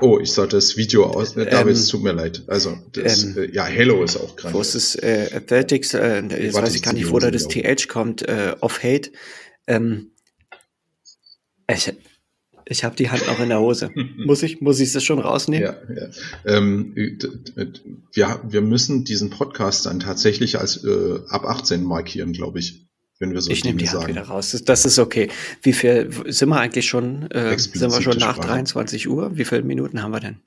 Oh, 0.00 0.18
ich 0.18 0.32
sollte 0.32 0.56
das 0.56 0.76
Video 0.76 1.04
aus. 1.06 1.36
Äh, 1.36 1.46
David, 1.46 1.76
ähm, 1.76 1.80
es 1.80 1.88
tut 1.88 2.02
mir 2.02 2.12
leid. 2.12 2.42
Also, 2.46 2.76
das, 2.92 3.22
ähm, 3.22 3.38
äh, 3.38 3.50
ja, 3.54 3.64
Halo 3.64 4.02
ist 4.02 4.16
auch 4.16 4.34
gerade. 4.34 4.54
Wo 4.54 4.60
ist 4.60 4.74
es? 4.74 4.96
Äh, 4.96 5.30
Athletics, 5.32 5.94
äh, 5.94 6.22
jetzt 6.22 6.54
weiß 6.54 6.74
ich 6.74 6.82
gar 6.82 6.94
nicht, 6.94 7.10
wo 7.10 7.18
da 7.18 7.30
das 7.30 7.46
TH 7.46 7.86
kommt, 7.86 8.22
äh, 8.22 8.56
of 8.60 8.82
Hate. 8.82 9.12
Ähm, 9.66 10.10
ich, 11.70 11.92
ich 12.66 12.84
habe 12.84 12.96
die 12.96 13.10
Hand 13.10 13.26
noch 13.26 13.38
in 13.40 13.48
der 13.48 13.60
Hose. 13.60 13.90
muss 14.16 14.42
ich, 14.42 14.60
muss 14.60 14.80
ich 14.80 14.92
das 14.92 15.04
schon 15.04 15.18
rausnehmen? 15.18 15.74
Ja, 15.88 15.94
ja. 15.94 16.08
Ähm, 16.46 16.94
wir, 18.12 18.40
wir 18.42 18.60
müssen 18.60 19.04
diesen 19.04 19.30
Podcast 19.30 19.86
dann 19.86 20.00
tatsächlich 20.00 20.58
als 20.58 20.82
äh, 20.84 21.18
ab 21.28 21.44
18 21.44 21.82
markieren, 21.82 22.32
glaube 22.32 22.58
ich. 22.58 22.80
Wenn 23.20 23.32
wir 23.32 23.40
so 23.40 23.52
ich 23.52 23.64
nehme 23.64 23.78
die 23.78 23.88
Hand 23.88 24.00
sagen. 24.00 24.08
wieder 24.08 24.22
raus. 24.22 24.50
Das, 24.50 24.64
das, 24.64 24.84
ist 24.84 24.98
okay. 24.98 25.30
Wie 25.62 25.72
viel 25.72 26.10
sind 26.26 26.48
wir 26.48 26.58
eigentlich 26.58 26.86
schon? 26.86 27.30
Äh, 27.30 27.56
sind 27.58 27.92
wir 27.92 28.02
schon 28.02 28.18
nach 28.18 28.34
Sprache. 28.34 28.48
23 28.48 29.08
Uhr? 29.08 29.36
Wie 29.36 29.44
viele 29.44 29.62
Minuten 29.62 30.02
haben 30.02 30.10
wir 30.10 30.20
denn? 30.20 30.40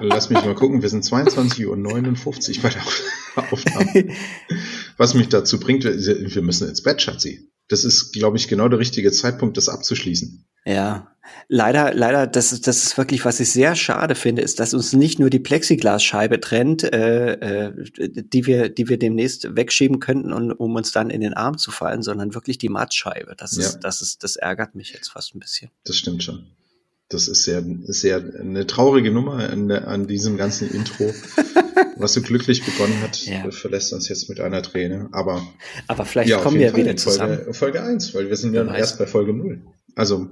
Lass 0.00 0.30
mich 0.30 0.42
mal 0.42 0.54
gucken, 0.54 0.80
wir 0.80 0.88
sind 0.88 1.04
22.59 1.04 1.66
Uhr 1.66 2.62
bei 2.62 2.70
der 2.70 2.82
Aufnahme. 3.52 4.14
Was 4.96 5.12
mich 5.12 5.28
dazu 5.28 5.60
bringt, 5.60 5.84
wir 5.84 6.42
müssen 6.42 6.68
ins 6.68 6.82
Bett, 6.82 7.02
Schatzi 7.02 7.50
das 7.68 7.84
ist, 7.84 8.12
glaube 8.12 8.36
ich, 8.36 8.48
genau 8.48 8.68
der 8.68 8.78
richtige 8.78 9.10
Zeitpunkt, 9.12 9.56
das 9.56 9.68
abzuschließen. 9.68 10.44
Ja, 10.66 11.14
leider, 11.48 11.94
leider, 11.94 12.26
das 12.26 12.52
ist, 12.52 12.66
das 12.66 12.84
ist 12.84 12.98
wirklich, 12.98 13.24
was 13.24 13.40
ich 13.40 13.50
sehr 13.50 13.76
schade 13.76 14.14
finde, 14.14 14.42
ist, 14.42 14.60
dass 14.60 14.74
uns 14.74 14.92
nicht 14.92 15.18
nur 15.18 15.30
die 15.30 15.38
Plexiglasscheibe 15.38 16.40
trennt, 16.40 16.84
äh, 16.84 17.32
äh, 17.32 17.72
die 17.98 18.46
wir, 18.46 18.68
die 18.68 18.88
wir 18.88 18.98
demnächst 18.98 19.54
wegschieben 19.56 20.00
könnten, 20.00 20.32
und, 20.32 20.52
um 20.52 20.74
uns 20.74 20.92
dann 20.92 21.10
in 21.10 21.20
den 21.20 21.34
Arm 21.34 21.58
zu 21.58 21.70
fallen, 21.70 22.02
sondern 22.02 22.34
wirklich 22.34 22.58
die 22.58 22.68
Mattscheibe. 22.68 23.34
Das 23.36 23.56
ist, 23.56 23.74
ja. 23.74 23.80
das 23.80 24.00
ist, 24.00 24.22
das 24.22 24.36
ärgert 24.36 24.74
mich 24.74 24.92
jetzt 24.92 25.08
fast 25.08 25.34
ein 25.34 25.40
bisschen. 25.40 25.70
Das 25.84 25.96
stimmt 25.96 26.22
schon. 26.22 26.46
Das 27.14 27.28
ist 27.28 27.44
sehr, 27.44 27.64
sehr 27.86 28.16
eine 28.16 28.66
traurige 28.66 29.10
Nummer 29.10 29.38
an, 29.38 29.70
an 29.70 30.06
diesem 30.06 30.36
ganzen 30.36 30.70
Intro. 30.70 31.12
was 31.96 32.12
so 32.12 32.22
glücklich 32.22 32.64
begonnen 32.64 33.00
hat, 33.02 33.24
ja. 33.24 33.50
verlässt 33.50 33.92
uns 33.92 34.08
jetzt 34.08 34.28
mit 34.28 34.40
einer 34.40 34.62
Träne. 34.62 35.08
Aber, 35.12 35.46
Aber 35.86 36.04
vielleicht 36.04 36.30
ja, 36.30 36.38
kommen 36.38 36.58
wir 36.58 36.70
Fall 36.70 36.80
wieder 36.80 36.96
zusammen. 36.96 37.36
Folge, 37.36 37.54
Folge 37.54 37.82
1, 37.82 38.14
weil 38.14 38.28
wir 38.28 38.36
sind 38.36 38.54
ja 38.54 38.64
erst 38.74 38.98
bei 38.98 39.06
Folge 39.06 39.32
0. 39.32 39.62
Also 39.94 40.28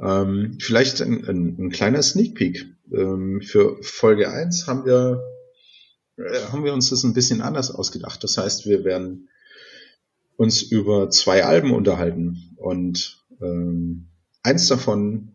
ähm, 0.00 0.58
vielleicht 0.60 1.00
ein, 1.02 1.26
ein, 1.28 1.56
ein, 1.58 1.70
kleiner 1.70 2.02
Sneak 2.02 2.34
Peek. 2.34 2.66
Ähm, 2.92 3.40
für 3.42 3.78
Folge 3.82 4.30
1 4.30 4.66
haben 4.66 4.84
wir, 4.84 5.22
äh, 6.16 6.40
haben 6.52 6.64
wir 6.64 6.72
uns 6.72 6.90
das 6.90 7.04
ein 7.04 7.14
bisschen 7.14 7.40
anders 7.40 7.70
ausgedacht. 7.70 8.22
Das 8.24 8.38
heißt, 8.38 8.66
wir 8.66 8.84
werden 8.84 9.28
uns 10.36 10.62
über 10.62 11.10
zwei 11.10 11.44
Alben 11.44 11.72
unterhalten 11.72 12.54
und 12.56 13.24
ähm, 13.40 14.08
eins 14.42 14.66
davon 14.66 15.33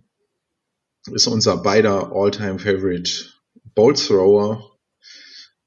ist 1.12 1.28
unser 1.28 1.58
beider 1.58 2.12
All-Time 2.14 2.60
Favorite 2.60 3.12
Bolt 3.76 4.08
Thrower 4.08 4.70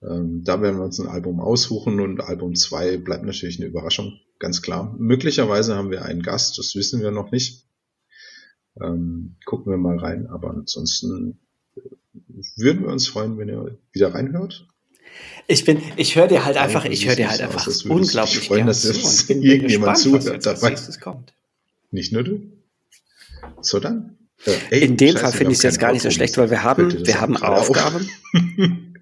ähm, 0.09 0.43
da 0.45 0.61
werden 0.61 0.79
wir 0.79 0.85
uns 0.85 0.99
ein 1.01 1.07
Album 1.07 1.41
aussuchen 1.41 2.01
und 2.01 2.21
Album 2.21 2.55
2 2.55 2.99
bleibt 2.99 3.25
natürlich 3.25 3.59
eine 3.59 3.69
Überraschung, 3.69 4.19
ganz 4.39 4.63
klar. 4.63 4.95
Möglicherweise 4.99 5.77
haben 5.77 5.91
wir 5.91 6.05
einen 6.05 6.23
Gast, 6.23 6.59
das 6.59 6.75
wissen 6.75 7.01
wir 7.01 7.11
noch 7.11 7.31
nicht. 7.31 7.65
Ähm, 8.81 9.37
gucken 9.45 9.71
wir 9.71 9.77
mal 9.77 9.99
rein, 9.99 10.27
aber 10.27 10.51
ansonsten 10.51 11.39
würden 12.57 12.83
wir 12.83 12.89
uns 12.89 13.07
freuen, 13.07 13.39
wenn 13.39 13.49
ihr 13.49 13.79
wieder 13.93 14.15
reinhört. 14.15 14.67
Ich 15.47 15.65
bin, 15.65 15.81
ich 15.97 16.17
höre 16.17 16.29
dir 16.29 16.45
halt 16.45 16.57
einfach, 16.57 16.85
ich 16.87 17.07
höre 17.07 17.17
dir 17.17 17.31
halt 17.31 17.43
einfach 17.43 17.67
aus, 17.67 17.85
unglaublich 17.85 18.49
freuen, 18.49 18.67
dass 18.67 18.83
zu. 18.83 18.93
Und 18.93 19.29
bin, 19.29 19.43
irgendjemand 19.43 19.97
gespannt, 19.97 20.23
zuhört 20.23 20.47
dabei. 20.47 20.75
Kommt. 21.01 21.35
Nicht 21.91 22.13
nur 22.13 22.25
du. 22.25 22.41
So 23.61 23.79
dann. 23.79 24.17
Äh, 24.47 24.53
ey, 24.71 24.85
In 24.85 24.97
dem 24.97 25.17
Fall 25.17 25.33
finde 25.33 25.53
ich 25.53 25.59
es 25.59 25.63
jetzt 25.63 25.79
gar 25.79 25.93
nicht 25.93 26.03
so 26.03 26.11
schlecht, 26.11 26.37
weil 26.39 26.51
wir 26.51 26.63
haben, 26.63 27.07
wir 27.07 27.21
haben 27.21 27.37
Aufgaben. 27.37 28.09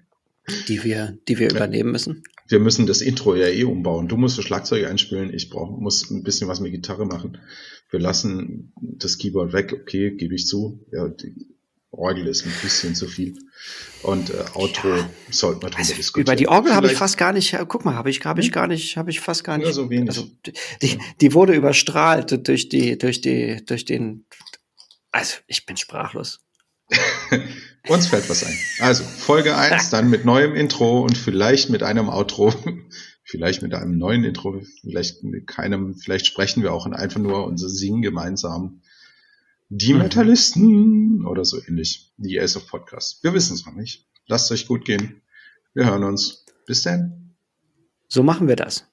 die 0.67 0.83
wir, 0.83 1.17
die 1.27 1.39
wir 1.39 1.47
ja. 1.47 1.55
übernehmen 1.55 1.91
müssen? 1.91 2.23
Wir 2.47 2.59
müssen 2.59 2.85
das 2.85 3.01
Intro 3.01 3.35
ja 3.35 3.47
eh 3.47 3.63
umbauen. 3.63 4.07
Du 4.07 4.17
musst 4.17 4.37
das 4.37 4.45
Schlagzeug 4.45 4.85
einspielen, 4.85 5.33
ich 5.33 5.49
brauch, 5.49 5.79
muss 5.79 6.09
ein 6.09 6.23
bisschen 6.23 6.47
was 6.47 6.59
mit 6.59 6.71
Gitarre 6.71 7.05
machen. 7.05 7.37
Wir 7.89 7.99
lassen 7.99 8.73
das 8.81 9.17
Keyboard 9.17 9.53
weg, 9.53 9.73
okay, 9.73 10.11
gebe 10.11 10.35
ich 10.35 10.47
zu. 10.47 10.85
Ja, 10.91 11.07
die 11.07 11.47
Orgel 11.91 12.27
ist 12.27 12.45
ein 12.45 12.53
bisschen 12.61 12.95
zu 12.95 13.07
viel. 13.07 13.37
Und 14.01 14.29
äh, 14.29 14.45
Outro 14.55 14.95
ja. 14.95 15.09
sollten 15.29 15.61
wir 15.61 15.69
drüber 15.69 15.79
also 15.79 15.93
diskutieren. 15.93 16.27
Über 16.27 16.35
die 16.35 16.47
Orgel 16.47 16.73
habe 16.73 16.87
ich 16.87 16.93
fast 16.93 17.17
gar 17.17 17.33
nicht, 17.33 17.55
guck 17.67 17.85
mal, 17.85 17.95
habe 17.95 18.09
ich, 18.09 18.23
hab 18.25 18.39
ich 18.39 18.47
hm? 18.47 18.51
gar 18.53 18.67
nicht, 18.67 18.97
habe 18.97 19.11
ich 19.11 19.19
fast 19.19 19.43
gar 19.43 19.57
nicht. 19.57 19.67
Ja, 19.67 19.73
so 19.73 19.89
wenig. 19.89 20.09
Also, 20.09 20.27
die, 20.81 20.97
die 21.19 21.33
wurde 21.33 21.53
überstrahlt 21.53 22.47
durch 22.47 22.69
die, 22.69 22.97
durch 22.97 23.21
die, 23.21 23.63
durch 23.65 23.85
den, 23.85 24.25
also 25.11 25.37
ich 25.47 25.65
bin 25.65 25.77
sprachlos. 25.77 26.39
Uns 27.87 28.07
fällt 28.07 28.29
was 28.29 28.43
ein. 28.43 28.57
Also, 28.79 29.03
Folge 29.03 29.55
1, 29.55 29.89
dann 29.89 30.09
mit 30.09 30.25
neuem 30.25 30.55
Intro 30.55 31.01
und 31.01 31.17
vielleicht 31.17 31.69
mit 31.69 31.83
einem 31.83 32.09
Outro. 32.09 32.53
vielleicht 33.23 33.61
mit 33.61 33.73
einem 33.73 33.97
neuen 33.97 34.23
Intro, 34.23 34.61
vielleicht 34.81 35.23
mit 35.23 35.47
keinem, 35.47 35.95
vielleicht 35.95 36.25
sprechen 36.25 36.63
wir 36.63 36.73
auch 36.73 36.85
einfach 36.85 37.19
nur 37.19 37.45
unser 37.45 37.69
Singen 37.69 38.01
gemeinsam. 38.01 38.81
Die 39.69 39.93
mhm. 39.93 39.99
Metalisten 39.99 41.25
oder 41.25 41.45
so 41.45 41.57
ähnlich. 41.65 42.11
Die 42.17 42.39
Ace 42.39 42.57
of 42.57 42.67
Podcast. 42.67 43.23
Wir 43.23 43.33
wissen 43.33 43.53
es 43.53 43.65
noch 43.65 43.73
nicht. 43.73 44.05
Lasst 44.27 44.51
euch 44.51 44.67
gut 44.67 44.83
gehen. 44.83 45.21
Wir 45.73 45.85
hören 45.85 46.03
uns. 46.03 46.45
Bis 46.65 46.83
dann. 46.83 47.35
So 48.09 48.21
machen 48.21 48.49
wir 48.49 48.57
das. 48.57 48.85